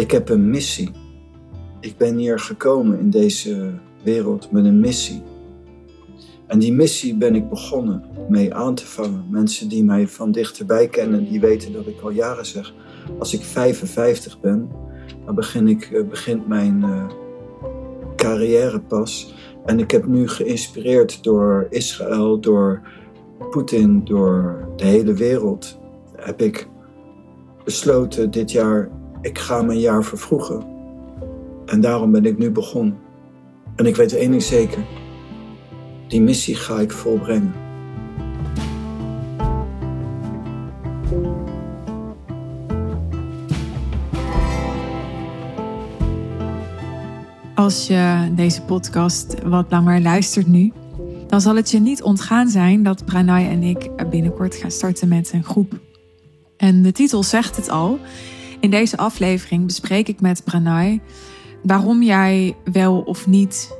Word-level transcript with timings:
Ik 0.00 0.10
heb 0.10 0.28
een 0.28 0.50
missie. 0.50 0.90
Ik 1.80 1.96
ben 1.96 2.16
hier 2.16 2.38
gekomen 2.38 2.98
in 2.98 3.10
deze 3.10 3.72
wereld 4.02 4.50
met 4.50 4.64
een 4.64 4.80
missie. 4.80 5.22
En 6.46 6.58
die 6.58 6.72
missie 6.72 7.16
ben 7.16 7.34
ik 7.34 7.48
begonnen 7.48 8.04
mee 8.28 8.54
aan 8.54 8.74
te 8.74 8.86
vangen. 8.86 9.24
Mensen 9.30 9.68
die 9.68 9.84
mij 9.84 10.08
van 10.08 10.32
dichterbij 10.32 10.88
kennen, 10.88 11.24
die 11.24 11.40
weten 11.40 11.72
dat 11.72 11.86
ik 11.86 12.00
al 12.00 12.10
jaren 12.10 12.46
zeg: 12.46 12.74
als 13.18 13.34
ik 13.34 13.42
55 13.42 14.40
ben, 14.40 14.70
dan 15.24 15.34
begin 15.34 15.68
ik, 15.68 15.82
eh, 15.82 16.08
begint 16.08 16.48
mijn 16.48 16.82
uh, 16.84 17.06
carrière 18.16 18.80
pas. 18.80 19.34
En 19.64 19.78
ik 19.78 19.90
heb 19.90 20.06
nu 20.06 20.28
geïnspireerd 20.28 21.22
door 21.22 21.66
Israël, 21.70 22.40
door 22.40 22.82
Poetin, 23.50 24.04
door 24.04 24.68
de 24.76 24.84
hele 24.84 25.14
wereld, 25.14 25.78
heb 26.16 26.40
ik 26.40 26.68
besloten 27.64 28.30
dit 28.30 28.50
jaar, 28.50 28.90
ik 29.22 29.38
ga 29.38 29.62
mijn 29.62 29.78
jaar 29.78 30.04
vervroegen. 30.04 30.64
En 31.66 31.80
daarom 31.80 32.12
ben 32.12 32.24
ik 32.24 32.38
nu 32.38 32.50
begonnen. 32.50 32.98
En 33.76 33.86
ik 33.86 33.96
weet 33.96 34.12
één 34.12 34.30
ding 34.30 34.42
zeker, 34.42 34.84
die 36.08 36.20
missie 36.20 36.54
ga 36.54 36.80
ik 36.80 36.92
volbrengen. 36.92 37.52
Als 47.54 47.86
je 47.86 48.32
deze 48.34 48.62
podcast 48.62 49.42
wat 49.42 49.66
langer 49.70 50.00
luistert 50.00 50.46
nu, 50.46 50.72
dan 51.26 51.40
zal 51.40 51.56
het 51.56 51.70
je 51.70 51.80
niet 51.80 52.02
ontgaan 52.02 52.48
zijn 52.48 52.82
dat 52.82 53.04
Pranay 53.04 53.48
en 53.48 53.62
ik 53.62 54.08
binnenkort 54.10 54.54
gaan 54.54 54.70
starten 54.70 55.08
met 55.08 55.32
een 55.32 55.44
groep. 55.44 55.80
En 56.56 56.82
de 56.82 56.92
titel 56.92 57.22
zegt 57.22 57.56
het 57.56 57.70
al. 57.70 57.98
In 58.60 58.70
deze 58.70 58.96
aflevering 58.96 59.66
bespreek 59.66 60.08
ik 60.08 60.20
met 60.20 60.44
Pranay 60.44 61.00
waarom 61.62 62.02
jij 62.02 62.56
wel 62.64 63.00
of 63.00 63.26
niet 63.26 63.76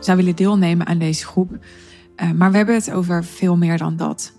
zou 0.00 0.16
willen 0.16 0.36
deelnemen 0.36 0.86
aan 0.86 0.98
deze 0.98 1.26
groep. 1.26 1.58
Eh, 2.16 2.30
maar 2.30 2.50
we 2.50 2.56
hebben 2.56 2.74
het 2.74 2.90
over 2.90 3.24
veel 3.24 3.56
meer 3.56 3.78
dan 3.78 3.96
dat. 3.96 4.32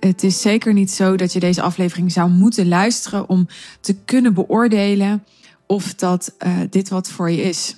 Het 0.00 0.22
is 0.22 0.40
zeker 0.40 0.72
niet 0.72 0.90
zo 0.90 1.16
dat 1.16 1.32
je 1.32 1.40
deze 1.40 1.62
aflevering 1.62 2.12
zou 2.12 2.30
moeten 2.30 2.68
luisteren 2.68 3.28
om 3.28 3.46
te 3.80 3.94
kunnen 4.04 4.34
beoordelen 4.34 5.24
of 5.66 5.94
dat 5.94 6.34
uh, 6.46 6.58
dit 6.70 6.88
wat 6.88 7.10
voor 7.10 7.30
je 7.30 7.42
is. 7.42 7.76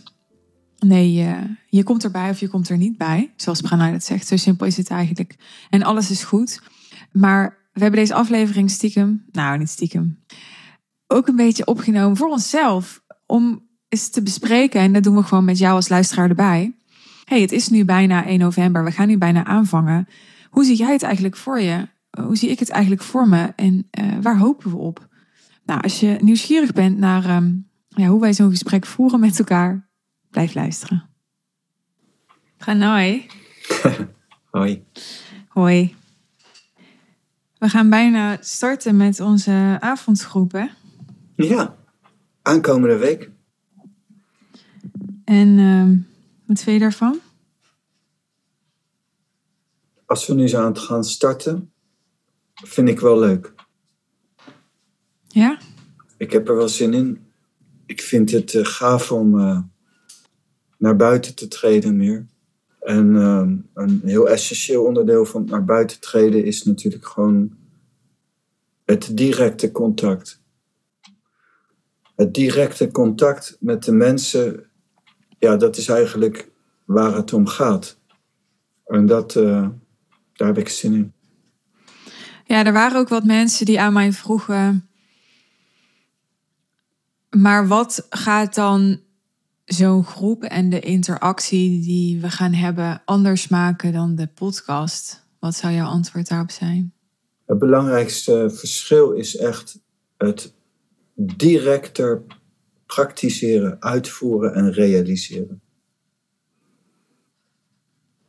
Nee, 0.79 1.27
je 1.67 1.83
komt 1.83 2.05
erbij 2.05 2.31
of 2.31 2.41
je 2.41 2.49
komt 2.49 2.69
er 2.69 2.77
niet 2.77 2.97
bij, 2.97 3.33
zoals 3.37 3.61
Pranay 3.61 3.93
dat 3.93 4.05
zegt. 4.05 4.27
Zo 4.27 4.37
simpel 4.37 4.67
is 4.67 4.77
het 4.77 4.89
eigenlijk. 4.89 5.37
En 5.71 5.83
alles 5.83 6.11
is 6.11 6.25
goed. 6.25 6.63
Maar 7.13 7.59
we 7.73 7.81
hebben 7.81 8.01
deze 8.01 8.15
aflevering 8.15 8.71
stiekem, 8.71 9.25
nou 9.33 9.59
niet 9.59 9.69
stiekem, 9.69 10.19
ook 11.11 11.29
een 11.29 11.37
beetje 11.37 11.67
opgenomen 11.67 12.17
voor 12.17 12.29
onszelf. 12.29 13.03
Om 13.27 13.69
eens 13.89 14.09
te 14.09 14.23
bespreken, 14.23 14.81
en 14.81 14.93
dat 14.93 15.03
doen 15.03 15.17
we 15.17 15.23
gewoon 15.23 15.45
met 15.45 15.59
jou 15.59 15.75
als 15.75 15.89
luisteraar 15.89 16.29
erbij. 16.29 16.75
hey, 17.25 17.41
het 17.41 17.53
is 17.53 17.69
nu 17.69 17.85
bijna 17.85 18.27
1 18.27 18.39
november, 18.39 18.85
we 18.85 18.91
gaan 18.91 19.09
nu 19.09 19.19
bijna 19.19 19.45
aanvangen. 19.45 20.09
Hoe 20.51 20.65
zie 20.65 20.77
jij 20.77 20.93
het 20.93 21.03
eigenlijk 21.03 21.37
voor 21.37 21.61
je? 21.61 21.89
Hoe 22.11 22.37
zie 22.37 22.51
ik 22.51 22.59
het 22.59 22.71
eigenlijk 22.71 23.03
voor 23.03 23.29
me? 23.29 23.53
En 23.57 23.89
uh, 24.01 24.13
waar 24.21 24.39
hopen 24.39 24.71
we 24.71 24.77
op? 24.77 25.09
Nou, 25.65 25.81
als 25.81 26.01
je 26.01 26.19
nieuwsgierig 26.21 26.73
bent 26.73 26.99
naar 26.99 27.37
um, 27.37 27.69
ja, 27.89 28.07
hoe 28.07 28.21
wij 28.21 28.35
zo'n 28.35 28.51
gesprek 28.51 28.87
voeren 28.87 29.21
met 29.21 29.39
elkaar, 29.39 29.89
blijf 30.31 30.55
luisteren. 30.55 31.09
Pranay. 32.57 33.27
Hoi. 34.51 34.85
Hoi. 35.49 35.95
We 37.59 37.69
gaan 37.69 37.91
bijna 37.91 38.37
starten 38.41 38.97
met 38.97 39.21
onze 39.21 39.77
avondgroepen. 39.81 40.71
Ja, 41.45 41.77
aankomende 42.43 42.97
week. 42.97 43.31
En 45.25 45.59
uh, 45.59 45.99
wat 46.45 46.61
vind 46.61 46.77
je 46.77 46.79
daarvan? 46.79 47.21
Als 50.07 50.27
we 50.27 50.35
nu 50.35 50.49
zo 50.49 50.59
aan 50.59 50.73
het 50.73 50.79
gaan 50.79 51.05
starten, 51.05 51.73
vind 52.55 52.89
ik 52.89 53.01
wel 53.01 53.19
leuk. 53.19 53.55
Ja? 55.29 55.59
Ik 56.17 56.33
heb 56.33 56.49
er 56.49 56.57
wel 56.57 56.69
zin 56.69 56.95
in. 56.95 57.27
Ik 57.87 58.01
vind 58.01 58.31
het 58.31 58.55
uh, 58.55 58.65
gaaf 58.65 59.13
om 59.13 59.39
uh, 59.39 59.61
naar 60.79 60.97
buiten 60.97 61.35
te 61.35 61.49
treden 61.49 61.97
meer. 61.97 62.27
En 62.81 63.15
uh, 63.15 63.49
een 63.75 64.01
heel 64.05 64.29
essentieel 64.29 64.85
onderdeel 64.85 65.25
van 65.25 65.45
naar 65.45 65.65
buiten 65.65 66.01
treden 66.01 66.45
is 66.45 66.63
natuurlijk 66.63 67.07
gewoon 67.07 67.57
het 68.85 69.17
directe 69.17 69.73
contact. 69.73 70.40
Het 72.21 72.35
directe 72.35 72.91
contact 72.91 73.57
met 73.61 73.85
de 73.85 73.93
mensen, 73.93 74.67
ja, 75.39 75.57
dat 75.57 75.77
is 75.77 75.89
eigenlijk 75.89 76.51
waar 76.85 77.15
het 77.15 77.33
om 77.33 77.47
gaat. 77.47 77.99
En 78.85 79.07
dat, 79.07 79.35
uh, 79.35 79.69
daar 80.33 80.49
heb 80.49 80.59
ik 80.59 80.69
zin 80.69 80.95
in. 80.95 81.13
Ja, 82.45 82.65
er 82.65 82.73
waren 82.73 82.99
ook 82.99 83.09
wat 83.09 83.25
mensen 83.25 83.67
die 83.67 83.81
aan 83.81 83.93
mij 83.93 84.13
vroegen. 84.13 84.89
Maar 87.31 87.67
wat 87.67 88.07
gaat 88.11 88.55
dan 88.55 89.01
zo'n 89.65 90.05
groep 90.05 90.43
en 90.43 90.71
de 90.71 90.81
interactie 90.81 91.81
die 91.81 92.21
we 92.21 92.31
gaan 92.31 92.53
hebben 92.53 93.03
anders 93.05 93.49
maken 93.49 93.93
dan 93.93 94.15
de 94.15 94.27
podcast? 94.27 95.27
Wat 95.39 95.55
zou 95.55 95.73
jouw 95.73 95.89
antwoord 95.89 96.29
daarop 96.29 96.51
zijn? 96.51 96.93
Het 97.47 97.59
belangrijkste 97.59 98.51
verschil 98.55 99.11
is 99.11 99.37
echt 99.37 99.79
het 100.17 100.59
directer 101.27 102.23
praktiseren, 102.87 103.83
uitvoeren 103.83 104.55
en 104.55 104.73
realiseren. 104.73 105.61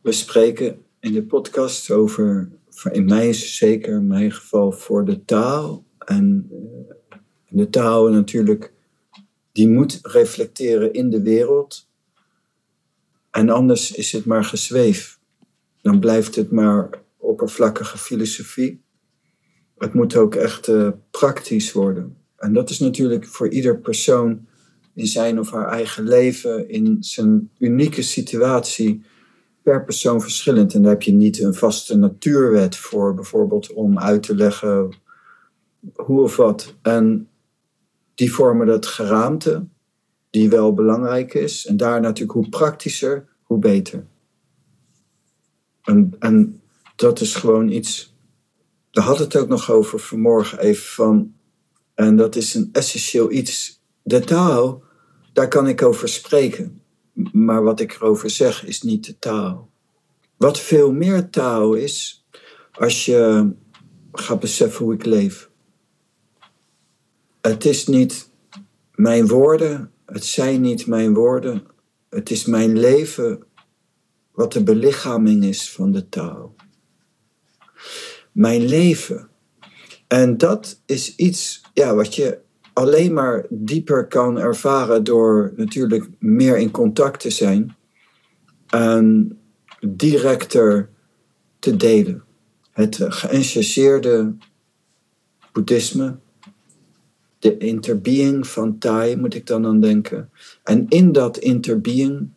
We 0.01 0.11
spreken 0.11 0.85
in 0.99 1.13
de 1.13 1.23
podcast 1.23 1.91
over, 1.91 2.51
in 2.91 3.05
mij 3.05 3.33
zeker 3.33 3.93
in 3.93 4.07
mijn 4.07 4.31
geval 4.31 4.71
voor 4.71 5.05
de 5.05 5.25
taal. 5.25 5.85
En 5.97 6.49
eh, 7.09 7.17
de 7.49 7.69
taal 7.69 8.09
natuurlijk 8.09 8.73
die 9.51 9.69
moet 9.69 9.99
reflecteren 10.01 10.93
in 10.93 11.09
de 11.09 11.21
wereld. 11.21 11.89
En 13.29 13.49
anders 13.49 13.91
is 13.91 14.11
het 14.11 14.25
maar 14.25 14.43
gezweef. 14.43 15.19
Dan 15.81 15.99
blijft 15.99 16.35
het 16.35 16.51
maar 16.51 16.89
oppervlakkige 17.17 17.97
filosofie. 17.97 18.83
Het 19.77 19.93
moet 19.93 20.15
ook 20.15 20.35
echt 20.35 20.67
uh, 20.67 20.89
praktisch 21.11 21.71
worden. 21.71 22.20
En 22.41 22.53
dat 22.53 22.69
is 22.69 22.79
natuurlijk 22.79 23.25
voor 23.25 23.49
ieder 23.49 23.77
persoon 23.79 24.45
in 24.93 25.07
zijn 25.07 25.39
of 25.39 25.51
haar 25.51 25.67
eigen 25.67 26.03
leven, 26.03 26.69
in 26.69 26.97
zijn 26.99 27.49
unieke 27.57 28.01
situatie, 28.01 29.03
per 29.63 29.85
persoon 29.85 30.21
verschillend. 30.21 30.73
En 30.73 30.81
daar 30.81 30.91
heb 30.91 31.01
je 31.01 31.13
niet 31.13 31.39
een 31.39 31.53
vaste 31.53 31.97
natuurwet 31.97 32.75
voor, 32.75 33.13
bijvoorbeeld 33.13 33.73
om 33.73 33.99
uit 33.99 34.23
te 34.23 34.35
leggen 34.35 34.89
hoe 35.93 36.21
of 36.21 36.35
wat. 36.35 36.75
En 36.81 37.29
die 38.15 38.33
vormen 38.33 38.67
dat 38.67 38.85
geraamte, 38.85 39.65
die 40.29 40.49
wel 40.49 40.73
belangrijk 40.73 41.33
is. 41.33 41.65
En 41.65 41.77
daar 41.77 42.01
natuurlijk 42.01 42.31
hoe 42.31 42.49
praktischer, 42.49 43.27
hoe 43.43 43.59
beter. 43.59 44.05
En, 45.83 46.15
en 46.19 46.61
dat 46.95 47.21
is 47.21 47.35
gewoon 47.35 47.69
iets. 47.69 48.15
Daar 48.91 49.03
had 49.03 49.19
het 49.19 49.37
ook 49.37 49.47
nog 49.47 49.71
over 49.71 49.99
vanmorgen 49.99 50.59
even 50.59 50.85
van. 50.85 51.33
En 51.95 52.15
dat 52.15 52.35
is 52.35 52.53
een 52.53 52.69
essentieel 52.71 53.31
iets. 53.31 53.81
De 54.03 54.19
taal, 54.19 54.83
daar 55.33 55.47
kan 55.47 55.67
ik 55.67 55.81
over 55.81 56.09
spreken. 56.09 56.81
Maar 57.31 57.63
wat 57.63 57.79
ik 57.79 57.93
erover 57.93 58.29
zeg 58.29 58.65
is 58.65 58.81
niet 58.81 59.05
de 59.05 59.19
taal. 59.19 59.69
Wat 60.37 60.59
veel 60.59 60.91
meer 60.91 61.29
taal 61.29 61.73
is, 61.73 62.25
als 62.71 63.05
je 63.05 63.51
gaat 64.11 64.39
beseffen 64.39 64.85
hoe 64.85 64.93
ik 64.93 65.05
leef. 65.05 65.49
Het 67.41 67.65
is 67.65 67.87
niet 67.87 68.29
mijn 68.95 69.27
woorden, 69.27 69.91
het 70.05 70.25
zijn 70.25 70.61
niet 70.61 70.87
mijn 70.87 71.13
woorden, 71.13 71.67
het 72.09 72.29
is 72.29 72.45
mijn 72.45 72.79
leven 72.79 73.43
wat 74.31 74.53
de 74.53 74.63
belichaming 74.63 75.43
is 75.43 75.71
van 75.71 75.91
de 75.91 76.09
taal. 76.09 76.55
Mijn 78.31 78.65
leven. 78.65 79.30
En 80.11 80.37
dat 80.37 80.81
is 80.85 81.15
iets 81.15 81.61
ja, 81.73 81.95
wat 81.95 82.15
je 82.15 82.39
alleen 82.73 83.13
maar 83.13 83.45
dieper 83.49 84.07
kan 84.07 84.39
ervaren 84.39 85.03
door 85.03 85.53
natuurlijk 85.55 86.09
meer 86.19 86.57
in 86.57 86.71
contact 86.71 87.19
te 87.19 87.29
zijn 87.29 87.75
en 88.67 89.37
directer 89.79 90.89
te 91.59 91.75
delen. 91.75 92.23
Het 92.71 92.97
geëngageerde 93.01 94.35
boeddhisme, 95.51 96.17
de 97.39 97.57
interbeing 97.57 98.47
van 98.47 98.77
Thai 98.77 99.15
moet 99.15 99.33
ik 99.33 99.47
dan 99.47 99.65
aan 99.65 99.79
denken. 99.79 100.29
En 100.63 100.85
in 100.87 101.11
dat 101.11 101.37
interbeing 101.37 102.29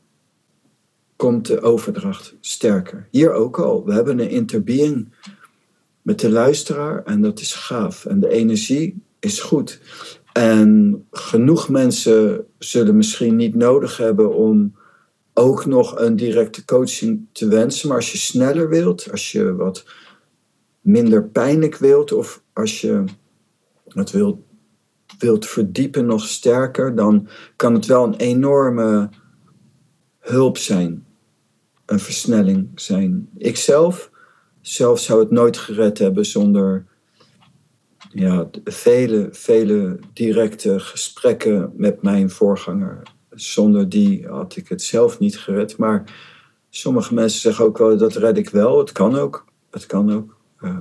komt 1.16 1.46
de 1.46 1.60
overdracht 1.60 2.36
sterker. 2.40 3.08
Hier 3.10 3.32
ook 3.32 3.58
al. 3.58 3.84
We 3.84 3.92
hebben 3.92 4.18
een 4.18 4.30
interbeing 4.30 5.12
met 6.04 6.20
de 6.20 6.30
luisteraar 6.30 7.02
en 7.04 7.20
dat 7.20 7.40
is 7.40 7.54
gaaf. 7.54 8.04
En 8.04 8.20
de 8.20 8.28
energie 8.28 9.02
is 9.20 9.40
goed. 9.40 9.80
En 10.32 11.04
genoeg 11.10 11.68
mensen 11.68 12.46
zullen 12.58 12.96
misschien 12.96 13.36
niet 13.36 13.54
nodig 13.54 13.96
hebben 13.96 14.34
om 14.34 14.76
ook 15.34 15.66
nog 15.66 15.98
een 15.98 16.16
directe 16.16 16.64
coaching 16.64 17.26
te 17.32 17.48
wensen. 17.48 17.88
Maar 17.88 17.96
als 17.96 18.12
je 18.12 18.18
sneller 18.18 18.68
wilt, 18.68 19.10
als 19.10 19.32
je 19.32 19.54
wat 19.54 19.84
minder 20.80 21.24
pijnlijk 21.24 21.76
wilt, 21.76 22.12
of 22.12 22.42
als 22.52 22.80
je 22.80 23.04
het 23.88 24.10
wilt, 24.10 24.38
wilt 25.18 25.46
verdiepen 25.46 26.06
nog 26.06 26.26
sterker, 26.26 26.94
dan 26.94 27.28
kan 27.56 27.74
het 27.74 27.86
wel 27.86 28.04
een 28.04 28.16
enorme 28.16 29.08
hulp 30.18 30.58
zijn. 30.58 31.06
Een 31.86 32.00
versnelling 32.00 32.68
zijn. 32.74 33.28
Ikzelf 33.38 34.12
zelf 34.66 35.00
zou 35.00 35.20
het 35.20 35.30
nooit 35.30 35.56
gered 35.56 35.98
hebben 35.98 36.26
zonder 36.26 36.84
ja, 38.10 38.48
vele, 38.64 39.28
vele 39.32 39.98
directe 40.12 40.80
gesprekken 40.80 41.72
met 41.76 42.02
mijn 42.02 42.30
voorganger. 42.30 43.02
Zonder 43.30 43.88
die 43.88 44.26
had 44.26 44.56
ik 44.56 44.68
het 44.68 44.82
zelf 44.82 45.18
niet 45.18 45.38
gered. 45.38 45.76
Maar 45.76 46.14
sommige 46.70 47.14
mensen 47.14 47.40
zeggen 47.40 47.64
ook 47.64 47.78
wel 47.78 47.96
dat 47.96 48.16
red 48.16 48.36
ik 48.36 48.50
wel. 48.50 48.78
Het 48.78 48.92
kan 48.92 49.14
ook. 49.14 49.44
Het 49.70 49.86
kan 49.86 50.12
ook. 50.12 50.36
Uh, 50.60 50.78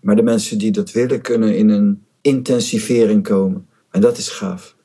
maar 0.00 0.16
de 0.16 0.22
mensen 0.22 0.58
die 0.58 0.70
dat 0.70 0.92
willen, 0.92 1.20
kunnen 1.20 1.56
in 1.56 1.68
een 1.68 2.04
intensivering 2.20 3.22
komen. 3.22 3.68
En 3.90 4.00
dat 4.00 4.18
is 4.18 4.28
gaaf. 4.28 4.76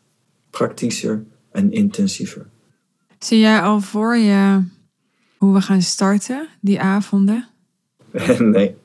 Praktischer 0.50 1.26
en 1.52 1.72
intensiever. 1.72 2.50
Zie 3.20 3.40
jij 3.40 3.62
al 3.62 3.82
voor 3.82 4.18
je 4.18 4.64
hoe 5.38 5.54
we 5.54 5.62
gaan 5.62 5.82
starten, 5.82 6.48
die 6.62 6.80
avonden? 6.80 7.48
nee. 8.40 8.76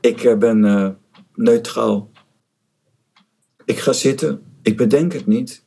Ik 0.00 0.24
eh, 0.24 0.38
ben 0.38 0.64
uh, 0.64 0.88
neutraal. 1.34 2.10
Ik 3.64 3.78
ga 3.78 3.92
zitten, 3.92 4.42
ik 4.62 4.76
bedenk 4.76 5.12
het 5.12 5.26
niet. 5.26 5.64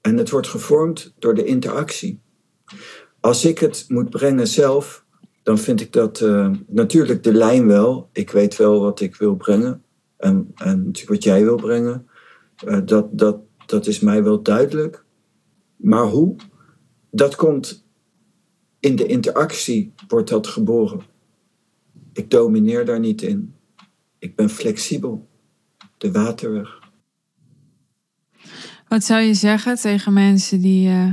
En 0.00 0.16
het 0.16 0.30
wordt 0.30 0.48
gevormd 0.48 1.14
door 1.18 1.34
de 1.34 1.44
interactie. 1.44 2.20
Als 3.20 3.44
ik 3.44 3.58
het 3.58 3.84
moet 3.88 4.10
brengen 4.10 4.48
zelf, 4.48 5.04
dan 5.42 5.58
vind 5.58 5.80
ik 5.80 5.92
dat 5.92 6.20
uh, 6.20 6.50
natuurlijk 6.66 7.22
de 7.22 7.32
lijn 7.32 7.66
wel. 7.66 8.08
Ik 8.12 8.30
weet 8.30 8.56
wel 8.56 8.80
wat 8.80 9.00
ik 9.00 9.16
wil 9.16 9.36
brengen. 9.36 9.82
En, 10.16 10.52
en 10.54 10.90
wat 11.06 11.22
jij 11.22 11.44
wil 11.44 11.56
brengen. 11.56 12.08
Dat, 12.84 13.18
dat, 13.18 13.38
dat 13.66 13.86
is 13.86 14.00
mij 14.00 14.24
wel 14.24 14.42
duidelijk. 14.42 15.04
Maar 15.76 16.04
hoe? 16.04 16.36
Dat 17.10 17.36
komt 17.36 17.87
in 18.80 18.96
de 18.96 19.06
interactie, 19.06 19.94
wordt 20.08 20.28
dat 20.28 20.46
geboren. 20.46 21.00
Ik 22.12 22.30
domineer 22.30 22.84
daar 22.84 23.00
niet 23.00 23.22
in. 23.22 23.54
Ik 24.18 24.36
ben 24.36 24.50
flexibel. 24.50 25.28
De 25.96 26.12
waterweg. 26.12 26.78
Wat 28.88 29.04
zou 29.04 29.20
je 29.20 29.34
zeggen 29.34 29.76
tegen 29.76 30.12
mensen 30.12 30.60
die, 30.60 30.88
uh, 30.88 31.12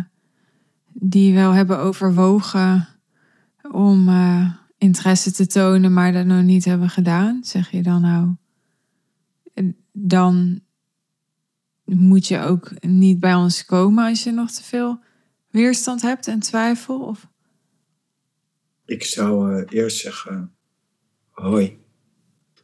die 0.93 1.33
wel 1.33 1.51
hebben 1.51 1.79
overwogen 1.79 2.87
om 3.71 4.09
uh, 4.09 4.51
interesse 4.77 5.31
te 5.31 5.47
tonen, 5.47 5.93
maar 5.93 6.13
dat 6.13 6.25
nog 6.25 6.43
niet 6.43 6.65
hebben 6.65 6.89
gedaan? 6.89 7.43
Zeg 7.43 7.71
je 7.71 7.81
dan 7.81 8.01
nou, 8.01 8.35
dan 9.91 10.61
moet 11.83 12.27
je 12.27 12.39
ook 12.39 12.71
niet 12.81 13.19
bij 13.19 13.35
ons 13.35 13.65
komen 13.65 14.07
als 14.07 14.23
je 14.23 14.31
nog 14.31 14.51
te 14.51 14.63
veel 14.63 14.99
weerstand 15.49 16.01
hebt 16.01 16.27
en 16.27 16.39
twijfel? 16.39 16.99
Of? 16.99 17.27
Ik 18.85 19.03
zou 19.03 19.53
uh, 19.53 19.63
eerst 19.69 19.97
zeggen, 19.97 20.55
hoi. 21.29 21.79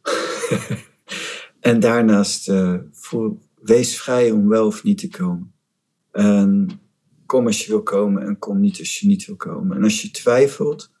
en 1.60 1.80
daarnaast 1.80 2.48
uh, 2.48 2.78
voel, 2.90 3.42
wees 3.60 4.00
vrij 4.00 4.30
om 4.30 4.48
wel 4.48 4.66
of 4.66 4.82
niet 4.82 4.98
te 4.98 5.08
komen. 5.08 5.52
En 6.10 6.80
kom 7.26 7.46
als 7.46 7.64
je 7.64 7.70
wil 7.70 7.82
komen 7.82 8.22
en 8.22 8.38
kom 8.38 8.60
niet 8.60 8.78
als 8.78 8.98
je 8.98 9.06
niet 9.06 9.26
wil 9.26 9.36
komen. 9.36 9.76
En 9.76 9.82
als 9.82 10.02
je 10.02 10.10
twijfelt, 10.10 10.92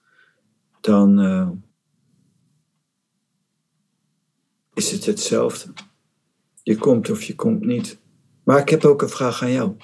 dan 0.80 1.20
uh, 1.20 1.50
is 4.74 4.90
het 4.90 5.06
hetzelfde. 5.06 5.72
Je 6.62 6.76
komt 6.76 7.10
of 7.10 7.22
je 7.22 7.34
komt 7.34 7.64
niet. 7.64 8.00
Maar 8.44 8.60
ik 8.60 8.68
heb 8.68 8.84
ook 8.84 9.02
een 9.02 9.08
vraag 9.08 9.42
aan 9.42 9.52
jou. 9.52 9.76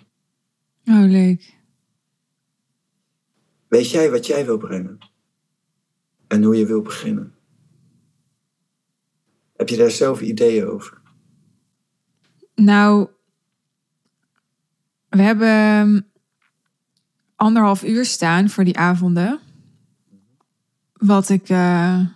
Oh, 0.84 1.10
leuk. 1.10 1.56
Weet 3.68 3.90
jij 3.90 4.10
wat 4.10 4.26
jij 4.26 4.46
wil 4.46 4.58
brengen? 4.58 4.98
En 6.28 6.42
hoe 6.42 6.56
je 6.56 6.66
wil 6.66 6.82
beginnen? 6.82 7.34
Heb 9.56 9.68
je 9.68 9.76
daar 9.76 9.90
zelf 9.90 10.20
ideeën 10.20 10.66
over? 10.66 11.00
Nou, 12.54 13.08
we 15.08 15.22
hebben 15.22 16.06
anderhalf 17.36 17.84
uur 17.84 18.04
staan 18.04 18.48
voor 18.48 18.64
die 18.64 18.78
avonden. 18.78 19.40
Wat 20.92 21.28
ik 21.28 21.48
uh, 21.48 22.06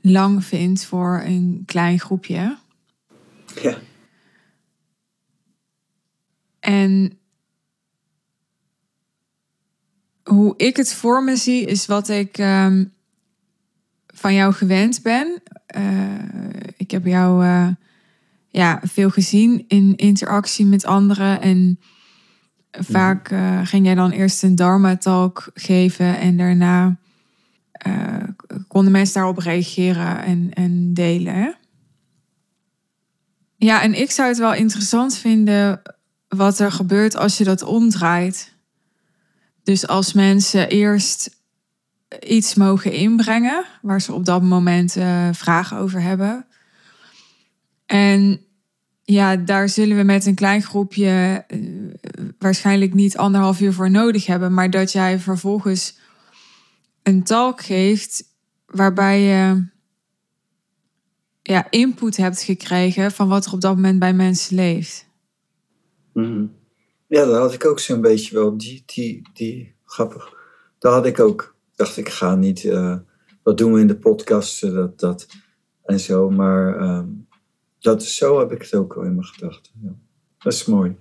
lang 0.00 0.44
vind 0.44 0.84
voor 0.84 1.22
een 1.24 1.62
klein 1.66 2.00
groepje. 2.00 2.58
Ja. 3.62 3.78
En 6.60 7.18
hoe 10.22 10.54
ik 10.56 10.76
het 10.76 10.94
voor 10.94 11.24
me 11.24 11.36
zie, 11.36 11.64
is 11.66 11.86
wat 11.86 12.08
ik 12.08 12.38
um, 12.38 12.92
van 14.22 14.34
jou 14.34 14.52
gewend 14.52 15.02
ben. 15.02 15.42
Uh, 15.76 15.82
ik 16.76 16.90
heb 16.90 17.06
jou 17.06 17.44
uh, 17.44 17.68
ja, 18.48 18.80
veel 18.82 19.10
gezien 19.10 19.64
in 19.68 19.96
interactie 19.96 20.66
met 20.66 20.84
anderen. 20.84 21.40
En 21.40 21.80
vaak 22.70 23.30
uh, 23.30 23.60
ging 23.66 23.84
jij 23.86 23.94
dan 23.94 24.10
eerst 24.10 24.42
een 24.42 24.54
Dharma-talk 24.54 25.50
geven 25.54 26.18
en 26.18 26.36
daarna 26.36 26.96
konden 28.68 28.92
mensen 28.92 29.14
daarop 29.14 29.38
reageren 29.38 30.22
en, 30.24 30.50
en 30.54 30.94
delen. 30.94 31.34
Hè? 31.34 31.50
Ja, 33.56 33.82
en 33.82 34.00
ik 34.00 34.10
zou 34.10 34.28
het 34.28 34.38
wel 34.38 34.54
interessant 34.54 35.16
vinden 35.16 35.82
wat 36.28 36.58
er 36.58 36.72
gebeurt 36.72 37.16
als 37.16 37.38
je 37.38 37.44
dat 37.44 37.62
omdraait. 37.62 38.54
Dus 39.62 39.86
als 39.86 40.12
mensen 40.12 40.68
eerst 40.68 41.41
iets 42.20 42.54
mogen 42.54 42.92
inbrengen 42.92 43.64
waar 43.82 44.00
ze 44.00 44.12
op 44.12 44.24
dat 44.24 44.42
moment 44.42 44.96
uh, 44.96 45.28
vragen 45.32 45.76
over 45.76 46.02
hebben. 46.02 46.46
En 47.86 48.40
ja, 49.02 49.36
daar 49.36 49.68
zullen 49.68 49.96
we 49.96 50.02
met 50.02 50.26
een 50.26 50.34
klein 50.34 50.62
groepje 50.62 51.44
uh, 51.48 51.98
waarschijnlijk 52.38 52.94
niet 52.94 53.16
anderhalf 53.16 53.60
uur 53.60 53.72
voor 53.72 53.90
nodig 53.90 54.26
hebben, 54.26 54.54
maar 54.54 54.70
dat 54.70 54.92
jij 54.92 55.18
vervolgens 55.18 55.98
een 57.02 57.22
talk 57.22 57.62
geeft 57.62 58.24
waarbij 58.66 59.20
je 59.20 59.64
ja, 61.42 61.70
input 61.70 62.16
hebt 62.16 62.42
gekregen 62.42 63.12
van 63.12 63.28
wat 63.28 63.46
er 63.46 63.52
op 63.52 63.60
dat 63.60 63.74
moment 63.74 63.98
bij 63.98 64.14
mensen 64.14 64.56
leeft. 64.56 65.06
Mm. 66.12 66.54
Ja, 67.06 67.24
dat 67.24 67.36
had 67.36 67.52
ik 67.52 67.64
ook 67.64 67.78
zo'n 67.78 68.00
beetje 68.00 68.34
wel. 68.34 68.58
Die, 68.58 68.82
die, 68.86 69.28
die, 69.32 69.74
grappig. 69.84 70.32
Dat 70.78 70.92
had 70.92 71.06
ik 71.06 71.20
ook. 71.20 71.51
Dacht 71.82 71.96
ik, 71.96 72.08
ga 72.08 72.34
niet. 72.34 72.64
Uh, 72.64 72.96
wat 73.42 73.58
doen 73.58 73.72
we 73.72 73.80
in 73.80 73.86
de 73.86 73.96
podcast? 73.96 74.60
Dat, 74.60 74.98
dat, 75.00 75.26
en 75.84 76.00
zo. 76.00 76.30
Maar 76.30 76.80
um, 76.80 77.28
dat 77.80 78.02
zo 78.02 78.38
heb 78.38 78.52
ik 78.52 78.62
het 78.62 78.74
ook 78.74 78.96
al 78.96 79.02
in 79.02 79.14
mijn 79.14 79.26
gedachten. 79.26 79.72
Ja. 79.82 79.94
Dat 80.38 80.52
is 80.52 80.64
mooi. 80.64 80.96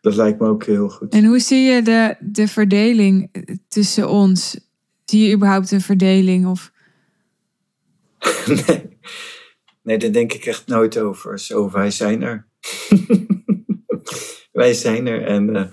Dat 0.00 0.14
lijkt 0.14 0.40
me 0.40 0.48
ook 0.48 0.64
heel 0.64 0.88
goed. 0.88 1.12
En 1.12 1.24
hoe 1.24 1.38
zie 1.38 1.60
je 1.60 1.82
de, 1.82 2.16
de 2.20 2.48
verdeling 2.48 3.30
tussen 3.68 4.08
ons? 4.08 4.60
Zie 5.04 5.28
je 5.28 5.34
überhaupt 5.34 5.70
een 5.70 5.80
verdeling? 5.80 6.46
Of? 6.46 6.72
nee. 8.66 8.98
nee, 9.82 9.98
daar 9.98 10.12
denk 10.12 10.32
ik 10.32 10.44
echt 10.44 10.66
nooit 10.66 10.98
over. 10.98 11.38
Zo, 11.38 11.70
wij 11.70 11.90
zijn 11.90 12.22
er. 12.22 12.48
wij 14.62 14.74
zijn 14.74 15.06
er 15.06 15.26
en 15.26 15.48
uh, 15.48 15.64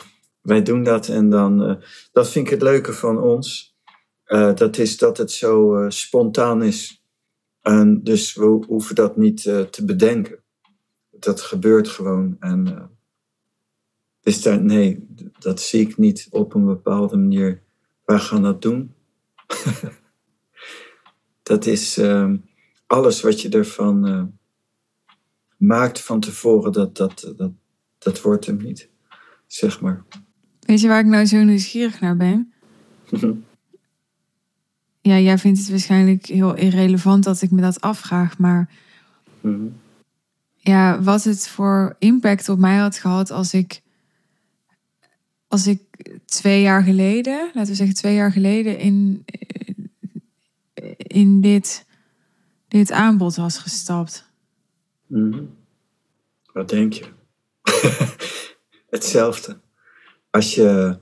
wij 0.42 0.64
doen 0.64 0.84
dat. 0.84 1.08
En 1.08 1.30
dan, 1.30 1.70
uh, 1.70 1.76
dat 2.12 2.30
vind 2.30 2.46
ik 2.46 2.52
het 2.52 2.62
leuke 2.62 2.94
van 2.94 3.22
ons. 3.22 3.69
Uh, 4.30 4.56
dat 4.56 4.78
is 4.78 4.98
dat 4.98 5.18
het 5.18 5.32
zo 5.32 5.86
spontaan 5.90 6.64
is. 6.64 7.04
En 7.62 8.04
dus 8.04 8.34
we 8.34 8.46
hoeven 8.46 8.96
dat 8.96 9.18
niet 9.18 9.42
te 9.42 9.86
bedenken. 9.86 10.40
Dat 11.12 11.42
gebeurt 11.42 11.88
gewoon. 11.88 12.36
En 12.40 12.90
dus 14.22 14.42
daar, 14.42 14.62
nee, 14.62 15.08
dat 15.40 15.62
zie 15.62 15.82
ik 15.82 15.98
niet 15.98 16.28
op 16.30 16.54
een 16.54 16.66
bepaalde 16.66 17.18
manier. 17.18 17.62
Wij 18.06 18.20
gaan 18.20 18.44
dat 18.44 18.62
doen. 18.62 18.94
dat 21.44 21.66
is 21.66 21.98
ehm, 21.98 22.38
alles 22.88 23.22
wat 23.22 23.42
je 23.42 23.50
ervan 23.50 24.32
maakt 25.60 26.02
van 26.02 26.20
tevoren, 26.20 26.72
dat, 26.72 26.98
dat, 26.98 27.34
dat, 27.38 27.52
dat 27.98 28.22
wordt 28.22 28.46
hem 28.46 28.58
niet, 28.58 28.90
zeg 29.48 29.82
maar. 29.82 30.04
Weet 30.60 30.82
je 30.82 30.88
waar 30.88 31.00
ik 31.00 31.06
nou 31.06 31.26
zo 31.26 31.44
nieuwsgierig 31.44 32.00
naar 32.00 32.18
ben? 32.18 32.54
ja, 35.10 35.20
jij 35.20 35.38
vindt 35.38 35.60
het 35.60 35.70
waarschijnlijk 35.70 36.26
heel 36.26 36.56
irrelevant 36.56 37.24
dat 37.24 37.42
ik 37.42 37.52
me 37.52 37.62
dat 37.62 37.82
afvraag, 37.82 38.38
maar 38.38 38.70
mm 39.42 39.54
-hmm. 39.54 39.76
ja, 40.56 41.02
wat 41.02 41.24
het 41.24 41.48
voor 41.48 41.96
impact 42.00 42.50
op 42.50 42.60
mij 42.60 42.78
had 42.78 42.98
gehad 42.98 43.32
als 43.32 43.54
ik, 43.54 43.82
als 45.48 45.68
ik 45.68 45.82
twee 46.26 46.62
jaar 46.62 46.84
geleden, 46.84 47.52
laten 47.54 47.72
we 47.72 47.76
zeggen 47.76 47.96
twee 47.96 48.16
jaar 48.16 48.32
geleden, 48.32 48.80
in, 48.80 49.26
in 50.98 51.42
dit, 51.42 51.86
dit 52.68 52.92
aanbod 52.92 53.36
was 53.36 53.58
gestapt. 53.58 54.30
Mhm. 55.08 55.44
Wat 56.54 56.70
denk 56.70 56.94
je? 56.94 57.06
Hetzelfde. 58.90 59.60
Als 60.30 60.56
je, 60.56 60.98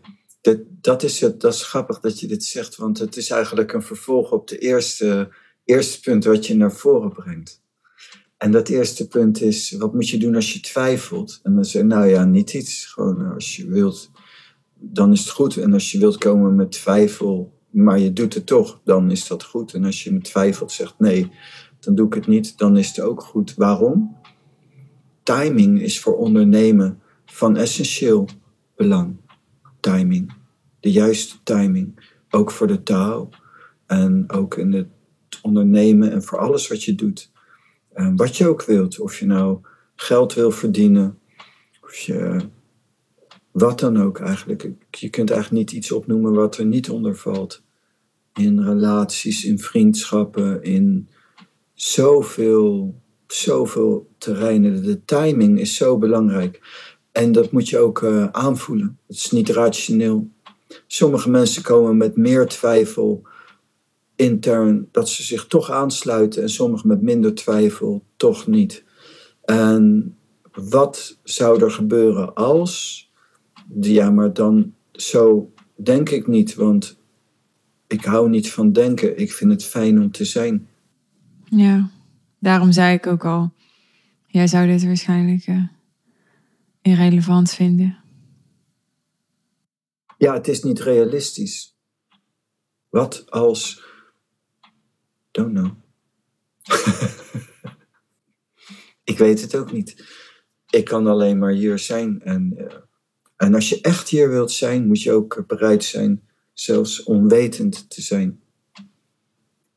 dat, 0.82 1.04
is 1.04 1.20
het, 1.20 1.42
dat 1.42 1.54
is 1.54 1.64
grappig 1.64 2.00
dat 2.00 2.20
je 2.20 2.28
dit 2.28 2.44
zegt, 2.44 2.76
want 2.76 3.00
het 3.00 3.18
is 3.18 3.30
eigenlijk 3.30 3.74
een 3.74 3.84
vervolg 3.84 4.32
op 4.32 4.48
de 4.48 4.58
eerste, 4.58 5.30
eerste 5.66 6.00
punt 6.00 6.24
wat 6.24 6.48
je 6.48 6.56
naar 6.56 6.72
voren 6.72 7.14
brengt. 7.14 7.62
En 8.38 8.52
dat 8.52 8.70
eerste 8.70 9.08
punt 9.08 9.42
is, 9.42 9.72
wat 9.72 9.94
moet 9.94 10.10
je 10.10 10.18
doen 10.18 10.36
als 10.36 10.54
je 10.54 10.60
twijfelt? 10.60 11.40
En 11.44 11.56
dan 11.56 11.66
zeg 11.66 11.82
je, 11.82 11.88
nou 11.88 12.08
ja, 12.08 12.26
niet 12.26 12.54
iets. 12.54 12.86
Gewoon 12.86 13.34
als 13.34 13.56
je 13.56 13.68
wilt, 13.68 14.12
dan 14.74 15.12
is 15.12 15.20
het 15.20 15.30
goed. 15.30 15.58
En 15.58 15.74
als 15.74 15.92
je 15.92 16.00
wilt 16.00 16.18
komen 16.18 16.56
met 16.56 16.72
twijfel, 16.72 17.54
maar 17.70 18.00
je 18.00 18.14
doet 18.14 18.34
het 18.34 18.46
toch, 18.46 18.82
dan 18.84 19.12
is 19.12 19.28
dat 19.28 19.44
goed. 19.44 19.74
En 19.74 19.86
als 19.86 20.04
je 20.04 20.12
met 20.12 20.24
twijfelt 20.24 20.72
zegt, 20.72 20.94
nee, 20.98 21.32
dan 21.80 21.96
doe 21.96 22.08
ik 22.08 22.14
het 22.14 22.28
niet, 22.28 22.58
dan 22.58 22.78
is 22.78 22.88
het 22.88 23.00
ook 23.00 23.22
goed. 23.22 23.56
Waarom? 23.56 24.18
Timing 25.24 25.82
is 25.82 26.00
voor 26.00 26.18
ondernemen 26.18 27.02
van 27.26 27.56
essentieel 27.58 28.28
belang. 28.76 29.16
Timing. 29.80 30.37
De 30.88 30.94
juiste 30.94 31.36
timing. 31.44 32.12
Ook 32.30 32.52
voor 32.52 32.68
de 32.68 32.84
taal 32.84 33.30
en 33.86 34.24
ook 34.28 34.58
in 34.58 34.74
het 34.74 34.88
ondernemen 35.42 36.12
en 36.12 36.24
voor 36.24 36.40
alles 36.40 36.68
wat 36.68 36.84
je 36.84 36.96
doet. 36.96 37.32
En 37.94 38.16
wat 38.16 38.38
je 38.38 38.48
ook 38.48 38.64
wilt. 38.64 39.00
Of 39.00 39.20
je 39.20 39.26
nou 39.26 39.60
geld 39.96 40.34
wil 40.34 40.52
verdienen. 40.52 41.20
Of 41.82 41.96
je 41.96 42.40
wat 43.52 43.80
dan 43.80 44.02
ook 44.02 44.20
eigenlijk. 44.20 44.70
Je 44.92 45.10
kunt 45.10 45.32
eigenlijk 45.32 45.60
niet 45.60 45.78
iets 45.78 45.92
opnoemen 45.92 46.34
wat 46.34 46.58
er 46.58 46.66
niet 46.66 46.90
onder 46.90 47.16
valt. 47.16 47.64
In 48.34 48.64
relaties, 48.64 49.46
in 49.46 49.60
vriendschappen, 49.60 50.64
in 50.64 51.10
zoveel, 51.74 53.02
zoveel 53.28 54.10
terreinen. 54.18 54.84
De 54.84 55.06
timing 55.06 55.60
is 55.60 55.76
zo 55.76 55.98
belangrijk. 55.98 56.62
En 57.12 57.32
dat 57.32 57.52
moet 57.52 57.70
je 57.70 57.78
ook 57.78 58.02
uh, 58.02 58.28
aanvoelen. 58.32 59.00
Het 59.08 59.16
is 59.16 59.32
niet 59.32 59.50
rationeel. 59.50 60.36
Sommige 60.88 61.30
mensen 61.30 61.64
komen 61.64 61.98
met 61.98 62.18
meer 62.18 62.48
twijfel 62.48 63.22
intern 64.16 64.88
dat 64.92 65.10
ze 65.10 65.24
zich 65.24 65.48
toch 65.48 65.72
aansluiten 65.72 66.42
en 66.42 66.50
sommigen 66.50 66.88
met 66.88 67.02
minder 67.02 67.36
twijfel 67.36 68.04
toch 68.16 68.48
niet. 68.48 68.84
En 69.46 70.16
wat 70.54 71.18
zou 71.24 71.64
er 71.64 71.72
gebeuren 71.72 72.34
als? 72.34 73.06
Ja, 73.82 74.12
maar 74.12 74.34
dan 74.34 74.74
zo 74.92 75.52
denk 75.76 76.10
ik 76.10 76.28
niet, 76.28 76.56
want 76.56 76.98
ik 77.88 78.06
hou 78.06 78.30
niet 78.30 78.52
van 78.52 78.72
denken. 78.72 79.20
Ik 79.20 79.32
vind 79.34 79.52
het 79.52 79.64
fijn 79.64 80.02
om 80.02 80.12
te 80.12 80.26
zijn. 80.26 80.68
Ja, 81.46 81.90
daarom 82.40 82.72
zei 82.72 82.94
ik 82.96 83.08
ook 83.08 83.26
al, 83.26 83.52
jij 84.28 84.48
zou 84.48 84.68
dit 84.68 84.86
waarschijnlijk 84.86 85.48
uh, 85.48 85.64
irrelevant 86.82 87.52
vinden. 87.52 87.98
Ja, 90.18 90.34
het 90.34 90.48
is 90.48 90.64
niet 90.64 90.80
realistisch. 90.80 91.78
Wat 92.90 93.32
als. 93.32 93.86
Don't 95.32 95.54
know. 95.54 95.72
ik 99.12 99.18
weet 99.18 99.42
het 99.42 99.56
ook 99.56 99.72
niet. 99.72 100.06
Ik 100.70 100.86
kan 100.86 101.08
alleen 101.08 101.38
maar 101.38 101.52
hier 101.52 101.80
zijn. 101.80 102.22
En, 102.22 102.54
uh, 102.58 102.66
en 103.36 103.54
als 103.54 103.70
je 103.70 103.82
echt 103.82 104.10
hier 104.10 104.30
wilt 104.30 104.52
zijn, 104.52 104.88
moet 104.88 105.02
je 105.02 105.12
ook 105.12 105.44
bereid 105.48 105.84
zijn, 105.84 106.28
zelfs 106.54 107.04
onwetend 107.04 107.90
te 107.90 108.02
zijn 108.02 108.42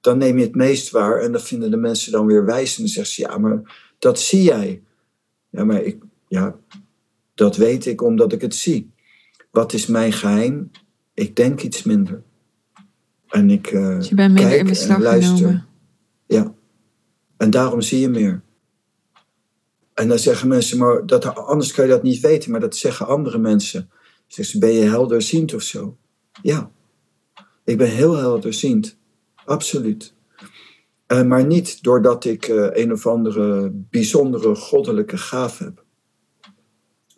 dan 0.01 0.19
neem 0.19 0.39
je 0.39 0.45
het 0.45 0.55
meest 0.55 0.91
waar 0.91 1.21
en 1.21 1.33
dan 1.33 1.41
vinden 1.41 1.71
de 1.71 1.77
mensen 1.77 2.13
dan 2.13 2.27
weer 2.27 2.45
wijs 2.45 2.77
en 2.77 2.83
dan 2.83 2.93
zeggen 2.93 3.15
ze, 3.15 3.23
ja, 3.23 3.39
maar 3.39 3.93
dat 3.99 4.21
zie 4.21 4.43
jij. 4.43 4.83
Ja, 5.51 5.65
maar 5.65 5.83
ik, 5.83 6.03
ja, 6.29 6.59
dat 7.35 7.57
weet 7.57 7.87
ik 7.87 8.03
omdat 8.03 8.33
ik 8.33 8.41
het 8.41 8.55
zie. 8.55 8.93
Wat 9.51 9.73
is 9.73 9.87
mijn 9.87 10.13
geheim? 10.13 10.71
Ik 11.15 11.37
denk 11.37 11.63
iets 11.63 11.83
minder. 11.83 12.23
En 13.29 13.51
ik 13.51 13.71
uh, 13.71 13.97
dus 13.97 14.09
je 14.09 14.15
bent 14.15 14.35
minder 14.35 14.59
in 14.59 14.67
beslag 14.67 14.99
luister. 14.99 15.37
Genomen. 15.37 15.67
Ja, 16.27 16.55
en 17.37 17.51
daarom 17.51 17.81
zie 17.81 18.01
je 18.01 18.09
meer. 18.09 18.43
En 19.95 20.09
dan 20.09 20.19
zeggen 20.19 20.49
mensen, 20.49 20.79
maar 20.79 21.07
dat, 21.07 21.35
anders 21.35 21.73
kan 21.73 21.85
je 21.85 21.91
dat 21.91 22.03
niet 22.03 22.21
weten, 22.21 22.51
maar 22.51 22.61
dat 22.61 22.77
zeggen 22.77 23.07
andere 23.07 23.39
mensen. 23.39 23.91
Zeggen 24.27 24.55
ze, 24.55 24.59
ben 24.59 24.73
je 24.73 24.89
helderziend 24.89 25.55
of 25.55 25.63
zo? 25.63 25.97
Ja, 26.43 26.71
ik 27.65 27.79
ben 27.79 27.91
heel 27.91 28.17
helderziend. 28.17 28.97
Absoluut. 29.45 30.15
Uh, 31.09 31.23
maar 31.23 31.47
niet 31.47 31.83
doordat 31.83 32.25
ik 32.25 32.49
uh, 32.49 32.67
een 32.71 32.93
of 32.93 33.07
andere 33.07 33.71
bijzondere 33.73 34.55
goddelijke 34.55 35.17
gave 35.17 35.65
heb. 35.65 35.80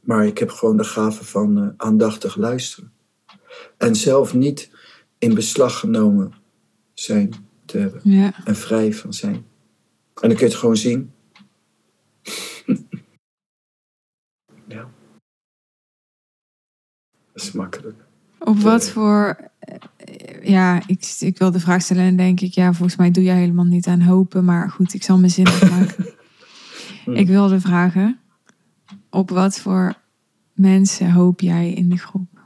Maar 0.02 0.26
ik 0.26 0.38
heb 0.38 0.50
gewoon 0.50 0.76
de 0.76 0.85
gave 0.85 1.25
van 1.25 1.59
uh, 1.59 1.68
aandachtig 1.76 2.37
luisteren. 2.37 2.92
En 3.76 3.97
zelf 3.97 4.35
niet 4.35 4.71
in 5.18 5.35
beslag 5.35 5.78
genomen 5.78 6.32
zijn 6.94 7.35
te 7.64 7.78
hebben. 7.78 8.00
Ja. 8.04 8.44
En 8.44 8.56
vrij 8.56 8.92
van 8.92 9.12
zijn. 9.12 9.35
En 9.35 10.28
dan 10.28 10.37
kun 10.37 10.38
je 10.38 10.44
het 10.44 10.54
gewoon 10.54 10.76
zien. 10.76 11.12
ja. 14.68 14.90
Dat 17.32 17.42
is 17.42 17.52
makkelijk. 17.52 18.04
Op 18.38 18.59
wat 18.59 18.88
voor 18.88 19.50
ja, 20.42 20.82
ik, 20.87 21.16
ik 21.18 21.38
wil 21.38 21.50
de 21.50 21.61
vraag 21.61 21.82
stellen 21.82 22.04
en 22.04 22.16
denk 22.16 22.40
ik, 22.40 22.54
ja, 22.54 22.73
volgens 22.73 22.97
mij 22.97 23.11
doe 23.11 23.25
jij 23.25 23.37
helemaal 23.37 23.64
niet 23.64 23.87
aan 23.87 24.00
hopen. 24.00 24.44
Maar 24.44 24.71
goed, 24.71 24.94
ik 24.94 25.02
zal 25.02 25.18
mijn 25.18 25.30
zin 25.30 25.44
maken. 25.71 26.06
Hmm. 27.04 27.14
ik 27.14 27.26
wilde 27.26 27.61
vragen, 27.61 28.18
op 29.12 29.31
wat 29.31 29.59
voor 29.59 29.95
mensen 30.52 31.12
hoop 31.12 31.40
jij 31.40 31.73
in 31.73 31.88
de 31.88 31.99
groep? 31.99 32.40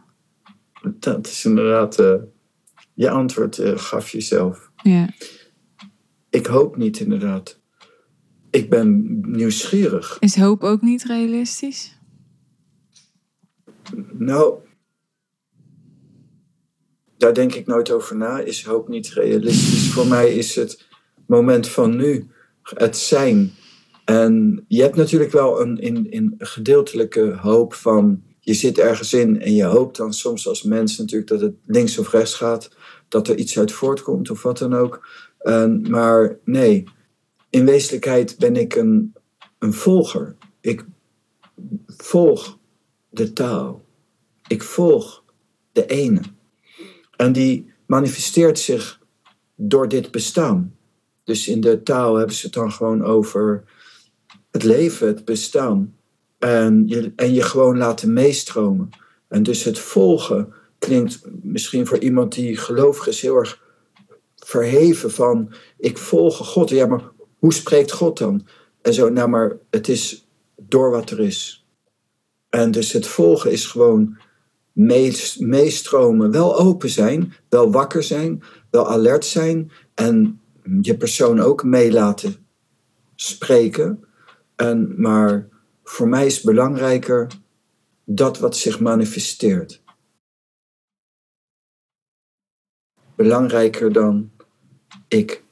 Dat 0.98 1.26
is 1.26 1.44
inderdaad, 1.44 2.00
uh, 2.00 2.14
je 2.94 3.10
antwoord 3.10 3.58
uh, 3.58 3.78
gaf 3.78 4.10
jezelf. 4.10 4.70
Ja. 4.82 5.08
Ik 6.30 6.46
hoop 6.46 6.76
niet 6.76 7.00
inderdaad. 7.00 7.60
Ik 8.50 8.70
ben 8.70 9.20
nieuwsgierig. 9.30 10.16
Is 10.20 10.36
hoop 10.36 10.62
ook 10.62 10.82
niet 10.82 11.04
realistisch? 11.04 11.98
Nou, 14.12 14.54
daar 17.16 17.34
denk 17.34 17.54
ik 17.54 17.66
nooit 17.66 17.90
over 17.90 18.16
na. 18.16 18.38
Is 18.38 18.64
hoop 18.64 18.88
niet 18.88 19.08
realistisch? 19.08 19.92
Voor 19.92 20.06
mij 20.06 20.34
is 20.34 20.54
het 20.54 20.86
moment 21.26 21.68
van 21.68 21.96
nu, 21.96 22.30
het 22.62 22.96
zijn. 22.96 23.52
En 24.06 24.64
je 24.68 24.82
hebt 24.82 24.96
natuurlijk 24.96 25.32
wel 25.32 25.60
een, 25.60 25.78
in, 25.78 26.10
in 26.10 26.34
gedeeltelijke 26.38 27.36
hoop 27.40 27.74
van. 27.74 28.22
Je 28.40 28.54
zit 28.54 28.78
ergens 28.78 29.12
in 29.12 29.40
en 29.40 29.54
je 29.54 29.64
hoopt 29.64 29.96
dan 29.96 30.12
soms 30.12 30.48
als 30.48 30.62
mens 30.62 30.98
natuurlijk 30.98 31.28
dat 31.30 31.40
het 31.40 31.54
links 31.64 31.98
of 31.98 32.12
rechts 32.12 32.34
gaat, 32.34 32.70
dat 33.08 33.28
er 33.28 33.36
iets 33.36 33.58
uit 33.58 33.72
voortkomt 33.72 34.30
of 34.30 34.42
wat 34.42 34.58
dan 34.58 34.74
ook. 34.74 35.08
maar 35.82 36.38
nee, 36.44 36.84
in 37.50 37.64
wezenlijkheid 37.64 38.38
ben 38.38 38.56
ik 38.56 38.74
een, 38.74 39.14
een 39.58 39.72
volger. 39.72 40.36
Ik 40.60 40.84
volg 41.86 42.58
de 43.08 43.32
taal. 43.32 43.84
Ik 44.46 44.62
volg 44.62 45.24
de 45.72 45.86
ene. 45.86 46.20
En 47.16 47.32
die 47.32 47.72
manifesteert 47.86 48.58
zich 48.58 49.00
door 49.54 49.88
dit 49.88 50.10
bestaan. 50.10 50.76
Dus 51.24 51.48
in 51.48 51.60
de 51.60 51.82
taal 51.82 52.14
hebben 52.14 52.36
ze 52.36 52.46
het 52.46 52.54
dan 52.54 52.72
gewoon 52.72 53.04
over 53.04 53.64
het 54.56 54.64
leven, 54.64 55.06
het 55.06 55.24
bestaan. 55.24 55.94
En 56.38 56.82
je, 56.86 57.12
en 57.16 57.34
je 57.34 57.42
gewoon 57.42 57.76
laten 57.76 58.12
meestromen. 58.12 58.90
En 59.28 59.42
dus 59.42 59.64
het 59.64 59.78
volgen 59.78 60.52
klinkt 60.78 61.20
misschien 61.42 61.86
voor 61.86 61.98
iemand 61.98 62.34
die 62.34 62.56
gelovig 62.56 63.06
is 63.06 63.20
heel 63.20 63.36
erg 63.36 63.62
verheven 64.36 65.10
van 65.10 65.52
ik 65.78 65.98
volg 65.98 66.36
God. 66.36 66.68
Ja, 66.68 66.86
maar 66.86 67.10
hoe 67.38 67.54
spreekt 67.54 67.92
God 67.92 68.18
dan? 68.18 68.46
En 68.82 68.94
zo, 68.94 69.08
nou 69.08 69.28
maar 69.28 69.56
het 69.70 69.88
is 69.88 70.28
door 70.56 70.90
wat 70.90 71.10
er 71.10 71.20
is. 71.20 71.66
En 72.50 72.70
dus 72.70 72.92
het 72.92 73.06
volgen 73.06 73.50
is 73.50 73.66
gewoon 73.66 74.18
meestromen, 75.38 76.30
wel 76.30 76.58
open 76.58 76.90
zijn, 76.90 77.32
wel 77.48 77.70
wakker 77.70 78.02
zijn, 78.02 78.42
wel 78.70 78.88
alert 78.88 79.24
zijn 79.24 79.70
en 79.94 80.40
je 80.80 80.96
persoon 80.96 81.40
ook 81.40 81.64
mee 81.64 81.92
laten 81.92 82.36
spreken. 83.14 84.05
En, 84.56 85.00
maar 85.00 85.48
voor 85.84 86.08
mij 86.08 86.26
is 86.26 86.40
belangrijker 86.40 87.30
dat 88.04 88.38
wat 88.38 88.56
zich 88.56 88.80
manifesteert. 88.80 89.82
Belangrijker 93.14 93.92
dan 93.92 94.30
ik. 95.08 95.44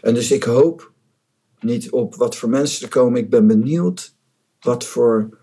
En 0.00 0.14
dus 0.14 0.30
ik 0.30 0.42
hoop 0.42 0.92
niet 1.60 1.90
op 1.90 2.14
wat 2.14 2.36
voor 2.36 2.48
mensen 2.48 2.84
er 2.84 2.92
komen. 2.92 3.20
Ik 3.20 3.30
ben 3.30 3.46
benieuwd 3.46 4.14
wat 4.60 4.84
voor 4.84 5.38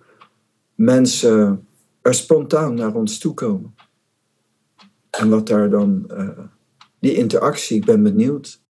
mensen 0.75 1.67
er 2.01 2.13
spontaan 2.13 2.73
naar 2.73 2.95
ons 2.95 3.17
toe 3.17 3.33
komen. 3.33 3.75
En 5.09 5.29
wat 5.29 5.47
daar 5.47 5.69
dan, 5.69 6.11
uh, 6.11 6.39
die 6.99 7.13
interactie, 7.13 7.77
ik 7.77 7.85
ben 7.85 8.03
benieuwd. 8.03 8.61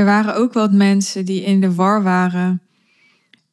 Er 0.00 0.06
waren 0.06 0.34
ook 0.34 0.52
wat 0.52 0.72
mensen 0.72 1.24
die 1.24 1.42
in 1.42 1.60
de 1.60 1.74
war 1.74 2.02
waren 2.02 2.62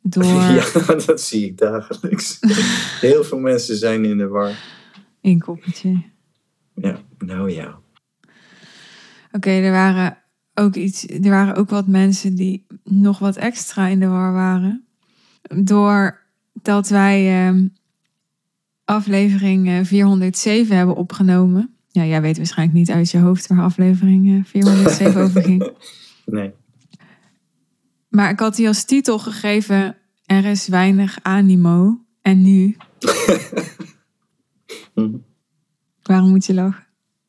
door... 0.02 0.24
Ja, 0.58 0.96
dat 1.06 1.22
zie 1.22 1.46
ik 1.46 1.58
dagelijks. 1.58 2.40
Heel 3.08 3.24
veel 3.24 3.40
mensen 3.40 3.78
zijn 3.78 4.06
in 4.06 4.18
de 4.18 4.28
war. 4.28 4.52
Inkoppertje. 5.22 6.02
Ja, 6.76 7.00
nou 7.18 7.52
ja. 7.52 7.80
Oké, 9.32 9.50
er 9.50 9.72
waren 9.72 10.18
ook 10.54 10.76
iets, 10.76 11.08
er 11.08 11.30
waren 11.30 11.56
ook 11.56 11.70
wat 11.70 11.88
mensen 11.88 12.36
die 12.36 12.66
nog 12.84 13.20
wat 13.20 13.36
extra 13.36 13.88
in 13.88 14.00
de 14.00 14.08
war 14.08 14.34
waren. 14.34 14.86
Doordat 15.64 16.90
wij 16.90 17.50
uh, 17.52 17.62
aflevering 18.86 19.88
407 19.88 20.78
hebben 20.78 20.96
opgenomen. 20.96 21.76
Ja, 21.88 22.06
jij 22.06 22.22
weet 22.22 22.38
waarschijnlijk 22.38 22.78
niet 22.78 22.92
uit 22.92 23.12
je 23.12 23.18
hoofd 23.18 23.48
waar 23.48 23.62
aflevering 23.62 24.48
407 24.48 25.22
over 25.22 25.44
ging. 25.44 25.72
Nee. 26.28 26.54
Maar 28.08 28.30
ik 28.30 28.40
had 28.40 28.56
die 28.56 28.68
als 28.68 28.86
titel 28.86 29.20
gegeven: 29.20 29.98
Er 30.26 30.46
is 30.46 30.68
weinig 30.68 31.20
animo. 31.22 32.06
En 32.22 32.42
nu? 32.42 32.76
Mhm. 34.94 35.18
Waarom 36.04 36.30
moet 36.30 36.46
je 36.46 36.54
lachen? 36.54 36.88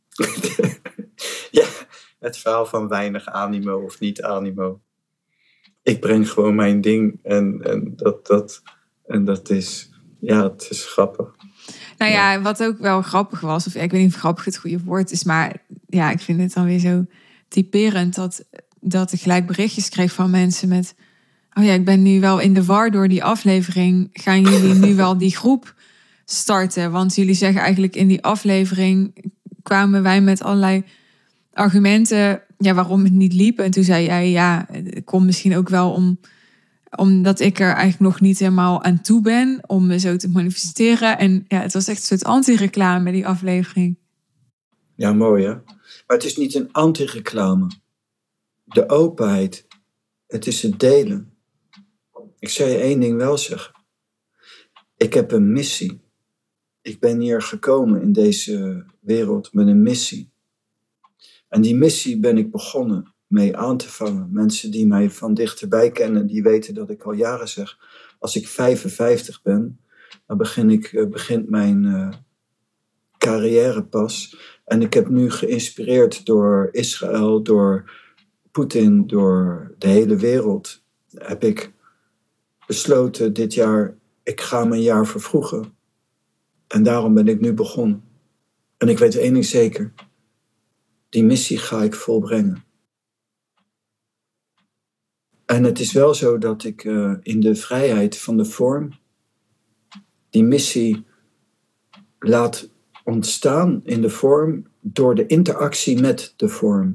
ja, 1.59 1.67
het 2.19 2.39
verhaal 2.39 2.67
van 2.67 2.89
weinig 2.89 3.27
animo 3.27 3.85
of 3.85 4.01
niet 4.01 4.23
animo. 4.23 4.81
Ik 5.83 6.01
breng 6.01 6.31
gewoon 6.31 6.55
mijn 6.55 6.81
ding 6.81 7.19
en, 7.23 7.61
en, 7.63 7.93
dat, 7.97 8.27
dat, 8.27 8.63
en 9.07 9.25
dat 9.25 9.51
is, 9.51 9.91
ja, 10.21 10.43
het 10.43 10.67
is 10.71 10.85
grappig. 10.85 11.37
Nou 11.99 12.13
ja, 12.13 12.41
wat 12.41 12.63
ook 12.63 12.79
wel 12.79 13.03
grappig 13.03 13.41
was, 13.41 13.67
of 13.67 13.75
ik 13.75 13.91
weet 13.91 14.01
niet 14.01 14.15
of 14.15 14.21
grappig 14.21 14.45
het 14.45 14.59
goede 14.59 14.85
woord 14.85 15.11
is, 15.11 15.25
maar 15.25 15.65
ja, 15.87 16.11
ik 16.11 16.21
vind 16.21 16.41
het 16.41 16.53
dan 16.53 16.65
weer 16.65 16.79
zo 16.79 17.05
typerend 17.49 18.15
dat, 18.15 18.45
dat 18.81 19.13
ik 19.13 19.21
gelijk 19.21 19.47
berichtjes 19.47 19.89
kreeg 19.89 20.13
van 20.13 20.31
mensen 20.31 20.69
met, 20.69 20.95
oh 21.55 21.65
ja, 21.65 21.73
ik 21.73 21.85
ben 21.85 22.03
nu 22.03 22.21
wel 22.21 22.39
in 22.39 22.55
de 22.55 22.65
war 22.65 22.91
door 22.91 23.09
die 23.09 23.25
aflevering. 23.25 24.09
Gaan 24.13 24.41
jullie 24.41 24.75
nu 24.75 24.95
wel 24.95 25.19
die 25.19 25.37
groep 25.37 25.75
starten? 26.25 26.91
Want 26.91 27.15
jullie 27.15 27.35
zeggen 27.35 27.61
eigenlijk 27.61 27.97
in 27.97 28.09
die 28.09 28.23
aflevering 28.23 29.25
kwamen 29.63 30.03
wij 30.03 30.21
met 30.21 30.43
allerlei 30.43 30.85
argumenten 31.53 32.43
ja, 32.59 32.75
waarom 32.75 33.05
het 33.05 33.13
niet 33.13 33.33
liep. 33.33 33.59
En 33.59 33.71
toen 33.71 33.85
zei 33.85 34.05
jij, 34.05 34.31
ja, 34.31 34.67
het 34.73 35.05
komt 35.05 35.27
misschien 35.27 35.57
ook 35.57 35.69
wel 35.69 35.93
om, 35.93 36.21
omdat 36.97 37.41
ik 37.41 37.59
er 37.59 37.73
eigenlijk 37.73 38.01
nog 38.01 38.21
niet 38.21 38.39
helemaal 38.39 38.83
aan 38.83 39.01
toe 39.01 39.23
ben 39.23 39.61
om 39.67 39.87
me 39.87 39.99
zo 39.99 40.17
te 40.17 40.29
manifesteren. 40.29 41.19
En 41.19 41.45
ja, 41.49 41.61
het 41.61 41.73
was 41.73 41.89
echt 41.89 41.99
een 41.99 42.07
soort 42.07 42.25
anti-reclame, 42.25 43.13
die 43.13 43.27
aflevering. 43.27 43.99
Ja, 44.95 45.13
mooi 45.13 45.45
hè. 45.45 45.55
Maar 46.07 46.17
het 46.17 46.25
is 46.25 46.37
niet 46.37 46.55
een 46.55 46.73
anti-reclame. 46.73 47.71
De 48.69 48.89
openheid, 48.89 49.67
het 50.27 50.47
is 50.47 50.63
het 50.63 50.81
delen. 50.81 51.33
Ik 52.39 52.49
zou 52.49 52.71
je 52.71 52.77
één 52.77 53.01
ding 53.01 53.17
wel 53.17 53.39
zeggen. 53.39 53.75
Ik 54.97 55.15
heb 55.15 55.33
een 55.33 55.53
missie. 55.53 56.01
Ik 56.83 57.01
ben 57.01 57.21
hier 57.21 57.43
gekomen 57.43 58.03
in 58.03 58.13
deze 58.13 58.85
wereld 59.01 59.53
met 59.53 59.67
een 59.67 59.83
missie. 59.83 60.31
En 61.49 61.61
die 61.61 61.75
missie 61.75 62.21
ben 62.21 62.39
ik 62.39 62.51
begonnen 62.51 63.15
mee 63.27 63.57
aan 63.57 63.77
te 63.77 63.89
vangen. 63.89 64.29
Mensen 64.33 64.71
die 64.71 64.87
mij 64.87 65.11
van 65.11 65.35
dichterbij 65.35 65.91
kennen, 65.91 66.27
die 66.27 66.43
weten 66.43 66.75
dat 66.75 66.91
ik 66.91 67.03
al 67.03 67.13
jaren 67.13 67.49
zeg, 67.49 67.79
als 68.19 68.37
ik 68.37 68.49
55 68.49 69.43
ben, 69.43 69.81
dan 70.27 70.37
begin 70.37 70.71
ik, 70.71 70.93
uh, 70.93 71.09
begint 71.09 71.51
mijn 71.51 71.85
uh, 71.85 72.09
carrière 73.19 73.85
pas. 73.85 74.37
En 74.65 74.83
ik 74.83 74.95
heb 74.95 75.09
nu 75.09 75.31
geïnspireerd 75.31 76.27
door 76.27 76.69
Israël, 76.73 77.43
door 77.43 77.91
Door 79.07 79.75
de 79.79 79.89
hele 79.89 80.17
wereld, 80.17 80.83
heb 81.15 81.45
ik 81.45 81.73
besloten 82.67 83.33
dit 83.33 83.55
jaar, 83.55 83.97
ik 84.23 84.41
ga 84.41 84.65
mijn 84.65 84.83
jaar 84.83 85.07
vervroegen. 85.07 85.77
En 86.67 86.83
daarom 86.83 87.15
ben 87.15 87.29
ik 87.29 87.41
nu 87.41 87.55
begonnen. 87.55 88.03
En 88.77 88.89
ik 88.89 88.99
weet 88.99 89.17
één 89.17 89.33
ding 89.33 89.45
zeker, 89.45 89.95
die 91.09 91.25
missie 91.25 91.59
ga 91.59 91.83
ik 91.83 91.95
volbrengen. 91.95 92.65
En 95.45 95.65
het 95.65 95.81
is 95.81 95.93
wel 95.93 96.15
zo 96.15 96.39
dat 96.39 96.65
ik 96.65 96.85
uh, 96.85 97.15
in 97.23 97.41
de 97.41 97.55
vrijheid 97.55 98.19
van 98.19 98.37
de 98.37 98.45
vorm 98.45 98.91
die 100.31 100.45
missie 100.45 101.07
laat 102.19 102.71
ontstaan 103.05 103.81
in 103.85 104.03
de 104.03 104.11
vorm 104.11 104.67
door 104.81 105.15
de 105.15 105.27
interactie 105.27 106.01
met 106.01 106.35
de 106.37 106.49
vorm. 106.49 106.95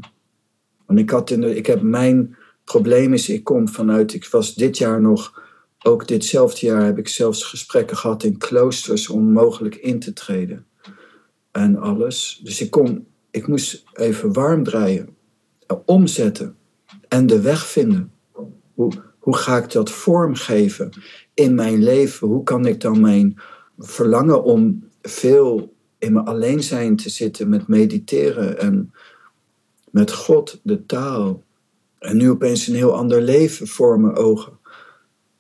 Want 0.94 1.06
ik, 1.06 1.10
had 1.10 1.30
in 1.30 1.56
ik 1.56 1.66
heb 1.66 1.82
mijn 1.82 2.36
probleem 2.64 3.14
is, 3.14 3.30
ik 3.30 3.44
kom 3.44 3.70
vanuit, 3.70 4.14
ik 4.14 4.26
was 4.26 4.56
dit 4.56 4.78
jaar 4.78 5.02
nog, 5.02 5.42
ook 5.84 6.08
ditzelfde 6.08 6.66
jaar 6.66 6.86
heb 6.86 6.98
ik 6.98 7.08
zelfs 7.08 7.44
gesprekken 7.44 7.98
gehad 7.98 8.24
in 8.24 8.38
kloosters 8.38 9.10
om 9.10 9.32
mogelijk 9.32 9.76
in 9.76 10.00
te 10.00 10.14
treden. 10.14 10.66
En 11.52 11.78
alles. 11.78 12.40
Dus 12.44 12.62
ik 12.62 12.72
kom 12.72 13.06
ik 13.34 13.48
moest 13.48 13.84
even 13.94 14.34
warm 14.34 14.64
draaien, 14.64 15.16
omzetten 15.86 16.56
en 17.08 17.28
de 17.28 17.42
weg 17.42 17.68
vinden. 17.68 18.12
Hoe, 18.74 18.92
hoe 19.20 19.36
ga 19.36 19.58
ik 19.58 19.72
dat 19.72 19.92
vormgeven 19.92 20.90
in 21.34 21.56
mijn 21.56 21.84
leven? 21.84 22.28
Hoe 22.28 22.44
kan 22.44 22.66
ik 22.66 22.82
dan 22.82 23.02
mijn 23.02 23.36
verlangen 23.78 24.44
om 24.44 24.90
veel 25.02 25.74
in 25.98 26.14
mijn 26.14 26.26
alleen 26.26 26.64
zijn 26.64 26.96
te 26.96 27.10
zitten 27.10 27.50
met 27.50 27.68
mediteren 27.68 28.60
en 28.60 28.94
met 29.94 30.12
God, 30.12 30.60
de 30.64 30.86
taal. 30.86 31.44
En 32.00 32.18
nu 32.18 32.30
opeens 32.30 32.68
een 32.68 32.76
heel 32.76 32.96
ander 32.96 33.22
leven 33.22 33.68
voor 33.68 34.00
mijn 34.00 34.16
ogen. 34.16 34.60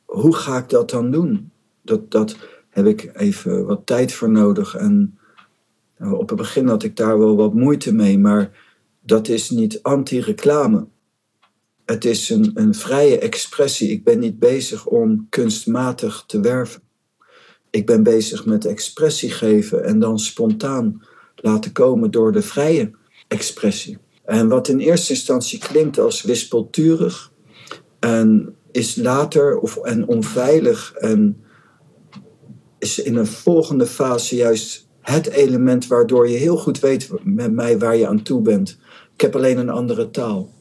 Hoe 0.06 0.36
ga 0.36 0.58
ik 0.58 0.70
dat 0.70 0.90
dan 0.90 1.12
doen? 1.12 1.52
Dat, 1.82 2.12
dat 2.12 2.36
heb 2.70 2.86
ik 2.86 3.12
even 3.14 3.66
wat 3.66 3.86
tijd 3.86 4.14
voor 4.14 4.30
nodig. 4.30 4.76
En 4.76 5.18
nou, 5.98 6.18
op 6.18 6.30
het 6.30 6.38
begin 6.38 6.68
had 6.68 6.84
ik 6.84 6.96
daar 6.96 7.20
wel 7.20 7.36
wat 7.36 7.54
moeite 7.54 7.94
mee, 7.94 8.20
maar 8.20 8.52
dat 9.02 9.28
is 9.28 9.50
niet 9.50 9.84
anti-reclame. 9.84 10.88
Het 11.86 12.06
is 12.06 12.30
een, 12.30 12.52
een 12.54 12.76
vrije 12.76 13.20
expressie. 13.20 13.90
Ik 13.90 14.04
ben 14.04 14.20
niet 14.20 14.40
bezig 14.40 14.86
om 14.86 15.28
kunstmatig 15.30 16.24
te 16.28 16.40
werven. 16.40 16.82
Ik 17.70 17.86
ben 17.86 18.04
bezig 18.04 18.46
met 18.46 18.66
expressie 18.66 19.32
geven 19.32 19.84
en 19.84 20.00
dan 20.00 20.20
spontaan 20.20 21.02
laten 21.36 21.72
komen 21.72 22.12
door 22.12 22.32
de 22.32 22.42
vrije 22.42 22.92
expressie. 23.28 23.98
En 24.26 24.48
wat 24.48 24.68
in 24.68 24.80
eerste 24.80 25.14
instantie 25.14 25.60
klinkt 25.60 26.00
als 26.00 26.22
wispelturig 26.22 27.32
en 28.00 28.56
is 28.72 28.96
later 28.96 29.58
of, 29.58 29.78
en 29.78 30.08
onveilig 30.08 30.94
en 30.94 31.44
is 32.80 33.00
in 33.00 33.16
een 33.16 33.28
volgende 33.28 33.86
fase 33.86 34.36
juist 34.36 34.88
het 35.02 35.30
element 35.30 35.88
waardoor 35.88 36.30
je 36.30 36.38
heel 36.38 36.58
goed 36.58 36.80
weet 36.80 37.10
met 37.24 37.52
mij 37.52 37.80
waar 37.80 37.96
je 37.96 38.08
aan 38.08 38.22
toe 38.22 38.42
bent. 38.42 38.78
Ik 39.14 39.22
heb 39.22 39.36
alleen 39.36 39.58
een 39.58 39.70
andere 39.70 40.10
taal. 40.10 40.54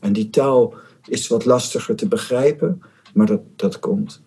En 0.00 0.12
die 0.12 0.30
taal 0.30 0.74
is 1.08 1.28
wat 1.28 1.44
lastiger 1.44 1.96
te 1.96 2.08
begrijpen, 2.08 2.82
maar 3.14 3.26
dat, 3.26 3.40
dat 3.56 3.78
komt. 3.78 4.22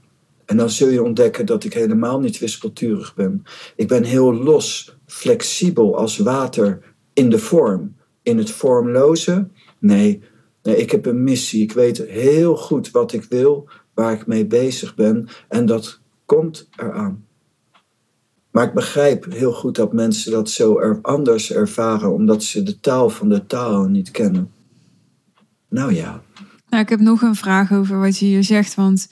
En 0.45 0.57
dan 0.57 0.69
zul 0.69 0.87
je 0.87 1.03
ontdekken 1.03 1.45
dat 1.45 1.63
ik 1.63 1.73
helemaal 1.73 2.19
niet 2.19 2.39
wispelturig 2.39 3.15
ben. 3.15 3.43
Ik 3.75 3.87
ben 3.87 4.03
heel 4.03 4.33
los, 4.33 4.97
flexibel 5.05 5.97
als 5.97 6.17
water 6.17 6.79
in 7.13 7.29
de 7.29 7.39
vorm. 7.39 7.95
In 8.29 8.37
het 8.37 8.51
vormloze, 8.51 9.47
nee, 9.79 10.23
nee, 10.63 10.77
ik 10.77 10.91
heb 10.91 11.05
een 11.05 11.23
missie. 11.23 11.63
Ik 11.63 11.71
weet 11.71 11.97
heel 11.97 12.55
goed 12.55 12.91
wat 12.91 13.13
ik 13.13 13.23
wil, 13.23 13.69
waar 13.93 14.13
ik 14.13 14.27
mee 14.27 14.45
bezig 14.45 14.95
ben. 14.95 15.27
En 15.47 15.65
dat 15.65 15.99
komt 16.25 16.69
eraan. 16.75 17.25
Maar 18.51 18.67
ik 18.67 18.73
begrijp 18.73 19.25
heel 19.33 19.53
goed 19.53 19.75
dat 19.75 19.93
mensen 19.93 20.31
dat 20.31 20.49
zo 20.49 20.79
er 20.79 20.99
anders 21.01 21.51
ervaren, 21.51 22.13
omdat 22.13 22.43
ze 22.43 22.63
de 22.63 22.79
taal 22.79 23.09
van 23.09 23.29
de 23.29 23.45
taal 23.45 23.87
niet 23.87 24.11
kennen. 24.11 24.51
Nou 25.69 25.93
ja. 25.93 26.21
Nou, 26.69 26.83
ik 26.83 26.89
heb 26.89 26.99
nog 26.99 27.21
een 27.21 27.35
vraag 27.35 27.71
over 27.71 27.99
wat 27.99 28.17
je 28.17 28.25
hier 28.25 28.43
zegt. 28.43 28.75
Want 28.75 29.11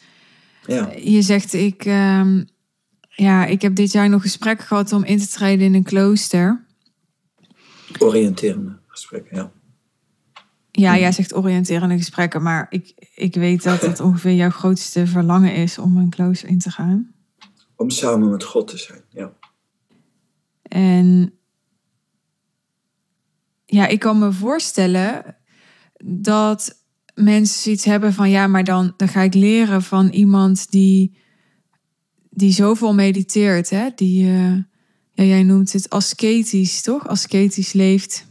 ja. 0.65 0.91
je 0.95 1.21
zegt, 1.21 1.53
ik, 1.53 1.85
uh, 1.85 2.41
ja, 3.09 3.45
ik 3.45 3.61
heb 3.61 3.75
dit 3.75 3.91
jaar 3.91 4.09
nog 4.09 4.21
gesprek 4.21 4.61
gehad 4.61 4.91
om 4.93 5.03
in 5.03 5.17
te 5.17 5.27
treden 5.27 5.65
in 5.65 5.73
een 5.73 5.83
klooster. 5.83 6.65
Oriënterende 7.99 8.77
gesprekken, 8.97 9.37
ja. 9.37 9.51
Ja, 10.71 10.97
jij 10.97 11.11
zegt 11.11 11.35
oriënterende 11.35 11.97
gesprekken, 11.97 12.41
maar 12.41 12.67
ik, 12.69 13.09
ik 13.15 13.35
weet 13.35 13.63
dat 13.63 13.81
het 13.81 13.99
ongeveer 13.99 14.33
jouw 14.33 14.49
grootste 14.49 15.07
verlangen 15.07 15.53
is 15.53 15.77
om 15.77 15.97
een 15.97 16.09
klooster 16.09 16.49
in 16.49 16.59
te 16.59 16.71
gaan. 16.71 17.13
Om 17.75 17.89
samen 17.89 18.29
met 18.29 18.43
God 18.43 18.67
te 18.67 18.77
zijn, 18.77 19.01
ja. 19.09 19.33
En 20.61 21.33
ja, 23.65 23.87
ik 23.87 23.99
kan 23.99 24.19
me 24.19 24.31
voorstellen 24.31 25.37
dat 26.03 26.85
mensen 27.13 27.71
iets 27.71 27.85
hebben 27.85 28.13
van 28.13 28.29
ja, 28.29 28.47
maar 28.47 28.63
dan, 28.63 28.93
dan 28.97 29.07
ga 29.07 29.21
ik 29.21 29.33
leren 29.33 29.83
van 29.83 30.07
iemand 30.07 30.71
die, 30.71 31.17
die 32.29 32.51
zoveel 32.51 32.93
mediteert, 32.93 33.69
hè? 33.69 33.89
die, 33.95 34.23
uh, 34.23 34.53
ja, 35.13 35.23
jij 35.23 35.43
noemt 35.43 35.73
het 35.73 35.89
ascetisch, 35.89 36.81
toch? 36.81 37.07
Ascetisch 37.07 37.73
leeft. 37.73 38.27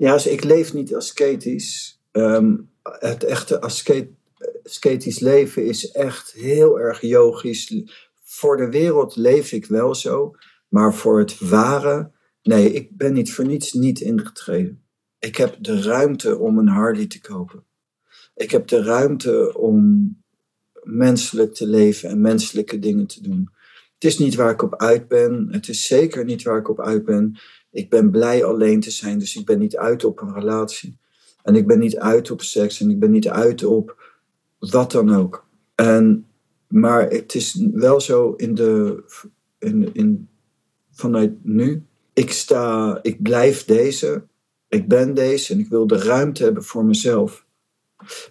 Ja, 0.00 0.12
dus 0.12 0.26
ik 0.26 0.44
leef 0.44 0.72
niet 0.72 0.94
ascetisch. 0.94 2.00
Um, 2.12 2.70
het 2.82 3.24
echte 3.24 3.60
ascetisch 3.60 5.18
leven 5.18 5.64
is 5.64 5.90
echt 5.90 6.32
heel 6.32 6.80
erg 6.80 7.00
yogisch. 7.00 7.82
Voor 8.22 8.56
de 8.56 8.70
wereld 8.70 9.16
leef 9.16 9.52
ik 9.52 9.66
wel 9.66 9.94
zo, 9.94 10.34
maar 10.68 10.94
voor 10.94 11.18
het 11.18 11.38
ware, 11.38 12.10
nee, 12.42 12.72
ik 12.72 12.96
ben 12.96 13.12
niet 13.12 13.32
voor 13.32 13.46
niets 13.46 13.72
niet 13.72 14.00
ingetreden. 14.00 14.82
Ik 15.18 15.36
heb 15.36 15.56
de 15.60 15.82
ruimte 15.82 16.38
om 16.38 16.58
een 16.58 16.68
Harley 16.68 17.06
te 17.06 17.20
kopen. 17.20 17.64
Ik 18.34 18.50
heb 18.50 18.66
de 18.66 18.82
ruimte 18.82 19.58
om 19.58 20.08
menselijk 20.82 21.54
te 21.54 21.66
leven 21.66 22.08
en 22.08 22.20
menselijke 22.20 22.78
dingen 22.78 23.06
te 23.06 23.22
doen. 23.22 23.50
Het 23.94 24.04
is 24.04 24.18
niet 24.18 24.34
waar 24.34 24.50
ik 24.50 24.62
op 24.62 24.76
uit 24.76 25.08
ben. 25.08 25.48
Het 25.50 25.68
is 25.68 25.86
zeker 25.86 26.24
niet 26.24 26.42
waar 26.42 26.58
ik 26.58 26.68
op 26.68 26.80
uit 26.80 27.04
ben. 27.04 27.38
Ik 27.70 27.90
ben 27.90 28.10
blij 28.10 28.44
alleen 28.44 28.80
te 28.80 28.90
zijn, 28.90 29.18
dus 29.18 29.36
ik 29.36 29.46
ben 29.46 29.58
niet 29.58 29.76
uit 29.76 30.04
op 30.04 30.20
een 30.20 30.34
relatie. 30.34 30.98
En 31.42 31.54
ik 31.54 31.66
ben 31.66 31.78
niet 31.78 31.98
uit 31.98 32.30
op 32.30 32.42
seks 32.42 32.80
en 32.80 32.90
ik 32.90 32.98
ben 32.98 33.10
niet 33.10 33.28
uit 33.28 33.64
op 33.64 34.14
wat 34.58 34.92
dan 34.92 35.14
ook. 35.14 35.46
En, 35.74 36.26
maar 36.68 37.08
het 37.08 37.34
is 37.34 37.66
wel 37.72 38.00
zo 38.00 38.32
in 38.32 38.54
de, 38.54 39.02
in, 39.58 39.90
in, 39.92 40.28
vanuit 40.90 41.32
nu. 41.42 41.84
Ik 42.12 42.32
sta, 42.32 42.98
ik 43.02 43.22
blijf 43.22 43.64
deze, 43.64 44.26
ik 44.68 44.88
ben 44.88 45.14
deze 45.14 45.52
en 45.52 45.58
ik 45.58 45.68
wil 45.68 45.86
de 45.86 45.98
ruimte 45.98 46.42
hebben 46.42 46.64
voor 46.64 46.84
mezelf. 46.84 47.46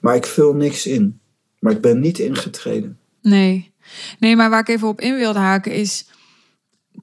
Maar 0.02 0.16
ik 0.16 0.26
vul 0.26 0.54
niks 0.54 0.86
in. 0.86 1.20
Maar 1.60 1.74
ik 1.74 1.82
ben 1.82 2.00
niet 2.00 2.20
ingetreden. 2.20 3.00
Nee. 3.22 3.74
Nee, 4.20 4.36
maar 4.36 4.50
waar 4.50 4.60
ik 4.60 4.68
even 4.68 4.88
op 4.88 5.02
in 5.02 5.16
wilde 5.16 5.40
haken 5.40 5.72
is 5.72 6.10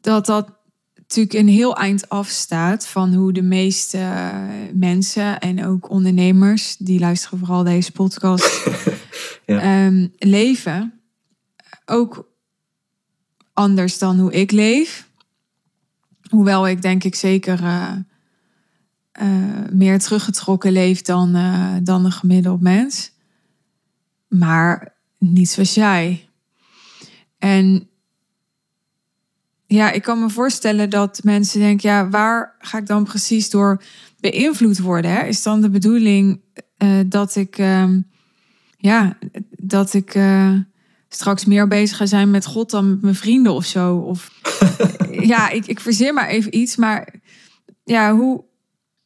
dat 0.00 0.26
dat 0.26 0.55
natuurlijk 1.08 1.34
een 1.34 1.54
heel 1.54 1.76
eind 1.76 2.08
afstaat 2.08 2.86
van 2.86 3.14
hoe 3.14 3.32
de 3.32 3.42
meeste 3.42 3.98
eh, 3.98 4.38
mensen 4.72 5.38
en 5.38 5.64
ook 5.64 5.90
ondernemers, 5.90 6.76
die 6.76 6.98
luisteren 6.98 7.38
vooral 7.38 7.64
deze 7.64 7.92
podcast, 7.92 8.64
ja. 9.46 9.60
Ehm, 9.60 10.06
leven. 10.18 11.00
Ook 11.84 12.28
anders 13.52 13.98
dan 13.98 14.18
hoe 14.18 14.32
ik 14.32 14.50
leef. 14.50 15.08
Hoewel 16.28 16.68
ik 16.68 16.82
denk 16.82 17.04
ik 17.04 17.14
zeker 17.14 17.60
uh, 17.60 17.92
uh, 19.22 19.68
meer 19.72 19.98
teruggetrokken 19.98 20.72
leef 20.72 21.02
dan, 21.02 21.32
dan 21.82 22.04
een 22.04 22.12
gemiddeld 22.12 22.60
mens. 22.60 23.12
Maar 24.28 24.96
niet 25.18 25.48
zoals 25.48 25.74
jij. 25.74 26.28
En 27.38 27.85
ja, 29.66 29.90
ik 29.90 30.02
kan 30.02 30.20
me 30.20 30.30
voorstellen 30.30 30.90
dat 30.90 31.20
mensen 31.22 31.60
denken, 31.60 31.90
ja, 31.90 32.08
waar 32.08 32.56
ga 32.58 32.78
ik 32.78 32.86
dan 32.86 33.04
precies 33.04 33.50
door 33.50 33.82
beïnvloed 34.20 34.78
worden? 34.78 35.10
Hè? 35.10 35.26
Is 35.26 35.42
dan 35.42 35.60
de 35.60 35.70
bedoeling 35.70 36.40
uh, 36.78 37.00
dat 37.06 37.36
ik, 37.36 37.58
uh, 37.58 37.90
ja, 38.76 39.18
dat 39.50 39.94
ik 39.94 40.14
uh, 40.14 40.52
straks 41.08 41.44
meer 41.44 41.68
bezig 41.68 41.96
ga 41.96 42.06
zijn 42.06 42.30
met 42.30 42.46
God 42.46 42.70
dan 42.70 42.90
met 42.90 43.02
mijn 43.02 43.14
vrienden 43.14 43.52
of 43.52 43.64
zo? 43.64 43.96
Of 43.96 44.30
ja, 45.32 45.50
ik, 45.50 45.66
ik 45.66 45.80
verzin 45.80 46.14
maar 46.14 46.28
even 46.28 46.56
iets, 46.58 46.76
maar 46.76 47.14
ja, 47.84 48.14
hoe, 48.14 48.44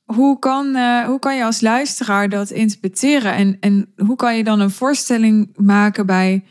hoe, 0.04 0.38
kan, 0.38 0.76
uh, 0.76 1.04
hoe 1.04 1.18
kan 1.18 1.36
je 1.36 1.44
als 1.44 1.60
luisteraar 1.60 2.28
dat 2.28 2.50
interpreteren? 2.50 3.34
En, 3.34 3.56
en 3.60 3.92
hoe 3.96 4.16
kan 4.16 4.36
je 4.36 4.44
dan 4.44 4.60
een 4.60 4.70
voorstelling 4.70 5.52
maken 5.56 6.06
bij, 6.06 6.44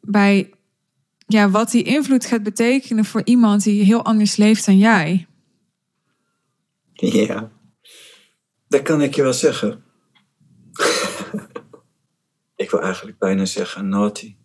bij 0.00 0.50
ja, 1.32 1.50
wat 1.50 1.70
die 1.70 1.82
invloed 1.82 2.26
gaat 2.26 2.42
betekenen 2.42 3.04
voor 3.04 3.22
iemand 3.24 3.62
die 3.62 3.82
heel 3.82 4.04
anders 4.04 4.36
leeft 4.36 4.66
dan 4.66 4.78
jij. 4.78 5.26
Ja, 6.92 7.52
dat 8.68 8.82
kan 8.82 9.02
ik 9.02 9.14
je 9.14 9.22
wel 9.22 9.32
zeggen. 9.32 9.84
ik 12.62 12.70
wil 12.70 12.80
eigenlijk 12.80 13.18
bijna 13.18 13.44
zeggen, 13.44 13.88
naughty. 13.88 14.36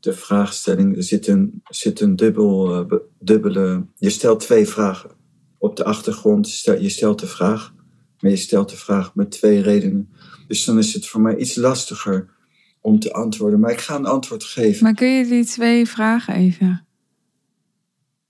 De 0.00 0.12
vraagstelling, 0.12 0.96
er 0.96 1.02
zit 1.02 1.26
een, 1.26 1.62
zit 1.68 2.00
een 2.00 2.16
dubbel, 2.16 2.80
uh, 2.80 2.98
dubbele. 3.18 3.86
Je 3.96 4.10
stelt 4.10 4.40
twee 4.40 4.66
vragen. 4.66 5.10
Op 5.58 5.76
de 5.76 5.84
achtergrond, 5.84 6.48
stel, 6.48 6.80
je 6.80 6.88
stelt 6.88 7.20
de 7.20 7.26
vraag, 7.26 7.74
maar 8.20 8.30
je 8.30 8.36
stelt 8.36 8.70
de 8.70 8.76
vraag 8.76 9.14
met 9.14 9.30
twee 9.30 9.62
redenen. 9.62 10.12
Dus 10.48 10.64
dan 10.64 10.78
is 10.78 10.94
het 10.94 11.06
voor 11.06 11.20
mij 11.20 11.36
iets 11.36 11.56
lastiger 11.56 12.36
om 12.80 12.98
te 13.00 13.12
antwoorden. 13.12 13.60
Maar 13.60 13.70
ik 13.70 13.80
ga 13.80 13.94
een 13.94 14.06
antwoord 14.06 14.44
geven. 14.44 14.82
Maar 14.82 14.94
kun 14.94 15.08
je 15.08 15.26
die 15.26 15.44
twee 15.44 15.86
vragen 15.86 16.34
even? 16.34 16.86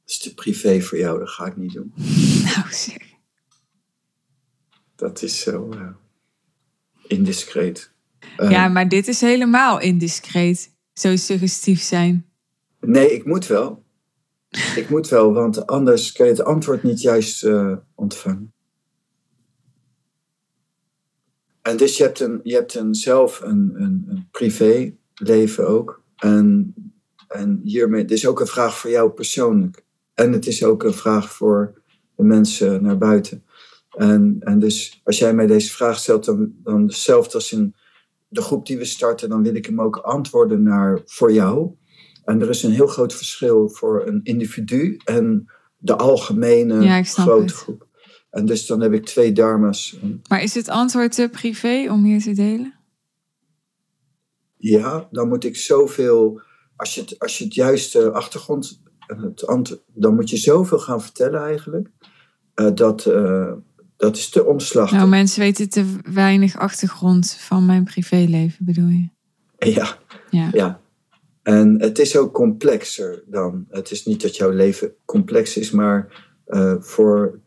Dat 0.00 0.16
is 0.16 0.18
te 0.18 0.34
privé 0.34 0.80
voor 0.80 0.98
jou, 0.98 1.18
dat 1.18 1.28
ga 1.28 1.46
ik 1.46 1.56
niet 1.56 1.72
doen. 1.72 1.92
Nou 2.54 2.66
zeg. 2.70 2.98
Dat 4.96 5.22
is 5.22 5.40
zo 5.40 5.70
uh, 5.74 5.88
indiscreet. 7.06 7.92
ja, 8.36 8.66
eh, 8.66 8.72
maar 8.72 8.88
dit 8.88 9.08
is 9.08 9.20
helemaal 9.20 9.80
indiscreet. 9.80 10.70
Zo 10.92 11.16
suggestief 11.16 11.80
zijn. 11.80 12.26
Nee, 12.80 13.12
ik 13.12 13.24
moet 13.24 13.46
wel. 13.46 13.84
ik 14.76 14.86
moet 14.90 15.08
wel, 15.08 15.32
want 15.32 15.66
anders 15.66 16.12
kan 16.12 16.26
je 16.26 16.32
het 16.32 16.44
antwoord 16.44 16.82
niet 16.82 17.00
juist 17.00 17.44
uh, 17.44 17.76
ontvangen. 17.94 18.52
En 21.68 21.76
dus 21.76 21.96
je 21.96 22.02
hebt, 22.02 22.20
een, 22.20 22.40
je 22.42 22.54
hebt 22.54 22.74
een, 22.74 22.94
zelf 22.94 23.40
een, 23.40 23.72
een, 23.74 24.04
een 24.08 24.28
privéleven 24.30 25.68
ook. 25.68 26.02
En, 26.16 26.74
en 27.28 27.60
hiermee, 27.64 28.04
dit 28.04 28.16
is 28.16 28.26
ook 28.26 28.40
een 28.40 28.46
vraag 28.46 28.78
voor 28.78 28.90
jou 28.90 29.10
persoonlijk. 29.10 29.84
En 30.14 30.32
het 30.32 30.46
is 30.46 30.64
ook 30.64 30.82
een 30.82 30.94
vraag 30.94 31.32
voor 31.32 31.82
de 32.16 32.22
mensen 32.22 32.82
naar 32.82 32.98
buiten. 32.98 33.44
En, 33.90 34.36
en 34.40 34.58
dus 34.58 35.00
als 35.04 35.18
jij 35.18 35.34
mij 35.34 35.46
deze 35.46 35.70
vraag 35.70 35.98
stelt, 35.98 36.24
dan, 36.24 36.52
dan 36.62 36.82
hetzelfde 36.82 37.34
als 37.34 37.52
in 37.52 37.74
de 38.28 38.42
groep 38.42 38.66
die 38.66 38.78
we 38.78 38.84
starten, 38.84 39.28
dan 39.28 39.42
wil 39.42 39.54
ik 39.54 39.66
hem 39.66 39.80
ook 39.80 39.96
antwoorden 39.96 40.62
naar 40.62 41.00
voor 41.04 41.32
jou. 41.32 41.70
En 42.24 42.40
er 42.40 42.48
is 42.48 42.62
een 42.62 42.72
heel 42.72 42.86
groot 42.86 43.14
verschil 43.14 43.68
voor 43.68 44.06
een 44.06 44.20
individu 44.22 44.96
en 45.04 45.50
de 45.78 45.96
algemene 45.96 47.04
grote 47.04 47.54
groep. 47.54 47.87
En 48.30 48.46
dus 48.46 48.66
dan 48.66 48.80
heb 48.80 48.92
ik 48.92 49.04
twee 49.04 49.32
dharma's. 49.32 49.98
Maar 50.28 50.42
is 50.42 50.54
het 50.54 50.68
antwoord 50.68 51.14
te 51.14 51.28
privé 51.32 51.90
om 51.90 52.04
hier 52.04 52.22
te 52.22 52.32
delen? 52.32 52.74
Ja, 54.56 55.08
dan 55.10 55.28
moet 55.28 55.44
ik 55.44 55.56
zoveel. 55.56 56.40
Als 56.76 56.94
je 56.94 57.00
het, 57.00 57.18
als 57.18 57.38
je 57.38 57.44
het 57.44 57.54
juiste 57.54 58.10
achtergrond. 58.10 58.82
Het 59.06 59.46
antwoord, 59.46 59.82
dan 59.94 60.14
moet 60.14 60.30
je 60.30 60.36
zoveel 60.36 60.78
gaan 60.78 61.02
vertellen 61.02 61.42
eigenlijk. 61.42 61.88
Uh, 62.54 62.70
dat, 62.74 63.06
uh, 63.06 63.52
dat 63.96 64.16
is 64.16 64.28
te 64.28 64.44
omslachtig. 64.44 64.96
Nou, 64.96 65.08
mensen 65.08 65.40
weten 65.40 65.68
te 65.68 65.96
weinig 66.12 66.56
achtergrond 66.56 67.32
van 67.32 67.66
mijn 67.66 67.84
privéleven, 67.84 68.64
bedoel 68.64 68.88
je? 68.88 69.08
Ja, 69.58 69.98
ja. 70.30 70.48
ja. 70.52 70.80
En 71.42 71.80
het 71.80 71.98
is 71.98 72.16
ook 72.16 72.34
complexer 72.34 73.22
dan. 73.26 73.66
Het 73.68 73.90
is 73.90 74.04
niet 74.04 74.22
dat 74.22 74.36
jouw 74.36 74.50
leven 74.50 74.92
complex 75.04 75.56
is, 75.56 75.70
maar 75.70 76.26
uh, 76.46 76.74
voor 76.78 77.40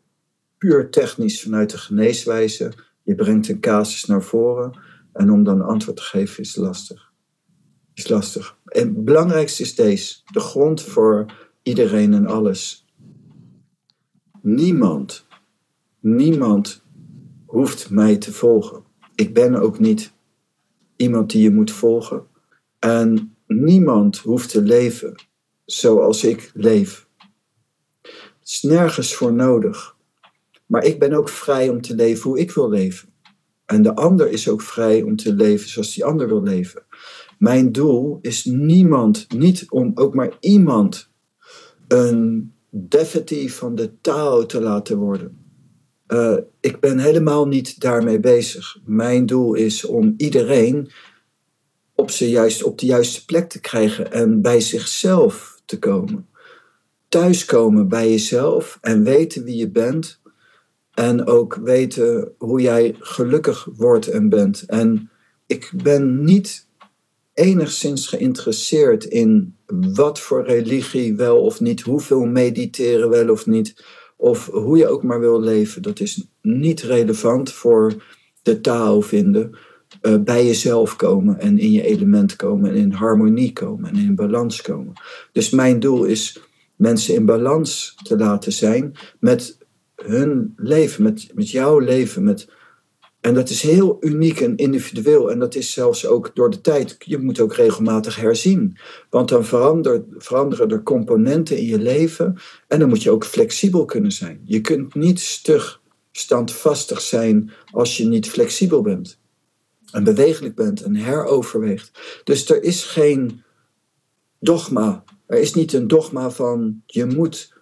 puur 0.61 0.89
technisch 0.89 1.41
vanuit 1.41 1.69
de 1.69 1.77
geneeswijze. 1.77 2.73
Je 3.03 3.15
brengt 3.15 3.49
een 3.49 3.59
casus 3.59 4.05
naar 4.05 4.23
voren 4.23 4.79
en 5.13 5.31
om 5.31 5.43
dan 5.43 5.61
antwoord 5.61 5.97
te 5.97 6.03
geven 6.03 6.43
is 6.43 6.55
lastig. 6.55 7.11
Is 7.93 8.07
lastig. 8.07 8.57
En 8.65 8.87
het 8.87 9.05
belangrijkste 9.05 9.61
is 9.61 9.75
deze: 9.75 10.15
de 10.31 10.39
grond 10.39 10.81
voor 10.81 11.25
iedereen 11.63 12.13
en 12.13 12.25
alles. 12.25 12.85
Niemand, 14.41 15.25
niemand 15.99 16.83
hoeft 17.45 17.89
mij 17.89 18.17
te 18.17 18.33
volgen. 18.33 18.83
Ik 19.15 19.33
ben 19.33 19.55
ook 19.55 19.79
niet 19.79 20.13
iemand 20.95 21.31
die 21.31 21.41
je 21.41 21.51
moet 21.51 21.71
volgen. 21.71 22.27
En 22.79 23.35
niemand 23.47 24.17
hoeft 24.17 24.49
te 24.49 24.61
leven 24.61 25.15
zoals 25.65 26.23
ik 26.23 26.51
leef. 26.53 27.07
Het 28.01 28.49
is 28.49 28.61
nergens 28.61 29.15
voor 29.15 29.33
nodig. 29.33 29.99
Maar 30.71 30.85
ik 30.85 30.99
ben 30.99 31.13
ook 31.13 31.29
vrij 31.29 31.69
om 31.69 31.81
te 31.81 31.95
leven 31.95 32.29
hoe 32.29 32.39
ik 32.39 32.51
wil 32.51 32.69
leven. 32.69 33.09
En 33.65 33.81
de 33.81 33.95
ander 33.95 34.29
is 34.29 34.49
ook 34.49 34.61
vrij 34.61 35.01
om 35.01 35.15
te 35.15 35.33
leven 35.33 35.69
zoals 35.69 35.93
die 35.93 36.05
ander 36.05 36.27
wil 36.27 36.43
leven. 36.43 36.83
Mijn 37.37 37.71
doel 37.71 38.19
is 38.21 38.45
niemand, 38.45 39.25
niet 39.35 39.65
om 39.69 39.91
ook 39.95 40.13
maar 40.13 40.37
iemand 40.39 41.09
een 41.87 42.53
devotee 42.69 43.53
van 43.53 43.75
de 43.75 44.01
taal 44.01 44.45
te 44.45 44.61
laten 44.61 44.97
worden. 44.97 45.37
Uh, 46.07 46.37
ik 46.59 46.79
ben 46.79 46.99
helemaal 46.99 47.47
niet 47.47 47.79
daarmee 47.79 48.19
bezig. 48.19 48.77
Mijn 48.85 49.25
doel 49.25 49.53
is 49.53 49.85
om 49.85 50.13
iedereen 50.17 50.91
op, 51.95 52.09
juist, 52.09 52.63
op 52.63 52.79
de 52.79 52.85
juiste 52.85 53.25
plek 53.25 53.49
te 53.49 53.59
krijgen 53.59 54.11
en 54.11 54.41
bij 54.41 54.59
zichzelf 54.59 55.61
te 55.65 55.79
komen. 55.79 56.27
Thuiskomen 57.07 57.87
bij 57.87 58.09
jezelf 58.09 58.77
en 58.81 59.03
weten 59.03 59.43
wie 59.43 59.55
je 59.55 59.69
bent 59.69 60.20
En 60.93 61.25
ook 61.25 61.55
weten 61.55 62.31
hoe 62.37 62.61
jij 62.61 62.95
gelukkig 62.99 63.67
wordt 63.75 64.07
en 64.07 64.29
bent. 64.29 64.63
En 64.67 65.09
ik 65.45 65.71
ben 65.83 66.23
niet 66.23 66.67
enigszins 67.33 68.07
geïnteresseerd 68.07 69.03
in 69.03 69.55
wat 69.93 70.19
voor 70.19 70.45
religie 70.45 71.15
wel 71.15 71.41
of 71.41 71.59
niet, 71.59 71.81
hoeveel 71.81 72.25
mediteren 72.25 73.09
wel 73.09 73.29
of 73.29 73.45
niet, 73.45 73.83
of 74.17 74.45
hoe 74.47 74.77
je 74.77 74.87
ook 74.87 75.03
maar 75.03 75.19
wil 75.19 75.41
leven. 75.41 75.81
Dat 75.81 75.99
is 75.99 76.27
niet 76.41 76.81
relevant 76.81 77.51
voor 77.51 77.93
de 78.41 78.61
taal 78.61 79.01
vinden. 79.01 79.55
Uh, 80.01 80.17
bij 80.17 80.45
jezelf 80.45 80.95
komen 80.95 81.39
en 81.39 81.59
in 81.59 81.71
je 81.71 81.83
element 81.83 82.35
komen 82.35 82.69
en 82.69 82.75
in 82.75 82.91
harmonie 82.91 83.53
komen 83.53 83.89
en 83.89 83.95
in 83.95 84.15
balans 84.15 84.61
komen. 84.61 84.93
Dus 85.31 85.49
mijn 85.49 85.79
doel 85.79 86.03
is 86.03 86.41
mensen 86.75 87.15
in 87.15 87.25
balans 87.25 87.95
te 88.03 88.17
laten 88.17 88.51
zijn 88.51 88.93
met 89.19 89.57
hun 90.05 90.53
leven, 90.57 91.03
met, 91.03 91.31
met 91.33 91.49
jouw 91.49 91.79
leven. 91.79 92.23
Met, 92.23 92.47
en 93.21 93.33
dat 93.33 93.49
is 93.49 93.61
heel 93.61 93.97
uniek 93.99 94.41
en 94.41 94.55
individueel. 94.55 95.31
En 95.31 95.39
dat 95.39 95.55
is 95.55 95.73
zelfs 95.73 96.05
ook 96.05 96.31
door 96.33 96.49
de 96.49 96.61
tijd. 96.61 96.95
Je 96.99 97.17
moet 97.17 97.39
ook 97.39 97.53
regelmatig 97.53 98.15
herzien. 98.15 98.77
Want 99.09 99.29
dan 99.29 99.45
verander, 99.45 100.03
veranderen 100.17 100.69
er 100.69 100.83
componenten 100.83 101.57
in 101.57 101.65
je 101.65 101.79
leven. 101.79 102.37
En 102.67 102.79
dan 102.79 102.89
moet 102.89 103.03
je 103.03 103.11
ook 103.11 103.25
flexibel 103.25 103.85
kunnen 103.85 104.11
zijn. 104.11 104.41
Je 104.43 104.61
kunt 104.61 104.95
niet 104.95 105.19
stug 105.19 105.81
standvastig 106.11 107.01
zijn 107.01 107.51
als 107.71 107.97
je 107.97 108.05
niet 108.05 108.29
flexibel 108.29 108.81
bent. 108.81 109.19
En 109.91 110.03
bewegelijk 110.03 110.55
bent 110.55 110.81
en 110.81 110.95
heroverweegt. 110.95 111.91
Dus 112.23 112.49
er 112.49 112.63
is 112.63 112.83
geen 112.83 113.43
dogma. 114.39 115.03
Er 115.25 115.39
is 115.39 115.53
niet 115.53 115.73
een 115.73 115.87
dogma 115.87 116.31
van 116.31 116.81
je 116.85 117.05
moet. 117.05 117.53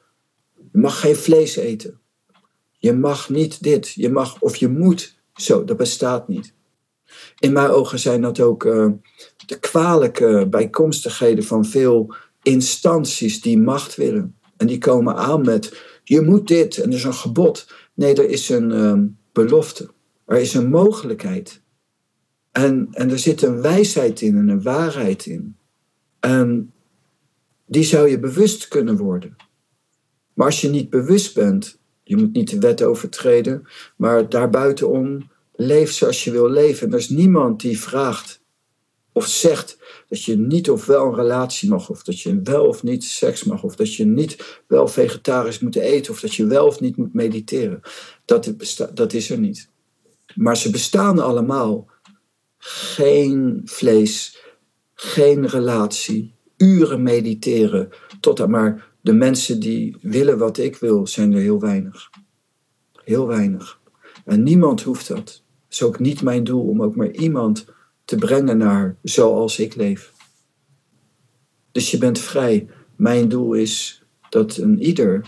Je 0.71 0.79
mag 0.79 0.99
geen 0.99 1.15
vlees 1.15 1.55
eten. 1.55 1.98
Je 2.81 2.93
mag 2.93 3.29
niet 3.29 3.63
dit. 3.63 3.93
Je 3.93 4.09
mag 4.09 4.41
of 4.41 4.55
je 4.55 4.67
moet. 4.67 5.17
Zo, 5.33 5.63
dat 5.63 5.77
bestaat 5.77 6.27
niet. 6.27 6.53
In 7.39 7.53
mijn 7.53 7.69
ogen 7.69 7.99
zijn 7.99 8.21
dat 8.21 8.39
ook 8.39 8.63
uh, 8.63 8.87
de 9.45 9.59
kwalijke 9.59 10.47
bijkomstigheden 10.49 11.43
van 11.43 11.65
veel 11.65 12.15
instanties 12.41 13.41
die 13.41 13.59
macht 13.59 13.95
willen. 13.95 14.35
En 14.57 14.67
die 14.67 14.77
komen 14.77 15.15
aan 15.15 15.41
met 15.41 15.83
je 16.03 16.21
moet 16.21 16.47
dit 16.47 16.77
en 16.77 16.89
er 16.89 16.95
is 16.95 17.03
een 17.03 17.13
gebod. 17.13 17.73
Nee, 17.93 18.15
er 18.15 18.29
is 18.29 18.49
een 18.49 18.71
uh, 18.71 18.93
belofte. 19.31 19.89
Er 20.25 20.37
is 20.37 20.53
een 20.53 20.69
mogelijkheid. 20.69 21.61
En, 22.51 22.87
en 22.91 23.09
er 23.09 23.19
zit 23.19 23.41
een 23.41 23.61
wijsheid 23.61 24.21
in 24.21 24.37
en 24.37 24.49
een 24.49 24.61
waarheid 24.61 25.25
in. 25.25 25.55
En 26.19 26.73
die 27.65 27.83
zou 27.83 28.09
je 28.09 28.19
bewust 28.19 28.67
kunnen 28.67 28.97
worden. 28.97 29.35
Maar 30.33 30.45
als 30.45 30.61
je 30.61 30.69
niet 30.69 30.89
bewust 30.89 31.33
bent, 31.33 31.79
je 32.09 32.17
moet 32.17 32.33
niet 32.33 32.49
de 32.49 32.59
wet 32.59 32.83
overtreden, 32.83 33.67
maar 33.95 34.29
daarbuitenom 34.29 35.29
leef 35.55 35.91
zoals 35.91 36.23
je 36.23 36.31
wil 36.31 36.49
leven. 36.49 36.87
En 36.87 36.93
er 36.93 36.99
is 36.99 37.09
niemand 37.09 37.61
die 37.61 37.79
vraagt 37.79 38.41
of 39.11 39.25
zegt 39.25 39.77
dat 40.07 40.23
je 40.23 40.37
niet 40.37 40.69
of 40.69 40.85
wel 40.85 41.05
een 41.05 41.15
relatie 41.15 41.69
mag, 41.69 41.89
of 41.89 42.03
dat 42.03 42.21
je 42.21 42.41
wel 42.43 42.65
of 42.65 42.83
niet 42.83 43.03
seks 43.03 43.43
mag, 43.43 43.63
of 43.63 43.75
dat 43.75 43.95
je 43.95 44.05
niet 44.05 44.61
wel 44.67 44.87
vegetarisch 44.87 45.59
moet 45.59 45.75
eten, 45.75 46.13
of 46.13 46.19
dat 46.19 46.33
je 46.33 46.45
wel 46.45 46.67
of 46.67 46.79
niet 46.79 46.97
moet 46.97 47.13
mediteren. 47.13 47.81
Dat, 48.25 48.53
dat 48.93 49.13
is 49.13 49.29
er 49.29 49.39
niet. 49.39 49.69
Maar 50.35 50.57
ze 50.57 50.69
bestaan 50.69 51.19
allemaal. 51.19 51.87
Geen 52.57 53.61
vlees, 53.65 54.43
geen 54.93 55.47
relatie, 55.47 56.33
uren 56.57 57.03
mediteren, 57.03 57.89
tot 58.19 58.41
aan 58.41 58.49
maar 58.49 58.88
de 59.09 59.15
mensen 59.15 59.59
die 59.59 59.97
willen 60.01 60.37
wat 60.37 60.57
ik 60.57 60.75
wil, 60.75 61.07
zijn 61.07 61.33
er 61.33 61.39
heel 61.39 61.59
weinig. 61.59 62.09
Heel 63.03 63.27
weinig. 63.27 63.79
En 64.25 64.43
niemand 64.43 64.81
hoeft 64.81 65.07
dat. 65.07 65.17
Het 65.17 65.43
is 65.69 65.83
ook 65.83 65.99
niet 65.99 66.21
mijn 66.21 66.43
doel 66.43 66.67
om 66.67 66.81
ook 66.81 66.95
maar 66.95 67.11
iemand 67.11 67.65
te 68.05 68.15
brengen 68.15 68.57
naar 68.57 68.95
zoals 69.03 69.59
ik 69.59 69.75
leef. 69.75 70.13
Dus 71.71 71.91
je 71.91 71.97
bent 71.97 72.19
vrij. 72.19 72.67
Mijn 72.95 73.29
doel 73.29 73.53
is 73.53 74.03
dat 74.29 74.57
een 74.57 74.81
ieder, 74.81 75.25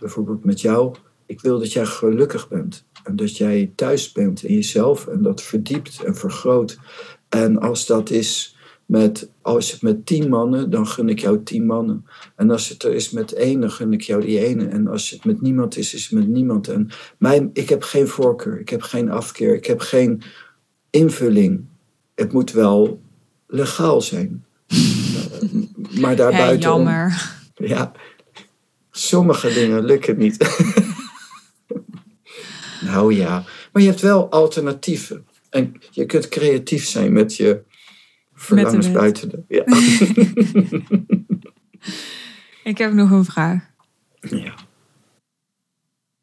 bijvoorbeeld 0.00 0.44
met 0.44 0.60
jou, 0.60 0.94
ik 1.26 1.40
wil 1.40 1.58
dat 1.58 1.72
jij 1.72 1.86
gelukkig 1.86 2.48
bent. 2.48 2.84
En 3.04 3.16
dat 3.16 3.36
jij 3.36 3.72
thuis 3.74 4.12
bent 4.12 4.42
in 4.42 4.54
jezelf 4.54 5.06
en 5.06 5.22
dat 5.22 5.42
verdiept 5.42 6.02
en 6.04 6.16
vergroot. 6.16 6.78
En 7.28 7.58
als 7.58 7.86
dat 7.86 8.10
is 8.10 8.56
met, 8.88 9.30
als 9.42 9.72
het 9.72 9.82
met 9.82 10.06
tien 10.06 10.28
mannen, 10.28 10.70
dan 10.70 10.86
gun 10.86 11.08
ik 11.08 11.18
jou 11.18 11.42
tien 11.42 11.66
mannen. 11.66 12.06
En 12.36 12.50
als 12.50 12.68
het 12.68 12.82
er 12.82 12.94
is 12.94 13.10
met 13.10 13.32
één, 13.32 13.60
dan 13.60 13.70
gun 13.70 13.92
ik 13.92 14.00
jou 14.00 14.20
die 14.20 14.38
ene. 14.46 14.66
En 14.66 14.86
als 14.86 15.10
het 15.10 15.24
met 15.24 15.40
niemand 15.40 15.76
is, 15.76 15.94
is 15.94 16.02
het 16.02 16.12
met 16.12 16.28
niemand. 16.28 16.68
En 16.68 16.90
mijn, 17.18 17.50
ik 17.52 17.68
heb 17.68 17.82
geen 17.82 18.08
voorkeur, 18.08 18.60
ik 18.60 18.68
heb 18.68 18.82
geen 18.82 19.10
afkeer, 19.10 19.54
ik 19.54 19.66
heb 19.66 19.80
geen 19.80 20.22
invulling. 20.90 21.64
Het 22.14 22.32
moet 22.32 22.52
wel 22.52 23.00
legaal 23.46 24.00
zijn. 24.00 24.44
maar 26.00 26.16
daarbuiten. 26.16 26.70
Ja, 26.70 26.76
jammer. 26.76 27.32
Ja, 27.54 27.92
sommige 28.90 29.52
dingen 29.52 29.84
lukken 29.84 30.18
niet. 30.18 30.36
nou 32.90 33.14
ja, 33.14 33.44
maar 33.72 33.82
je 33.82 33.88
hebt 33.88 34.00
wel 34.00 34.30
alternatieven. 34.30 35.26
En 35.50 35.74
je 35.90 36.06
kunt 36.06 36.28
creatief 36.28 36.86
zijn 36.86 37.12
met 37.12 37.36
je 37.36 37.66
verlangens 38.38 38.92
buiten 38.92 39.28
de. 39.28 39.44
Ja. 39.48 39.64
ik 42.70 42.78
heb 42.78 42.92
nog 42.92 43.10
een 43.10 43.24
vraag. 43.24 43.70
Ja. 44.20 44.54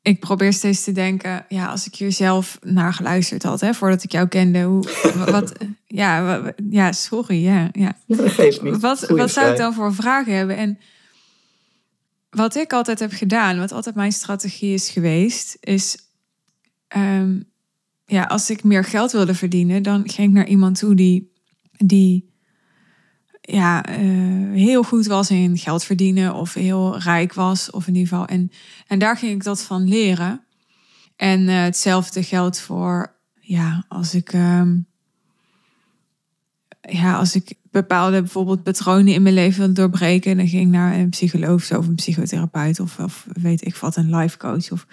Ik 0.02 0.20
probeer 0.20 0.54
steeds 0.54 0.84
te 0.84 0.92
denken, 0.92 1.46
ja, 1.50 1.66
als 1.66 1.88
ik 1.88 1.96
hier 1.96 2.12
zelf 2.12 2.60
naar 2.62 2.94
geluisterd 2.94 3.44
had, 3.44 3.62
hè, 3.62 3.74
voordat 3.74 4.04
ik 4.04 4.12
jou 4.12 4.28
kende, 4.28 4.64
hoe, 4.64 4.84
wat, 5.32 5.54
ja, 5.86 6.42
ja, 6.70 6.92
sorry, 6.92 7.44
ja, 7.44 7.70
ja. 7.72 7.98
dat 8.08 8.32
geeft 8.32 8.62
niet. 8.62 8.80
Wat, 8.80 9.08
wat 9.08 9.32
zou 9.32 9.52
ik 9.52 9.58
dan 9.58 9.74
voor 9.74 9.94
vragen 9.94 10.36
hebben? 10.36 10.58
En 10.58 10.80
wat 12.30 12.56
ik 12.56 12.74
altijd 12.74 13.00
heb 13.00 13.12
gedaan, 13.12 13.60
wat 13.60 13.72
altijd 13.72 13.96
mijn 13.96 14.12
strategie 14.12 14.74
is 14.74 14.90
geweest, 14.90 15.58
is, 15.60 15.98
um, 16.98 17.44
ja, 18.06 18.24
als 18.24 18.50
ik 18.50 18.64
meer 18.64 18.84
geld 18.84 19.12
wilde 19.12 19.36
verdienen, 19.36 19.84
dan 19.84 20.10
ging 20.10 20.28
ik 20.28 20.34
naar 20.34 20.48
iemand 20.48 20.80
toe 20.80 20.96
die 20.96 21.35
die 21.78 22.34
ja, 23.42 24.00
uh, 24.00 24.54
heel 24.54 24.84
goed 24.84 25.06
was 25.06 25.30
in 25.30 25.58
geld 25.58 25.84
verdienen 25.84 26.34
of 26.34 26.54
heel 26.54 26.98
rijk 26.98 27.34
was, 27.34 27.72
of 27.72 27.88
in 27.88 27.96
ieder 27.96 28.10
geval. 28.10 28.26
En, 28.28 28.52
en 28.88 29.00
daar 29.00 29.18
ging 29.18 29.32
ik 29.32 29.44
dat 29.44 29.62
van 29.62 29.88
leren. 29.88 30.44
En 31.16 31.42
uh, 31.42 31.64
hetzelfde 31.64 32.24
geldt 32.24 32.60
voor, 32.60 33.16
ja, 33.40 33.86
als 33.88 34.14
ik, 34.14 34.34
uh, 34.34 34.62
ja, 36.82 37.18
als 37.18 37.36
ik 37.36 37.54
bepaalde 37.72 38.20
bijvoorbeeld 38.20 38.64
patronen 38.64 39.14
in 39.14 39.22
mijn 39.22 39.36
leven 39.36 39.66
wil 39.66 39.74
doorbreken, 39.74 40.38
dan 40.38 40.48
ging 40.48 40.62
ik 40.62 40.74
naar 40.74 40.94
een 40.94 41.10
psycholoog 41.10 41.72
of 41.72 41.88
een 41.88 41.96
psychotherapeut 41.96 42.80
of, 42.80 43.00
of 43.00 43.28
weet 43.34 43.66
ik 43.66 43.76
wat, 43.76 43.96
een 43.96 44.16
life 44.16 44.38
coach. 44.38 44.72
Of... 44.72 44.88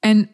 En 0.00 0.30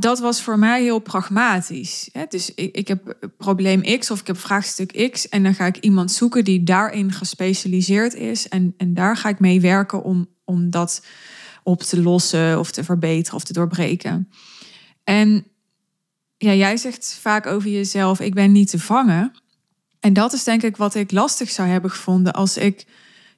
dat 0.00 0.18
was 0.18 0.42
voor 0.42 0.58
mij 0.58 0.82
heel 0.82 0.98
pragmatisch. 0.98 2.10
Dus 2.28 2.54
ik, 2.54 2.88
heb 2.88 3.30
probleem 3.36 3.98
X 3.98 4.10
of 4.10 4.20
ik 4.20 4.26
heb 4.26 4.38
vraagstuk 4.38 5.10
X. 5.12 5.28
En 5.28 5.42
dan 5.42 5.54
ga 5.54 5.66
ik 5.66 5.76
iemand 5.76 6.12
zoeken 6.12 6.44
die 6.44 6.62
daarin 6.62 7.12
gespecialiseerd 7.12 8.14
is. 8.14 8.48
En, 8.48 8.74
en 8.76 8.94
daar 8.94 9.16
ga 9.16 9.28
ik 9.28 9.40
mee 9.40 9.60
werken 9.60 10.02
om, 10.02 10.28
om 10.44 10.70
dat 10.70 11.06
op 11.62 11.82
te 11.82 12.02
lossen 12.02 12.58
of 12.58 12.70
te 12.70 12.84
verbeteren 12.84 13.36
of 13.36 13.44
te 13.44 13.52
doorbreken. 13.52 14.28
En 15.04 15.46
ja, 16.36 16.54
jij 16.54 16.76
zegt 16.76 17.18
vaak 17.20 17.46
over 17.46 17.70
jezelf, 17.70 18.20
ik 18.20 18.34
ben 18.34 18.52
niet 18.52 18.70
te 18.70 18.78
vangen. 18.78 19.32
En 20.00 20.12
dat 20.12 20.32
is 20.32 20.44
denk 20.44 20.62
ik 20.62 20.76
wat 20.76 20.94
ik 20.94 21.12
lastig 21.12 21.50
zou 21.50 21.68
hebben 21.68 21.90
gevonden 21.90 22.32
als 22.32 22.56
ik 22.56 22.86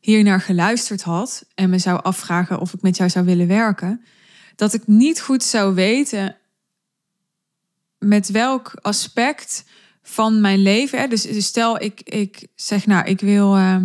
hier 0.01 0.23
naar 0.23 0.40
geluisterd 0.40 1.03
had 1.03 1.44
en 1.55 1.70
me 1.70 1.79
zou 1.79 2.03
afvragen 2.03 2.61
of 2.61 2.75
ik 2.75 2.83
met 2.83 2.96
jou 2.96 3.11
zou 3.11 3.25
willen 3.25 3.46
werken. 3.46 4.05
Dat 4.57 4.75
ik 4.75 4.87
niet 4.87 5.20
goed 5.20 5.42
zou 5.42 5.75
weten 5.75 6.37
met 8.00 8.30
welk 8.30 8.72
aspect 8.80 9.64
van 10.02 10.40
mijn 10.40 10.58
leven. 10.58 10.98
Hè? 10.98 11.06
Dus, 11.06 11.22
dus, 11.22 11.46
stel, 11.46 11.82
ik, 11.82 12.00
ik 12.00 12.46
zeg 12.54 12.86
nou, 12.86 13.06
ik 13.06 13.20
wil, 13.20 13.56
uh, 13.56 13.76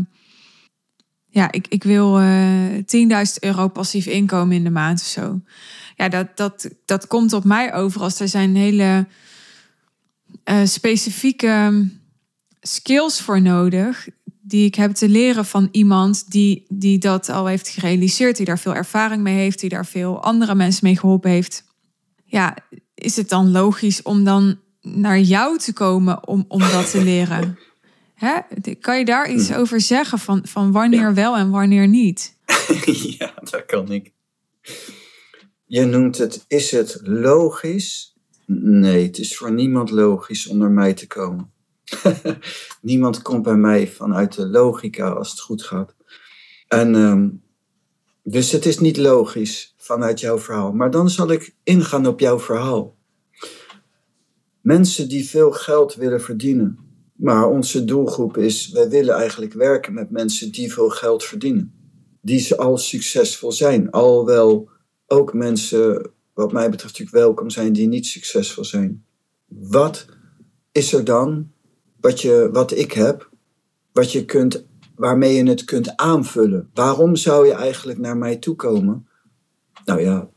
ja, 1.30 1.52
ik, 1.52 1.68
ik 1.68 1.84
wil 1.84 2.20
uh, 2.22 2.78
eh, 2.78 3.26
10.000 3.28 3.40
euro 3.40 3.68
passief 3.68 4.06
inkomen 4.06 4.56
in 4.56 4.64
de 4.64 4.70
maand 4.70 5.00
of 5.00 5.06
zo. 5.06 5.42
Ja, 5.96 6.10
dat, 6.10 6.38
dat, 6.38 6.70
dat 6.86 7.08
komt 7.08 7.34
op 7.34 7.44
mij 7.44 7.74
over 7.74 8.02
als 8.02 8.20
er 8.20 8.28
zijn 8.28 8.56
hele 8.56 9.08
uh, 10.46 10.66
specifieke 10.66 11.88
skills 12.62 13.22
voor 13.22 13.42
nodig. 13.42 14.08
Die 14.42 14.66
ik 14.66 14.76
heb 14.76 14.92
te 14.92 15.10
leren 15.10 15.46
van 15.46 15.68
iemand 15.72 16.32
die, 16.32 16.66
die 16.70 16.98
dat 16.98 17.30
al 17.30 17.46
heeft 17.46 17.68
gerealiseerd, 17.68 18.38
die 18.38 18.46
daar 18.46 18.60
veel 18.60 18.76
ervaring 18.76 19.22
mee 19.22 19.36
heeft, 19.36 19.60
die 19.60 19.70
daar 19.70 19.86
veel 19.86 20.24
andere 20.24 20.56
mensen 20.56 20.86
mee 20.86 20.98
geholpen 20.98 21.32
heeft. 21.32 21.64
Ja, 22.26 22.58
is 23.06 23.16
het 23.16 23.30
dan 23.30 23.52
logisch 23.52 24.02
om 24.02 24.24
dan 24.24 24.60
naar 24.82 25.20
jou 25.20 25.58
te 25.58 25.74
komen 25.74 26.28
om, 26.28 26.46
om 26.48 26.60
dat 26.60 26.92
te 26.92 27.04
leren? 27.04 27.60
Hè? 28.16 28.40
Kan 28.80 28.98
je 28.98 29.06
daar 29.06 29.32
iets 29.32 29.54
over 29.54 29.82
zeggen 29.82 30.20
van, 30.20 30.42
van 30.44 30.72
wanneer 30.72 31.14
wel 31.14 31.36
en 31.36 31.50
wanneer 31.50 31.88
niet? 31.88 32.38
ja, 33.18 33.34
dat 33.44 33.66
kan 33.66 33.92
ik. 33.92 34.12
Je 35.66 35.86
noemt 35.86 36.18
het, 36.18 36.46
is 36.48 36.72
het 36.72 37.00
logisch? 37.04 38.16
Nee, 38.46 39.06
het 39.06 39.18
is 39.18 39.38
voor 39.38 39.52
niemand 39.52 39.90
logisch 39.90 40.48
om 40.48 40.58
naar 40.58 40.72
mij 40.72 40.94
te 40.94 41.08
komen. 41.08 41.52
niemand 42.82 43.22
komt 43.22 43.44
bij 43.44 43.56
mij 43.56 43.88
vanuit 43.88 44.36
de 44.36 44.48
logica 44.48 45.10
als 45.10 45.30
het 45.30 45.40
goed 45.40 45.64
gaat. 45.64 45.96
En 46.68 46.96
ehm, 46.96 47.30
dus 48.24 48.52
het 48.52 48.66
is 48.66 48.80
niet 48.80 48.98
logisch 48.98 49.75
vanuit 49.86 50.20
jouw 50.20 50.40
verhaal. 50.40 50.72
Maar 50.72 50.92
dan 50.92 51.10
zal 51.10 51.32
ik 51.32 51.56
ingaan 51.64 52.08
op 52.08 52.20
jouw 52.20 52.40
verhaal. 52.40 52.96
Mensen 54.62 55.10
die 55.10 55.30
veel 55.30 55.52
geld 55.52 55.96
willen 55.96 56.22
verdienen. 56.22 56.80
Maar 57.16 57.50
onze 57.50 57.86
doelgroep 57.86 58.38
is, 58.38 58.70
wij 58.70 58.90
willen 58.90 59.16
eigenlijk 59.16 59.54
werken 59.54 59.94
met 59.94 60.10
mensen 60.12 60.52
die 60.52 60.74
veel 60.74 60.90
geld 60.90 61.24
verdienen. 61.24 61.74
Die 62.22 62.40
ze 62.40 62.58
al 62.58 62.78
succesvol 62.78 63.52
zijn. 63.52 63.92
Al 63.92 64.26
wel 64.26 64.70
ook 65.08 65.34
mensen, 65.34 66.12
wat 66.34 66.52
mij 66.52 66.70
betreft, 66.70 67.00
natuurlijk 67.00 67.26
welkom 67.26 67.50
zijn 67.50 67.74
die 67.74 67.88
niet 67.88 68.06
succesvol 68.06 68.66
zijn. 68.66 69.06
Wat 69.48 70.06
is 70.72 70.94
er 70.94 71.04
dan, 71.04 71.52
wat, 72.00 72.22
je, 72.22 72.50
wat 72.52 72.72
ik 72.72 72.92
heb, 72.92 73.30
wat 73.92 74.12
je 74.12 74.26
kunt, 74.26 74.66
waarmee 74.96 75.36
je 75.36 75.50
het 75.50 75.64
kunt 75.64 75.98
aanvullen? 75.98 76.70
Waarom 76.74 77.16
zou 77.16 77.48
je 77.48 77.54
eigenlijk 77.54 78.00
naar 78.00 78.18
mij 78.18 78.36
toe 78.36 78.56
komen? 78.56 79.08
Nou 79.86 80.02
ja, 80.02 80.30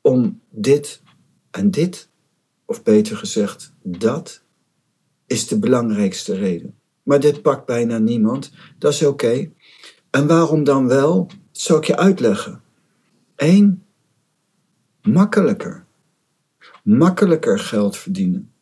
om 0.00 0.40
dit 0.50 1.02
en 1.50 1.70
dit, 1.70 2.08
of 2.64 2.82
beter 2.82 3.16
gezegd, 3.16 3.72
dat 3.82 4.42
is 5.26 5.48
de 5.48 5.58
belangrijkste 5.58 6.34
reden. 6.34 6.74
Maar 7.02 7.20
dit 7.20 7.42
pakt 7.42 7.66
bijna 7.66 7.98
niemand, 7.98 8.52
dat 8.78 8.92
is 8.92 9.04
oké. 9.04 9.50
En 10.10 10.26
waarom 10.26 10.64
dan 10.64 10.88
wel? 10.88 11.30
Zal 11.50 11.76
ik 11.76 11.84
je 11.84 11.96
uitleggen. 11.96 12.62
Eén, 13.36 13.82
makkelijker. 15.02 15.84
Makkelijker 16.82 17.58
geld 17.58 17.96
verdienen. 17.96 18.52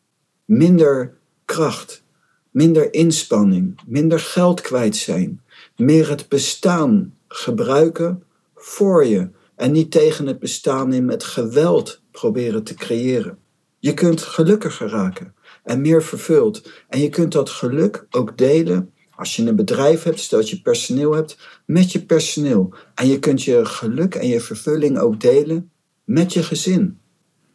Minder 0.45 1.19
kracht, 1.45 2.05
minder 2.51 2.95
inspanning, 2.95 3.81
minder 3.87 4.21
geld 4.21 4.61
kwijt 4.61 4.97
zijn. 4.97 5.43
Meer 5.77 6.09
het 6.09 6.29
bestaan 6.29 7.15
gebruiken 7.29 8.23
voor 8.55 9.07
je 9.07 9.31
en 9.61 9.73
niet 9.73 9.91
tegen 9.91 10.27
het 10.27 10.39
bestaan 10.39 10.93
in 10.93 11.05
met 11.05 11.25
geweld 11.25 12.03
proberen 12.11 12.63
te 12.63 12.75
creëren. 12.75 13.39
Je 13.79 13.95
kunt 13.95 14.21
gelukkiger 14.21 14.89
raken 14.89 15.35
en 15.65 15.81
meer 15.81 16.03
vervuld. 16.03 16.71
En 16.89 17.01
je 17.01 17.09
kunt 17.09 17.33
dat 17.33 17.51
geluk 17.51 18.07
ook 18.11 18.39
delen 18.39 18.93
als 19.11 19.37
je 19.37 19.47
een 19.47 19.57
bedrijf 19.57 20.03
hebt, 20.03 20.21
stel 20.21 20.39
dat 20.39 20.51
je 20.51 20.63
personeel 20.63 21.15
hebt, 21.15 21.61
met 21.67 21.93
je 21.93 22.05
personeel. 22.05 22.75
En 22.95 23.07
je 23.07 23.19
kunt 23.19 23.43
je 23.43 23.65
geluk 23.65 24.15
en 24.15 24.29
je 24.29 24.41
vervulling 24.41 24.99
ook 24.99 25.21
delen 25.21 25.71
met 26.05 26.33
je 26.33 26.43
gezin, 26.43 26.99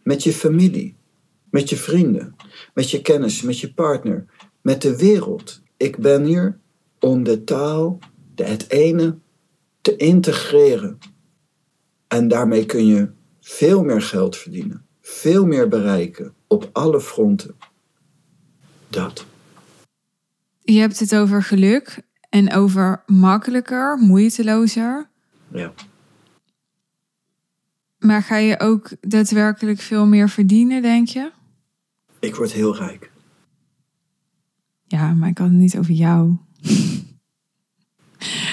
met 0.04 0.24
je 0.24 0.34
familie, 0.34 0.96
met 1.50 1.70
je 1.70 1.78
vrienden, 1.78 2.36
met 2.74 2.92
je 2.92 3.02
kennis, 3.02 3.42
met 3.42 3.60
je 3.60 3.74
partner, 3.74 4.26
met 4.62 4.82
de 4.82 4.98
wereld. 4.98 5.62
Ik 5.78 5.98
ben 5.98 6.24
hier 6.24 6.60
om 7.00 7.24
de 7.24 7.44
taal, 7.44 8.00
de 8.36 8.44
het 8.44 8.70
ene, 8.70 9.18
te 9.82 9.96
integreren. 9.96 10.98
En 12.08 12.28
daarmee 12.28 12.66
kun 12.66 12.86
je 12.86 13.10
veel 13.40 13.84
meer 13.84 14.02
geld 14.02 14.38
verdienen, 14.38 14.86
veel 15.02 15.46
meer 15.46 15.68
bereiken 15.68 16.34
op 16.48 16.70
alle 16.72 17.02
fronten. 17.02 17.56
Dat. 18.88 19.26
Je 20.62 20.80
hebt 20.80 21.00
het 21.00 21.16
over 21.16 21.44
geluk 21.44 22.02
en 22.30 22.54
over 22.54 23.04
makkelijker, 23.06 23.98
moeitelozer. 23.98 25.10
Ja. 25.48 25.74
Maar 28.00 28.24
ga 28.24 28.38
je 28.38 28.60
ook 28.60 28.90
daadwerkelijk 29.02 29.80
veel 29.80 30.06
meer 30.06 30.30
verdienen, 30.30 30.82
denk 30.82 31.08
je? 31.08 31.32
Ik 32.20 32.36
word 32.36 32.52
heel 32.52 32.76
rijk. 32.76 33.12
Ja, 34.88 35.14
maar 35.14 35.30
ik 35.30 35.38
had 35.38 35.48
het 35.48 35.58
niet 35.58 35.78
over 35.78 35.94
jou. 35.94 36.38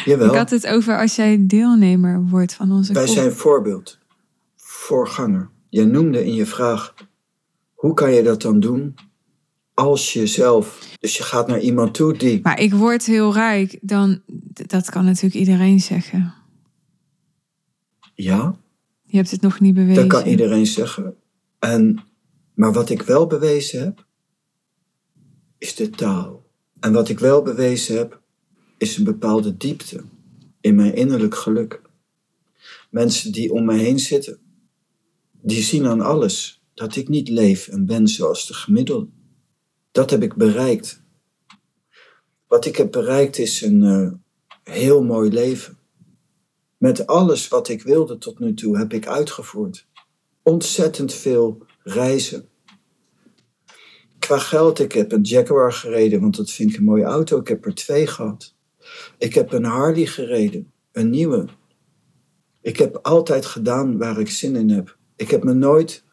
Jawel. 0.05 0.29
Ik 0.29 0.37
had 0.37 0.51
het 0.51 0.67
over 0.67 0.99
als 0.99 1.17
jij 1.17 1.47
deelnemer 1.47 2.29
wordt 2.29 2.55
van 2.55 2.73
onze 2.73 2.93
Wij 2.93 3.07
zijn 3.07 3.33
voorbeeld, 3.33 3.99
voorganger. 4.57 5.51
Je 5.69 5.85
noemde 5.85 6.25
in 6.25 6.35
je 6.35 6.47
vraag, 6.47 6.95
hoe 7.75 7.95
kan 7.95 8.13
je 8.13 8.23
dat 8.23 8.43
dan 8.43 8.61
doen 8.61 8.95
als 9.75 10.13
je 10.13 10.27
zelf, 10.27 10.97
dus 11.01 11.17
je 11.17 11.23
gaat 11.23 11.47
naar 11.47 11.61
iemand 11.61 11.95
toe 11.95 12.17
die, 12.17 12.41
Maar 12.43 12.61
ik 12.61 12.75
word 12.75 13.07
heel 13.07 13.33
rijk, 13.33 13.79
dan 13.81 14.23
dat 14.67 14.91
kan 14.91 15.05
natuurlijk 15.05 15.35
iedereen 15.35 15.81
zeggen. 15.81 16.35
ja, 18.15 18.55
Je 19.03 19.17
hebt 19.17 19.31
het 19.31 19.41
nog 19.41 19.61
niet 19.61 19.75
bewezen. 19.75 20.09
dat 20.09 20.21
kan 20.21 20.31
iedereen 20.31 20.67
zeggen. 20.67 21.15
En, 21.59 22.01
maar 22.55 22.73
wat 22.73 22.91
ik 22.91 23.03
wel 23.03 23.27
bewezen 23.27 23.81
heb, 23.81 24.07
is 25.59 25.75
de 25.75 25.91
taal. 25.91 26.47
En 26.81 26.93
wat 26.93 27.09
ik 27.09 27.19
wel 27.19 27.43
bewezen 27.43 27.97
heb, 27.97 28.22
is 28.83 28.97
een 28.97 29.05
bepaalde 29.05 29.57
diepte 29.57 30.05
in 30.61 30.75
mijn 30.75 30.95
innerlijk 30.95 31.35
geluk. 31.35 31.83
Mensen 32.91 33.33
die 33.33 33.53
om 33.53 33.65
me 33.65 33.75
heen 33.75 33.99
zitten, 33.99 34.39
die 35.41 35.63
zien 35.63 35.87
aan 35.87 36.01
alles 36.01 36.63
dat 36.75 36.97
ik 36.97 37.09
niet 37.09 37.29
leef 37.29 37.69
en 37.69 37.87
ben 37.87 38.09
zoals 38.09 38.47
de 38.47 38.55
gemiddelde. 38.55 39.09
Dat 39.91 40.11
heb 40.11 40.23
ik 40.23 40.35
bereikt. 40.35 41.03
Wat 42.47 42.65
ik 42.65 42.77
heb 42.77 42.93
bereikt 42.93 43.39
is 43.39 43.63
een 43.63 43.83
eh, 43.83 44.13
heel 44.75 45.03
mooi 45.03 45.31
leven. 45.31 45.79
Met 46.77 47.07
alles 47.07 47.49
wat 47.49 47.69
ik 47.69 47.83
wilde 47.83 48.19
tot 48.19 48.39
nu 48.39 48.55
toe 48.55 48.79
heb 48.79 48.93
ik 48.93 49.07
uitgevoerd. 49.07 49.87
Ontzettend 50.43 51.15
veel 51.15 51.67
reizen. 51.83 52.49
Qua 54.19 54.39
geld, 54.39 54.79
ik 54.79 54.93
heb 54.93 55.13
een 55.13 55.23
Jaguar 55.23 55.73
gereden, 55.73 56.21
want 56.21 56.37
dat 56.37 56.51
vind 56.51 56.71
ik 56.71 56.77
een 56.77 56.85
mooie 56.85 57.05
auto. 57.05 57.39
Ik 57.39 57.49
heb 57.49 57.67
er 57.67 57.75
twee 57.75 58.07
gehad. 58.07 58.55
Ik 59.19 59.35
heb 59.35 59.53
een 59.53 59.65
Harley 59.65 60.07
gereden, 60.07 60.73
een 60.93 61.11
nieuwe. 61.11 61.47
Ik 62.61 62.77
heb 62.77 62.99
altijd 63.03 63.47
gedaan 63.47 63.99
waar 63.99 64.21
ik 64.21 64.31
zin 64.31 64.57
in 64.57 64.71
heb. 64.71 64.97
Ik 65.17 65.31
heb 65.31 65.45
me 65.45 65.53
nooit 65.53 66.05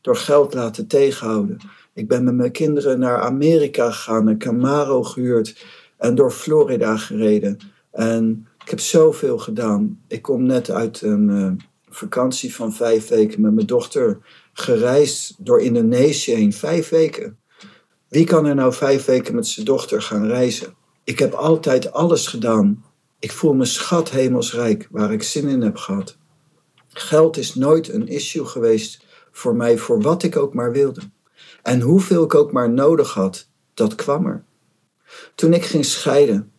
door 0.00 0.16
geld 0.16 0.54
laten 0.54 0.86
tegenhouden. 0.86 1.58
Ik 1.94 2.08
ben 2.08 2.24
met 2.24 2.34
mijn 2.34 2.52
kinderen 2.52 2.98
naar 2.98 3.20
Amerika 3.20 3.90
gegaan, 3.90 4.26
een 4.26 4.38
Camaro 4.38 5.02
gehuurd 5.02 5.64
en 5.96 6.14
door 6.14 6.30
Florida 6.30 6.96
gereden. 6.96 7.58
En 7.90 8.46
ik 8.64 8.70
heb 8.70 8.80
zoveel 8.80 9.38
gedaan. 9.38 10.00
Ik 10.08 10.22
kom 10.22 10.42
net 10.42 10.70
uit 10.70 11.02
een 11.02 11.30
eh, 11.30 11.66
vakantie 11.88 12.54
van 12.54 12.72
vijf 12.72 13.08
weken 13.08 13.40
met 13.40 13.54
mijn 13.54 13.66
dochter 13.66 14.18
gereisd 14.52 15.34
door 15.38 15.60
Indonesië 15.60 16.34
heen. 16.34 16.52
Vijf 16.52 16.88
weken. 16.88 17.38
Wie 18.08 18.24
kan 18.24 18.46
er 18.46 18.54
nou 18.54 18.72
vijf 18.72 19.04
weken 19.04 19.34
met 19.34 19.46
zijn 19.46 19.66
dochter 19.66 20.02
gaan 20.02 20.26
reizen? 20.26 20.74
Ik 21.06 21.18
heb 21.18 21.32
altijd 21.32 21.92
alles 21.92 22.26
gedaan. 22.26 22.84
Ik 23.18 23.32
voel 23.32 23.54
me 23.54 23.64
schat 23.64 24.10
hemelsrijk 24.10 24.88
waar 24.90 25.12
ik 25.12 25.22
zin 25.22 25.48
in 25.48 25.62
heb 25.62 25.76
gehad. 25.76 26.16
Geld 26.88 27.36
is 27.36 27.54
nooit 27.54 27.88
een 27.88 28.08
issue 28.08 28.44
geweest 28.44 29.04
voor 29.30 29.56
mij, 29.56 29.78
voor 29.78 30.02
wat 30.02 30.22
ik 30.22 30.36
ook 30.36 30.54
maar 30.54 30.72
wilde. 30.72 31.00
En 31.62 31.80
hoeveel 31.80 32.24
ik 32.24 32.34
ook 32.34 32.52
maar 32.52 32.70
nodig 32.70 33.14
had, 33.14 33.48
dat 33.74 33.94
kwam 33.94 34.26
er. 34.26 34.44
Toen 35.34 35.52
ik 35.52 35.64
ging 35.64 35.84
scheiden, 35.84 36.52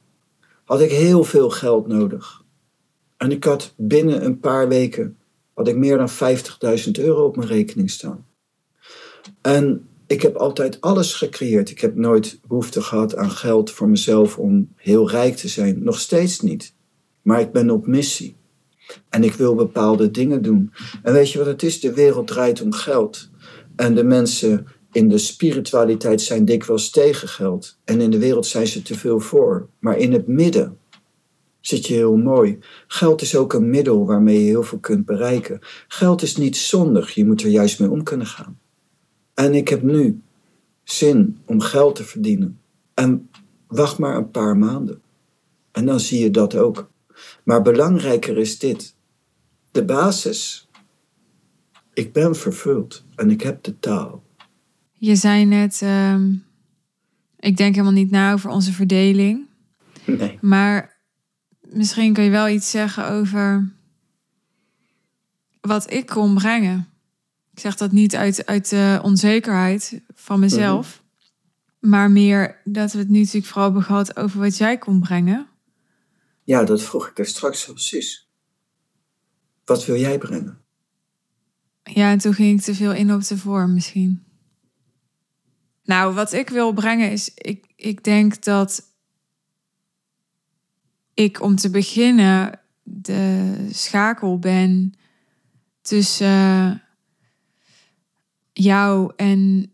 had 0.64 0.82
ik 0.82 0.92
heel 0.92 1.24
veel 1.24 1.50
geld 1.50 1.88
nodig. 1.88 2.44
En 3.18 3.32
ik 3.32 3.44
had 3.44 3.74
binnen 3.78 4.26
een 4.26 4.40
paar 4.40 4.68
weken 4.68 5.18
had 5.54 5.68
ik 5.68 5.78
meer 5.78 5.98
dan 5.98 6.10
50.000 6.10 6.92
euro 6.92 7.26
op 7.26 7.36
mijn 7.36 7.48
rekening 7.48 7.90
staan. 7.90 8.26
En 9.42 9.87
ik 10.08 10.22
heb 10.22 10.36
altijd 10.36 10.82
alles 10.82 11.14
gecreëerd. 11.14 11.70
Ik 11.70 11.82
heb 11.82 11.96
nooit 11.96 12.40
behoefte 12.48 12.82
gehad 12.82 13.16
aan 13.16 13.32
geld 13.32 13.72
voor 13.72 13.90
mezelf 13.90 14.38
om 14.38 14.74
heel 14.76 15.10
rijk 15.10 15.36
te 15.36 15.48
zijn. 15.48 15.84
Nog 15.84 16.00
steeds 16.00 16.40
niet. 16.40 16.74
Maar 17.22 17.40
ik 17.40 17.52
ben 17.52 17.70
op 17.70 17.88
missie. 17.88 18.36
En 19.10 19.24
ik 19.24 19.34
wil 19.34 19.56
bepaalde 19.56 20.12
dingen 20.12 20.42
doen. 20.42 20.74
En 21.04 21.14
weet 21.14 21.32
je 21.32 21.38
wat 21.38 21.48
het 21.48 21.64
is? 21.64 21.80
De 21.80 21.94
wereld 21.94 22.28
draait 22.28 22.62
om 22.62 22.74
geld. 22.74 23.30
En 23.76 23.96
de 23.96 24.04
mensen 24.04 24.68
in 24.92 25.10
de 25.10 25.18
spiritualiteit 25.18 26.22
zijn 26.22 26.46
dikwijls 26.46 26.90
tegen 26.90 27.28
geld. 27.28 27.78
En 27.84 28.02
in 28.02 28.10
de 28.10 28.20
wereld 28.20 28.46
zijn 28.46 28.68
ze 28.68 28.82
te 28.82 28.96
veel 28.96 29.20
voor. 29.20 29.70
Maar 29.80 29.98
in 29.98 30.14
het 30.14 30.28
midden 30.28 30.78
zit 31.60 31.88
je 31.88 31.94
heel 31.94 32.18
mooi. 32.18 32.60
Geld 32.88 33.22
is 33.22 33.36
ook 33.36 33.54
een 33.54 33.70
middel 33.70 34.06
waarmee 34.06 34.40
je 34.40 34.46
heel 34.46 34.64
veel 34.64 34.80
kunt 34.80 35.06
bereiken. 35.06 35.60
Geld 35.88 36.22
is 36.22 36.36
niet 36.36 36.58
zondig. 36.58 37.12
Je 37.12 37.26
moet 37.26 37.42
er 37.42 37.50
juist 37.50 37.80
mee 37.80 37.90
om 37.90 38.04
kunnen 38.04 38.28
gaan. 38.28 38.60
En 39.38 39.54
ik 39.54 39.68
heb 39.68 39.82
nu 39.82 40.22
zin 40.84 41.38
om 41.46 41.62
geld 41.62 41.96
te 41.96 42.04
verdienen. 42.04 42.60
En 42.94 43.30
wacht 43.68 43.98
maar 43.98 44.16
een 44.16 44.32
paar 44.32 44.58
maanden. 44.58 45.02
En 45.72 45.86
dan 45.86 46.00
zie 46.00 46.20
je 46.20 46.32
dat 46.32 46.56
ook. 46.56 46.90
Maar 47.44 47.62
belangrijker 47.62 48.38
is 48.38 48.60
dit. 48.60 48.96
De 49.72 49.86
basis. 49.86 50.68
Ik 51.94 52.14
ben 52.14 52.36
vervuld 52.36 53.04
en 53.16 53.32
ik 53.32 53.42
heb 53.42 53.64
de 53.64 53.80
taal. 53.80 54.24
Je 54.92 55.16
zei 55.16 55.46
net, 55.46 55.82
ehm, 55.82 56.34
ik 57.40 57.58
denk 57.58 57.74
helemaal 57.74 57.94
niet 57.94 58.12
na 58.12 58.34
over 58.34 58.50
onze 58.50 58.74
verdeling. 58.74 59.46
Nee. 60.06 60.38
Maar 60.42 60.98
misschien 61.60 62.14
kun 62.14 62.24
je 62.24 62.30
wel 62.30 62.50
iets 62.50 62.72
zeggen 62.72 63.10
over 63.10 63.72
wat 65.62 65.92
ik 65.92 66.06
kon 66.06 66.34
brengen. 66.34 66.88
Ik 67.58 67.64
zeg 67.64 67.76
dat 67.76 67.92
niet 67.92 68.16
uit, 68.16 68.46
uit 68.46 68.70
de 68.70 69.00
onzekerheid 69.02 70.02
van 70.14 70.40
mezelf. 70.40 71.04
Maar 71.80 72.12
meer 72.12 72.62
dat 72.64 72.92
we 72.92 73.00
het 73.00 73.10
nu 73.10 73.20
natuurlijk 73.20 73.46
vooral 73.46 73.64
hebben 73.64 73.84
gehad 73.84 74.18
over 74.18 74.40
wat 74.40 74.58
jij 74.58 74.78
kon 74.78 75.00
brengen. 75.00 75.48
Ja, 76.44 76.64
dat 76.64 76.82
vroeg 76.82 77.08
ik 77.08 77.20
er 77.20 77.26
straks 77.26 77.66
precies. 77.66 78.30
Wat 79.66 79.86
wil 79.86 79.96
jij 79.96 80.18
brengen? 80.18 80.62
Ja, 81.84 82.12
en 82.12 82.18
toen 82.18 82.34
ging 82.34 82.60
ik 82.60 82.66
te 82.66 82.76
veel 82.76 82.94
in 82.94 83.14
op 83.14 83.24
de 83.24 83.38
vorm 83.38 83.74
misschien. 83.74 84.24
Nou, 85.84 86.14
wat 86.14 86.34
ik 86.34 86.50
wil 86.50 86.74
brengen 86.74 87.12
is, 87.12 87.34
ik, 87.34 87.66
ik 87.76 88.04
denk 88.04 88.44
dat 88.44 88.84
ik 91.14 91.42
om 91.42 91.56
te 91.56 91.70
beginnen 91.70 92.60
de 92.84 93.56
schakel 93.72 94.40
ben 94.40 94.94
tussen 95.82 96.82
jou 98.58 99.12
en, 99.16 99.72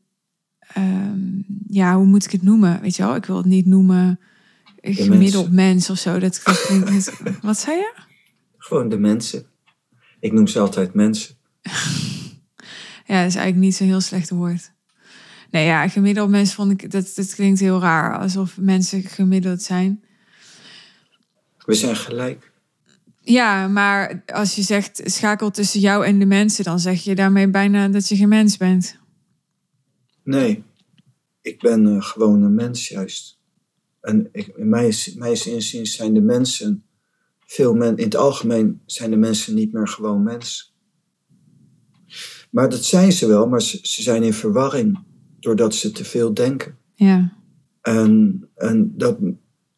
ehm, 0.60 1.20
ja, 1.68 1.96
hoe 1.96 2.06
moet 2.06 2.26
ik 2.26 2.32
het 2.32 2.44
noemen? 2.44 2.82
Weet 2.82 2.96
je 2.96 3.04
wel, 3.04 3.16
ik 3.16 3.26
wil 3.26 3.38
het 3.38 3.46
niet 3.46 3.66
noemen 3.66 4.20
gemiddeld 4.82 5.52
mens 5.52 5.90
of 5.90 5.98
zo. 5.98 6.20
Dat, 6.20 6.42
wat 7.42 7.60
zei 7.60 7.78
je? 7.78 7.94
Gewoon 8.58 8.90
de 8.90 8.98
mensen. 8.98 9.46
Ik 10.20 10.32
noem 10.32 10.48
ze 10.48 10.60
altijd 10.60 10.94
mensen. 10.94 11.36
Ja, 13.06 13.20
dat 13.20 13.28
is 13.28 13.36
eigenlijk 13.36 13.66
niet 13.66 13.76
zo'n 13.76 13.88
heel 13.88 14.02
slecht 14.02 14.30
woord. 14.30 14.72
Nee, 15.52 15.66
ja, 15.66 15.88
gemiddeld 15.88 16.30
mens 16.30 16.54
vond 16.54 16.72
ik, 16.72 16.92
dat, 16.92 17.12
dat 17.16 17.36
klinkt 17.36 17.60
heel 17.60 17.80
raar. 17.80 18.18
Alsof 18.18 18.58
mensen 18.58 19.02
gemiddeld 19.04 19.62
zijn. 19.62 20.04
We 21.66 21.74
zijn 21.74 21.96
gelijk. 21.96 22.52
Ja, 23.26 23.68
maar 23.68 24.24
als 24.26 24.56
je 24.56 24.62
zegt 24.62 25.02
schakel 25.06 25.52
tussen 25.52 25.80
jou 25.80 26.06
en 26.06 26.20
de 26.20 26.26
mensen, 26.26 26.64
dan 26.64 26.80
zeg 26.80 27.04
je 27.04 27.16
daarmee 27.16 27.50
bijna 27.50 27.88
dat 27.88 28.08
je 28.08 28.16
geen 28.16 28.30
mens 28.30 28.58
bent. 28.58 28.98
Nee, 30.24 30.64
ik 31.42 31.60
ben 31.62 31.88
eh, 31.88 32.02
gewoon 32.02 32.42
een 32.42 32.56
mens 32.56 32.88
juist. 32.88 33.40
En 34.02 34.30
ik, 34.32 34.48
in 34.48 34.70
mijn, 34.70 34.94
mijn 35.16 35.46
inziens 35.46 35.96
zijn 35.96 36.14
de 36.14 36.22
mensen, 36.22 36.84
veel 37.46 37.74
men, 37.74 37.98
in 37.98 38.04
het 38.04 38.16
algemeen 38.16 38.82
zijn 38.86 39.10
de 39.10 39.18
mensen 39.18 39.56
niet 39.56 39.74
meer 39.74 39.88
gewoon 39.88 40.24
mens. 40.24 40.76
Maar 42.50 42.70
dat 42.70 42.84
zijn 42.84 43.12
ze 43.12 43.28
wel, 43.28 43.48
maar 43.48 43.62
ze, 43.62 43.80
ze 43.82 44.02
zijn 44.02 44.24
in 44.24 44.34
verwarring 44.34 45.00
doordat 45.40 45.76
ze 45.76 45.92
te 45.92 46.04
veel 46.04 46.34
denken. 46.34 46.78
Ja, 46.96 47.38
En, 47.82 48.44
en, 48.56 48.94
dat, 48.98 49.18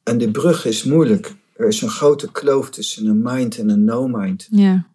en 0.03 0.17
de 0.17 0.31
brug 0.31 0.65
is 0.65 0.83
moeilijk. 0.83 1.35
Er 1.55 1.67
is 1.67 1.81
een 1.81 1.89
grote 1.89 2.31
kloof 2.31 2.69
tussen 2.69 3.05
een 3.05 3.21
mind 3.21 3.57
en 3.57 3.69
een 3.69 3.83
no-mind. 3.83 4.47
ja, 4.51 4.87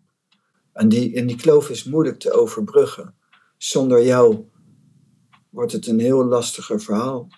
En 0.72 0.88
die, 0.88 1.14
en 1.14 1.26
die 1.26 1.36
kloof 1.36 1.70
is 1.70 1.84
moeilijk 1.84 2.18
te 2.18 2.32
overbruggen. 2.32 3.14
Zonder 3.56 4.04
jou 4.04 4.44
wordt 5.50 5.72
het 5.72 5.86
een 5.86 6.00
heel 6.00 6.24
lastiger 6.24 6.80
verhaal. 6.80 7.28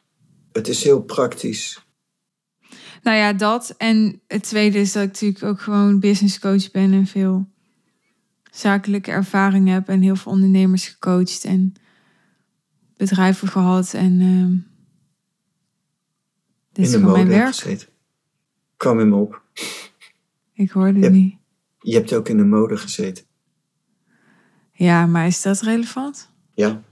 Het 0.53 0.69
is 0.69 0.85
heel 0.85 1.03
praktisch. 1.03 1.85
nou 3.03 3.17
ja, 3.17 3.33
dat. 3.33 3.75
En 3.79 4.21
het 4.27 4.43
tweede 4.43 4.79
is 4.79 4.93
dat 4.93 5.03
ik 5.03 5.09
natuurlijk 5.09 5.45
ook 5.45 5.61
gewoon 5.61 6.01
business 6.01 6.39
coach 6.39 6.71
ben 6.71 6.93
en 6.93 7.07
veel 7.07 7.51
zakelijke 8.51 9.11
ervaring 9.11 9.69
heb 9.69 9.89
en 9.89 10.01
heel 10.01 10.17
veel 10.17 10.33
ondernemers 10.33 10.89
gecoacht 10.89 11.45
en 11.45 11.73
bedrijven 12.97 13.49
gehad. 13.49 13.95
En 13.95 14.21
ehm 14.21 14.71
dit 16.73 16.87
is 16.87 16.93
in 16.93 17.01
de 17.01 17.07
gewoon 17.07 17.13
mijn 17.13 17.29
werk. 17.29 17.55
gezeten. 17.55 17.89
Kwam 18.83 19.01
in 19.01 19.09
me 19.09 19.17
op. 19.17 19.43
Ik 20.53 20.71
hoorde 20.71 21.01
het 21.01 21.13
niet. 21.13 21.37
Je 21.79 21.95
hebt 21.95 22.13
ook 22.13 22.29
in 22.29 22.37
de 22.37 22.45
mode 22.45 22.77
gezeten. 22.77 23.25
Ja, 24.73 25.07
maar 25.07 25.27
is 25.27 25.43
dat 25.43 25.61
relevant? 25.61 26.31
Ja. 26.55 26.83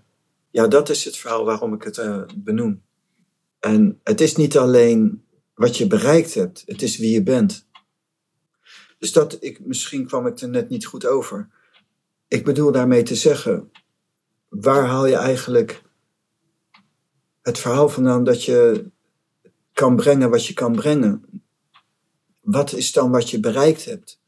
Ja, 0.50 0.66
dat 0.66 0.88
is 0.88 1.04
het 1.04 1.16
verhaal 1.16 1.44
waarom 1.44 1.74
ik 1.74 1.82
het 1.82 1.98
eh, 1.98 2.22
benoem. 2.36 2.82
En 3.60 4.00
het 4.02 4.20
is 4.20 4.36
niet 4.36 4.58
alleen 4.58 5.24
wat 5.54 5.76
je 5.76 5.86
bereikt 5.86 6.34
hebt, 6.34 6.62
het 6.66 6.82
is 6.82 6.98
wie 6.98 7.10
je 7.10 7.22
bent. 7.22 7.66
Dus 8.98 9.12
dat, 9.12 9.36
ik, 9.40 9.66
misschien 9.66 10.06
kwam 10.06 10.26
ik 10.26 10.40
er 10.40 10.48
net 10.48 10.68
niet 10.68 10.86
goed 10.86 11.06
over. 11.06 11.48
Ik 12.28 12.44
bedoel 12.44 12.72
daarmee 12.72 13.02
te 13.02 13.14
zeggen, 13.14 13.70
waar 14.48 14.86
haal 14.86 15.06
je 15.06 15.16
eigenlijk 15.16 15.82
het 17.42 17.58
verhaal 17.58 17.88
vandaan 17.88 18.24
dat 18.24 18.44
je 18.44 18.90
kan 19.72 19.96
brengen 19.96 20.30
wat 20.30 20.46
je 20.46 20.54
kan 20.54 20.72
brengen? 20.72 21.39
Wat 22.50 22.72
is 22.72 22.92
dan 22.92 23.10
wat 23.10 23.30
je 23.30 23.40
bereikt 23.40 23.84
hebt? 23.84 24.20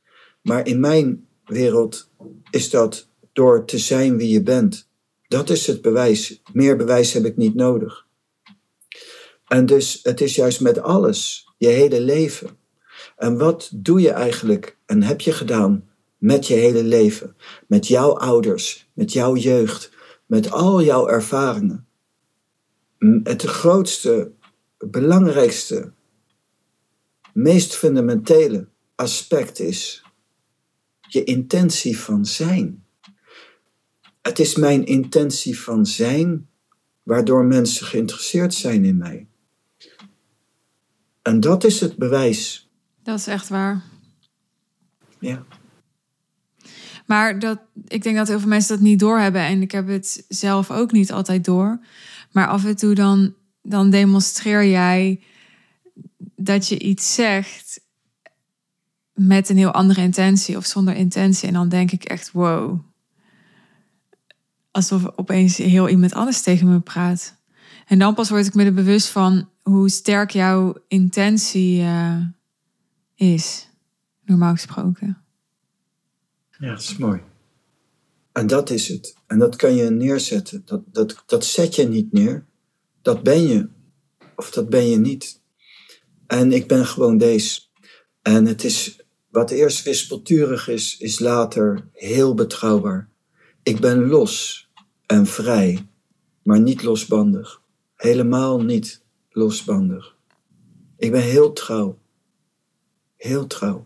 Maar 0.43 0.67
in 0.67 0.81
mijn 0.81 1.27
wereld 1.45 2.11
is 2.51 2.71
dat 2.71 3.09
door 3.33 3.65
te 3.65 3.79
zijn 3.79 4.17
wie 4.17 4.29
je 4.29 4.43
bent. 4.43 4.89
Dat 5.29 5.51
is 5.51 5.67
het 5.67 5.83
bewijs. 5.83 6.43
Meer 6.53 6.77
bewijs 6.77 7.13
heb 7.13 7.25
ik 7.25 7.37
niet 7.37 7.55
nodig. 7.55 8.07
En 9.47 9.67
dus 9.67 10.01
het 10.03 10.21
is 10.21 10.35
juist 10.35 10.61
met 10.61 10.79
alles, 10.79 11.49
je 11.59 11.69
hele 11.69 12.01
leven. 12.01 12.51
En 13.17 13.39
wat 13.39 13.71
doe 13.75 14.01
je 14.01 14.11
eigenlijk 14.11 14.77
en 14.87 15.03
heb 15.03 15.21
je 15.21 15.33
gedaan 15.33 15.89
met 16.19 16.47
je 16.47 16.55
hele 16.55 16.85
leven? 16.85 17.37
Met 17.67 17.87
jouw 17.87 18.19
ouders, 18.19 18.89
met 18.93 19.13
jouw 19.13 19.37
jeugd, 19.37 19.91
met 20.27 20.51
al 20.51 20.83
jouw 20.83 21.09
ervaringen. 21.09 21.87
Het 23.23 23.43
grootste, 23.43 24.33
belangrijkste, 24.79 25.93
meest 27.33 27.75
fundamentele 27.75 28.69
aspect 28.95 29.61
is 29.61 30.05
je 31.01 31.25
intentie 31.25 31.99
van 31.99 32.27
zijn. 32.27 32.85
Het 34.23 34.39
is 34.39 34.57
mijn 34.57 34.87
intentie 34.87 35.59
van 35.59 35.87
zijn 35.87 36.49
waardoor 37.03 37.45
mensen 37.45 37.87
geïnteresseerd 37.87 38.55
zijn 38.55 38.85
in 38.85 38.97
mij. 38.97 39.27
En 41.23 41.41
dat 41.41 41.65
is 41.65 41.81
het 41.81 41.97
bewijs. 41.97 42.71
Dat 43.03 43.19
is 43.19 43.27
echt 43.27 43.49
waar. 43.49 43.83
Ja. 45.19 45.45
Maar 47.07 47.39
dat, 47.39 47.61
ik 47.87 48.03
denk 48.03 48.17
dat 48.17 48.29
heel 48.29 48.41
veel 48.41 48.49
mensen 48.49 48.75
dat 48.77 48.85
niet 48.85 48.99
doorhebben. 48.99 49.43
En 49.43 49.63
ik 49.63 49.73
heb 49.73 49.89
het 49.89 50.25
zelf 50.29 50.71
ook 50.71 50.93
niet 50.93 51.13
altijd 51.13 51.45
door. 51.45 51.81
Maar 52.31 52.47
af 52.47 52.65
en 52.65 52.77
toe 52.77 52.95
dan, 52.95 53.35
dan 53.63 53.91
demonstreer 53.91 54.67
jij 54.67 55.21
dat 56.45 56.69
je 56.69 56.79
iets 56.79 57.15
zegt 57.15 57.81
met 59.13 59.49
een 59.49 59.57
heel 59.57 59.71
andere 59.71 60.01
intentie 60.01 60.57
of 60.57 60.67
zonder 60.67 60.95
intentie. 60.95 61.49
En 61.49 61.55
dan 61.55 61.69
denk 61.69 61.91
ik 61.93 62.05
echt, 62.05 62.33
wow. 62.33 62.81
Alsof 64.71 65.17
opeens 65.17 65.57
heel 65.57 65.89
iemand 65.89 66.13
anders 66.13 66.43
tegen 66.43 66.69
me 66.69 66.81
praat. 66.81 67.37
En 67.87 67.99
dan 67.99 68.15
pas 68.15 68.31
word 68.31 68.47
ik 68.47 68.55
me 68.55 68.65
er 68.65 68.75
bewust 68.75 69.09
van 69.09 69.49
hoe 69.63 69.89
sterk 69.89 70.31
jouw 70.31 70.75
intentie 70.89 71.81
eh, 71.81 72.17
is, 73.15 73.69
normaal 74.25 74.53
gesproken. 74.53 75.23
Ja, 76.59 76.69
dat 76.69 76.81
is 76.81 76.97
mooi. 76.97 77.21
En 78.33 78.47
dat 78.47 78.71
is 78.71 78.89
het. 78.89 79.17
En 79.27 79.39
dat 79.39 79.57
kan 79.57 79.75
je 79.75 79.91
neerzetten. 79.91 80.63
Dat, 80.65 80.83
dat, 80.87 81.23
dat 81.27 81.45
zet 81.45 81.75
je 81.75 81.89
niet 81.89 82.13
neer. 82.13 82.47
Dat 83.03 83.23
ben 83.23 83.43
je. 83.43 83.69
Of 84.37 84.51
dat 84.51 84.69
ben 84.69 84.87
je 84.87 84.97
niet. 84.97 85.42
En 86.33 86.53
ik 86.53 86.67
ben 86.67 86.87
gewoon 86.87 87.19
deze. 87.19 87.61
En 88.23 88.47
het 88.47 88.65
is, 88.65 89.01
wat 89.31 89.51
eerst 89.51 89.85
wispelturig 89.85 90.69
is, 90.69 90.97
is 90.99 91.19
later 91.19 91.89
heel 91.93 92.35
betrouwbaar. 92.35 93.09
Ik 93.63 93.81
ben 93.81 94.07
los 94.07 94.69
en 95.07 95.27
vrij, 95.27 95.87
maar 96.43 96.61
niet 96.61 96.83
losbandig. 96.83 97.63
Helemaal 97.95 98.63
niet 98.63 99.05
losbandig. 99.31 100.17
Ik 100.97 101.11
ben 101.11 101.23
heel 101.23 101.53
trouw. 101.53 101.99
Heel 103.17 103.47
trouw. 103.47 103.83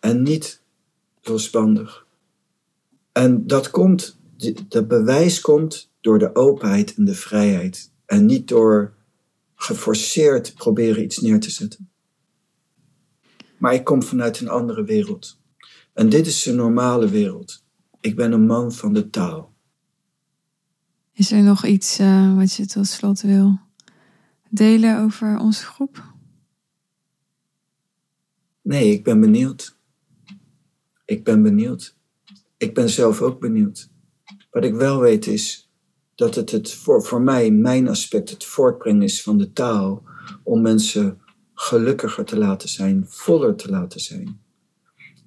En 0.00 0.22
niet 0.22 0.62
losbandig. 1.22 2.06
En 3.12 3.46
dat 3.46 3.70
komt, 3.70 4.20
dat 4.68 4.88
bewijs 4.88 5.40
komt 5.40 5.92
door 6.00 6.18
de 6.18 6.34
openheid 6.34 6.94
en 6.94 7.04
de 7.04 7.14
vrijheid. 7.14 7.92
En 8.06 8.26
niet 8.26 8.48
door 8.48 8.94
geforceerd 9.62 10.54
proberen 10.54 11.02
iets 11.02 11.18
neer 11.18 11.40
te 11.40 11.50
zetten. 11.50 11.90
Maar 13.58 13.74
ik 13.74 13.84
kom 13.84 14.02
vanuit 14.02 14.40
een 14.40 14.48
andere 14.48 14.84
wereld. 14.84 15.40
En 15.94 16.08
dit 16.08 16.26
is 16.26 16.42
de 16.42 16.52
normale 16.52 17.08
wereld. 17.08 17.64
Ik 18.00 18.16
ben 18.16 18.32
een 18.32 18.46
man 18.46 18.72
van 18.72 18.92
de 18.92 19.10
taal. 19.10 19.54
Is 21.12 21.32
er 21.32 21.42
nog 21.42 21.64
iets 21.66 21.98
eh, 21.98 22.36
wat 22.36 22.52
je 22.52 22.66
tot 22.66 22.86
slot 22.86 23.20
wil 23.20 23.60
delen 24.50 24.98
over 24.98 25.38
onze 25.38 25.64
groep? 25.64 26.04
Nee, 28.62 28.92
ik 28.92 29.04
ben 29.04 29.20
benieuwd. 29.20 29.76
Ik 31.04 31.24
ben 31.24 31.42
benieuwd. 31.42 31.96
Ik 32.56 32.74
ben 32.74 32.90
zelf 32.90 33.20
ook 33.20 33.40
benieuwd. 33.40 33.90
Wat 34.50 34.64
ik 34.64 34.74
wel 34.74 35.00
weet 35.00 35.26
is 35.26 35.61
dat 36.22 36.34
het, 36.34 36.50
het 36.50 36.72
voor, 36.72 37.04
voor 37.04 37.22
mij, 37.22 37.50
mijn 37.50 37.88
aspect, 37.88 38.30
het 38.30 38.44
voortbrengen 38.44 39.02
is 39.02 39.22
van 39.22 39.38
de 39.38 39.52
taal 39.52 40.02
om 40.42 40.62
mensen 40.62 41.20
gelukkiger 41.54 42.24
te 42.24 42.38
laten 42.38 42.68
zijn, 42.68 43.04
voller 43.08 43.56
te 43.56 43.70
laten 43.70 44.00
zijn. 44.00 44.40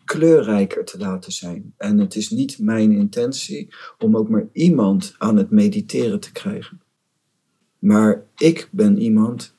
kleurrijker 0.05 0.85
te 0.85 0.97
laten 0.97 1.31
zijn. 1.31 1.73
En 1.77 1.97
het 1.97 2.15
is 2.15 2.29
niet 2.29 2.59
mijn 2.59 2.91
intentie 2.91 3.75
om 3.97 4.17
ook 4.17 4.29
maar 4.29 4.47
iemand 4.51 5.15
aan 5.17 5.37
het 5.37 5.49
mediteren 5.51 6.19
te 6.19 6.31
krijgen. 6.31 6.81
Maar 7.79 8.25
ik 8.37 8.69
ben 8.71 8.99
iemand 8.99 9.55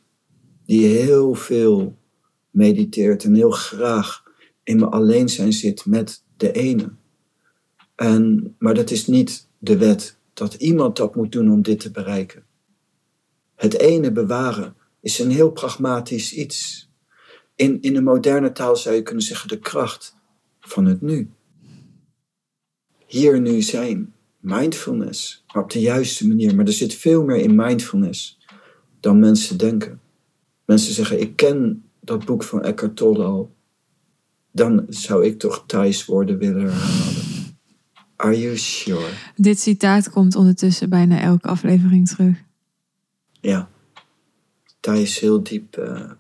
die 0.65 0.87
heel 0.87 1.35
veel 1.35 1.99
mediteert 2.51 3.25
en 3.25 3.35
heel 3.35 3.51
graag 3.51 4.23
in 4.63 4.77
mijn 4.77 4.91
alleen 4.91 5.29
zijn 5.29 5.53
zit 5.53 5.87
met 5.87 6.23
de 6.37 6.53
ene. 6.53 6.93
En, 7.95 8.55
maar 8.59 8.75
dat 8.75 8.91
is 8.91 9.07
niet 9.07 9.49
de 9.59 9.77
wet 9.77 10.17
dat 10.37 10.55
iemand 10.55 10.97
dat 10.97 11.15
moet 11.15 11.33
doen 11.33 11.51
om 11.51 11.63
dit 11.63 11.81
te 11.81 11.91
bereiken. 11.91 12.45
Het 13.55 13.79
ene 13.79 14.13
bewaren 14.13 14.77
is 15.01 15.19
een 15.19 15.31
heel 15.31 15.51
pragmatisch 15.51 16.33
iets. 16.33 16.89
In, 17.55 17.83
in 17.83 17.95
de 17.95 18.03
moderne 18.03 18.53
taal 18.53 18.77
zou 18.77 18.95
je 18.95 19.03
kunnen 19.03 19.25
zeggen 19.25 19.49
de 19.49 19.59
kracht 19.59 20.17
van 20.61 20.85
het 20.85 21.01
nu. 21.01 21.31
Hier 23.07 23.41
nu 23.41 23.63
zijn, 23.63 24.15
mindfulness, 24.41 25.45
maar 25.53 25.63
op 25.63 25.71
de 25.71 25.81
juiste 25.81 26.29
manier. 26.29 26.55
Maar 26.55 26.67
er 26.67 26.73
zit 26.73 26.95
veel 26.95 27.25
meer 27.25 27.37
in 27.37 27.55
mindfulness 27.55 28.39
dan 29.01 29.19
mensen 29.19 29.59
denken. 29.59 30.01
Mensen 30.65 30.95
zeggen, 30.95 31.21
ik 31.21 31.37
ken 31.37 31.85
dat 32.01 32.25
boek 32.25 32.43
van 32.43 32.63
Eckhart 32.63 32.97
Tolle 32.97 33.25
al. 33.25 33.55
Dan 34.53 34.87
zou 34.89 35.25
ik 35.25 35.39
toch 35.39 35.65
Thijs 35.67 36.05
woorden 36.05 36.39
willen 36.39 36.61
herhalen. 36.61 37.26
Are 38.17 38.41
you 38.41 38.57
sure? 38.57 39.11
Dit 39.37 39.61
citaat 39.61 40.11
komt 40.11 40.35
ondertussen 40.35 40.89
bijna 40.89 41.21
elke 41.21 41.49
aflevering 41.49 42.09
terug. 42.09 42.43
Ja. 43.41 43.69
Thai 44.81 45.03
is 45.03 45.19
heel 45.21 45.43
diep. 45.43 45.77
Uh, 45.79 46.11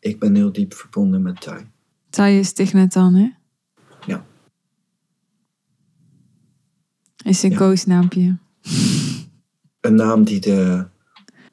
ik 0.00 0.18
ben 0.18 0.34
heel 0.34 0.52
diep 0.52 0.74
verbonden 0.74 1.22
met 1.22 1.40
Thai. 1.40 1.64
Thai 2.10 2.38
is 2.38 2.52
Tignatan, 2.52 3.14
hè? 3.14 3.28
Ja. 4.06 4.24
Is 7.24 7.42
een 7.42 7.50
Ja. 7.50 7.56
koosnaampje. 7.56 8.36
Een 9.80 9.94
naam 9.94 10.24
die 10.24 10.40
de 10.40 10.86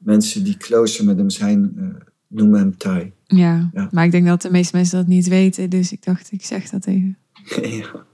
mensen 0.00 0.44
die 0.44 0.56
closer 0.56 1.04
met 1.04 1.16
hem 1.16 1.30
zijn, 1.30 1.72
eh, 1.76 1.86
noemen 2.28 2.58
hem 2.58 2.76
Thai. 2.76 3.12
Ja. 3.26 3.70
Ja. 3.72 3.88
maar 3.92 4.04
ik 4.04 4.10
denk 4.10 4.26
dat 4.26 4.42
de 4.42 4.50
meeste 4.50 4.76
mensen 4.76 4.98
dat 4.98 5.06
niet 5.06 5.28
weten. 5.28 5.70
Dus 5.70 5.92
ik 5.92 6.04
dacht, 6.04 6.32
ik 6.32 6.44
zeg 6.44 6.70
dat 6.70 6.86
even. 6.86 7.18
ja, 7.78 8.04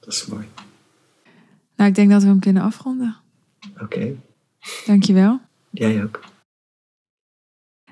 dat 0.00 0.12
is 0.12 0.26
mooi. 0.26 0.44
Nou, 1.78 1.90
ik 1.90 1.96
denk 1.96 2.10
dat 2.10 2.22
we 2.22 2.28
hem 2.28 2.40
kunnen 2.40 2.62
afronden. 2.62 3.16
Oké, 3.80 4.14
Dankjewel. 4.86 5.40
jij 5.70 6.02
ook. 6.04 6.24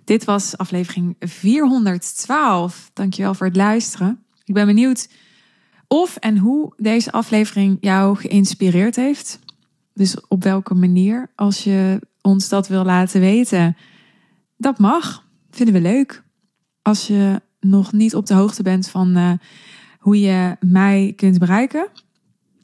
Dit 0.05 0.25
was 0.25 0.57
aflevering 0.57 1.17
412. 1.19 2.91
Dankjewel 2.93 3.35
voor 3.35 3.47
het 3.47 3.57
luisteren. 3.57 4.25
Ik 4.45 4.55
ben 4.55 4.67
benieuwd 4.67 5.09
of 5.89 6.17
en 6.17 6.39
hoe 6.39 6.73
deze 6.77 7.13
aflevering 7.13 7.77
jou 7.81 8.17
geïnspireerd 8.17 8.97
heeft. 8.97 9.39
Dus 9.93 10.27
op 10.29 10.43
welke 10.43 10.75
manier. 10.75 11.31
Als 11.35 11.65
je 11.65 12.01
ons 12.21 12.49
dat 12.49 12.69
wil 12.69 12.85
laten 12.85 13.21
weten, 13.21 13.77
dat 14.57 14.79
mag. 14.79 15.25
Vinden 15.51 15.75
we 15.75 15.81
leuk. 15.81 16.23
Als 16.83 17.07
je 17.07 17.41
nog 17.61 17.93
niet 17.93 18.15
op 18.15 18.27
de 18.27 18.35
hoogte 18.35 18.63
bent 18.63 18.89
van 18.89 19.17
eh, 19.17 19.33
hoe 19.99 20.21
je 20.21 20.57
mij 20.61 21.13
kunt 21.17 21.39
bereiken. 21.39 21.89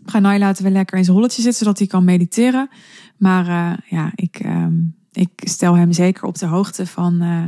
Pranay 0.05 0.39
laten 0.39 0.65
we 0.65 0.71
lekker 0.71 0.99
in 0.99 1.05
zijn 1.05 1.17
holletje 1.17 1.43
zitten, 1.43 1.61
zodat 1.61 1.79
hij 1.79 1.87
kan 1.87 2.05
mediteren. 2.05 2.69
Maar 3.17 3.47
eh, 3.49 3.79
ja, 3.89 4.13
ik, 4.15 4.39
ehm, 4.39 4.75
ik 5.13 5.31
stel 5.35 5.77
hem 5.77 5.93
zeker 5.93 6.25
op 6.25 6.39
de 6.39 6.47
hoogte 6.47 6.87
van 6.87 7.21
eh, 7.21 7.45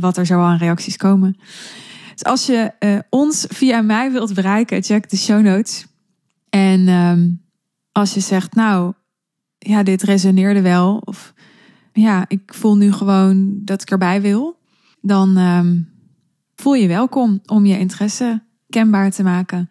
wat 0.00 0.16
er 0.16 0.26
zo 0.26 0.40
aan 0.40 0.56
reacties 0.56 0.96
komen. 0.96 1.36
Dus 2.12 2.24
als 2.24 2.46
je 2.46 2.72
eh, 2.78 2.98
ons 3.10 3.46
via 3.48 3.80
mij 3.80 4.12
wilt 4.12 4.34
bereiken, 4.34 4.82
check 4.82 5.10
de 5.10 5.16
show 5.16 5.42
notes. 5.42 5.86
En 6.50 6.88
ehm, 6.88 7.30
als 7.92 8.14
je 8.14 8.20
zegt, 8.20 8.54
nou, 8.54 8.92
ja, 9.58 9.82
dit 9.82 10.02
resoneerde 10.02 10.60
wel. 10.60 11.02
Of 11.04 11.34
ja, 11.92 12.24
ik 12.28 12.54
voel 12.54 12.76
nu 12.76 12.92
gewoon 12.92 13.60
dat 13.64 13.82
ik 13.82 13.90
erbij 13.90 14.20
wil. 14.20 14.58
Dan 15.00 15.36
ehm, 15.36 15.80
voel 16.54 16.74
je 16.74 16.88
welkom 16.88 17.40
om 17.46 17.66
je 17.66 17.78
interesse 17.78 18.42
kenbaar 18.68 19.10
te 19.10 19.22
maken. 19.22 19.70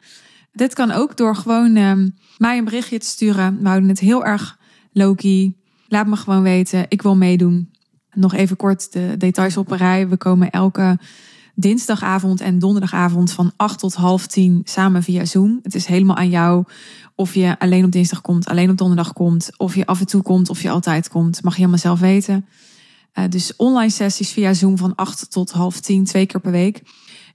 Dit 0.52 0.74
kan 0.74 0.92
ook 0.92 1.18
door 1.18 1.36
gewoon 1.36 1.76
ehm, 1.76 2.10
mij 2.38 2.58
een 2.58 2.66
berichtje 2.66 3.00
te 3.00 3.06
sturen. 3.06 3.58
We 3.62 3.68
houden 3.68 3.90
het 3.90 4.00
heel 4.00 4.26
erg 4.26 4.58
low-key. 4.92 5.56
Laat 5.88 6.08
me 6.08 6.16
gewoon 6.16 6.44
weten, 6.44 6.86
ik 6.88 7.02
wil 7.02 7.16
meedoen. 7.16 7.70
Nog 8.14 8.34
even 8.34 8.56
kort 8.56 8.94
de 8.94 9.16
details 9.18 9.58
op 9.58 9.72
een 9.72 9.78
rij. 9.78 10.08
We 10.08 10.18
komen 10.18 10.50
elke 10.50 11.00
dinsdagavond 11.56 12.42
en 12.42 12.60
donderdagavond 12.60 13.32
van 13.32 13.52
8 13.56 13.80
tot 13.80 13.94
half 13.94 14.28
10 14.28 14.62
samen 14.64 15.04
via 15.04 15.26
Zoom. 15.26 15.60
Het 15.64 15.76
is 15.76 15.86
helemaal 15.86 16.16
aan 16.16 16.30
jou 16.30 16.66
of 17.16 17.34
je 17.34 17.60
alleen 17.60 17.86
op 17.86 17.92
dinsdag 17.92 18.22
komt, 18.22 18.48
alleen 18.48 18.70
op 18.70 18.78
donderdag 18.78 19.14
komt, 19.14 19.50
of 19.58 19.76
je 19.76 19.86
af 19.86 20.00
en 20.00 20.06
toe 20.06 20.22
komt, 20.22 20.50
of 20.50 20.62
je 20.62 20.70
altijd 20.70 21.10
komt. 21.10 21.44
Mag 21.44 21.54
je 21.54 21.60
helemaal 21.60 21.80
zelf 21.80 22.00
weten. 22.00 22.46
Eh, 23.12 23.24
dus 23.30 23.56
online 23.56 23.92
sessies 23.92 24.32
via 24.32 24.54
Zoom 24.54 24.78
van 24.78 24.96
8 24.96 25.32
tot 25.32 25.52
half 25.52 25.80
10, 25.80 26.04
twee 26.04 26.26
keer 26.26 26.42
per 26.42 26.52
week. 26.52 26.82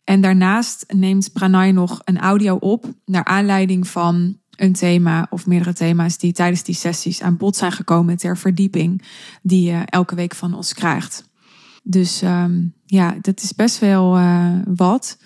En 0.07 0.21
daarnaast 0.21 0.85
neemt 0.89 1.33
Pranay 1.33 1.71
nog 1.71 2.01
een 2.05 2.19
audio 2.19 2.55
op 2.55 2.85
naar 3.05 3.25
aanleiding 3.25 3.89
van 3.89 4.39
een 4.57 4.73
thema 4.73 5.27
of 5.31 5.47
meerdere 5.47 5.73
thema's 5.73 6.19
die 6.19 6.33
tijdens 6.33 6.63
die 6.63 6.75
sessies 6.75 7.23
aan 7.23 7.37
bod 7.37 7.57
zijn 7.57 7.73
gekomen 7.73 8.17
ter 8.17 8.37
verdieping, 8.37 9.03
die 9.43 9.71
je 9.71 9.83
elke 9.85 10.15
week 10.15 10.35
van 10.35 10.55
ons 10.55 10.75
krijgt. 10.75 11.31
Dus 11.83 12.23
ehm, 12.23 12.65
ja, 12.85 13.17
dat 13.21 13.43
is 13.43 13.55
best 13.55 13.79
wel 13.79 14.17
eh, 14.17 14.51
wat. 14.67 15.19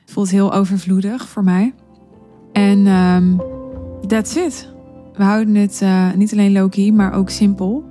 Het 0.00 0.12
voelt 0.12 0.30
heel 0.30 0.52
overvloedig 0.52 1.28
voor 1.28 1.44
mij. 1.44 1.74
En 2.52 2.86
ehm, 2.86 3.36
that's 4.06 4.34
it. 4.34 4.72
We 5.14 5.22
houden 5.22 5.54
het 5.54 5.82
eh, 5.82 6.12
niet 6.12 6.32
alleen 6.32 6.52
low-key, 6.52 6.90
maar 6.90 7.12
ook 7.12 7.30
simpel. 7.30 7.84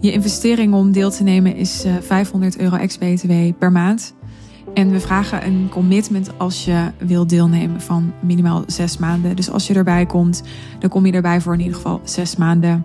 Je 0.00 0.12
investering 0.12 0.74
om 0.74 0.92
deel 0.92 1.10
te 1.10 1.22
nemen 1.22 1.56
is 1.56 1.84
eh, 1.84 1.94
500 2.00 2.58
euro 2.58 2.76
ex-BTW 2.76 3.32
per 3.58 3.72
maand. 3.72 4.14
En 4.76 4.90
we 4.90 5.00
vragen 5.00 5.46
een 5.46 5.68
commitment 5.70 6.30
als 6.38 6.64
je 6.64 6.90
wil 6.98 7.26
deelnemen 7.26 7.80
van 7.80 8.12
minimaal 8.20 8.62
zes 8.66 8.98
maanden. 8.98 9.36
Dus 9.36 9.50
als 9.50 9.66
je 9.66 9.74
erbij 9.74 10.06
komt, 10.06 10.42
dan 10.78 10.90
kom 10.90 11.06
je 11.06 11.12
erbij 11.12 11.40
voor 11.40 11.52
in 11.52 11.58
ieder 11.58 11.74
geval 11.74 12.00
zes 12.04 12.36
maanden. 12.36 12.84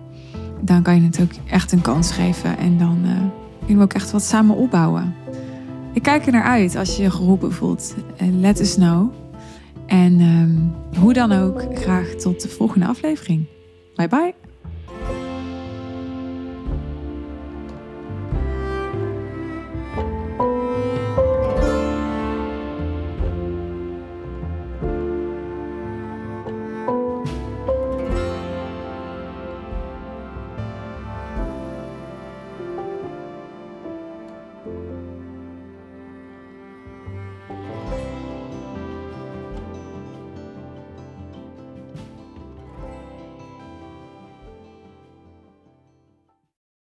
Dan 0.60 0.82
kan 0.82 0.94
je 0.94 1.02
het 1.02 1.20
ook 1.20 1.30
echt 1.50 1.72
een 1.72 1.80
kans 1.80 2.12
geven. 2.12 2.58
En 2.58 2.78
dan 2.78 2.98
eh, 3.04 3.10
kunnen 3.58 3.76
we 3.76 3.82
ook 3.82 3.92
echt 3.92 4.10
wat 4.10 4.22
samen 4.22 4.56
opbouwen. 4.56 5.14
Ik 5.92 6.02
kijk 6.02 6.26
er 6.26 6.32
naar 6.32 6.44
uit 6.44 6.76
als 6.76 6.96
je 6.96 7.02
je 7.02 7.10
geroepen 7.10 7.52
voelt. 7.52 7.94
Eh, 8.16 8.26
Let 8.30 8.60
us 8.60 8.74
know. 8.74 9.12
En 9.86 10.20
ehm, 10.20 11.00
hoe 11.00 11.12
dan 11.12 11.32
ook, 11.32 11.64
graag 11.74 12.08
tot 12.08 12.42
de 12.42 12.48
volgende 12.48 12.86
aflevering. 12.86 13.44
Bye 13.94 14.08
bye. 14.08 14.41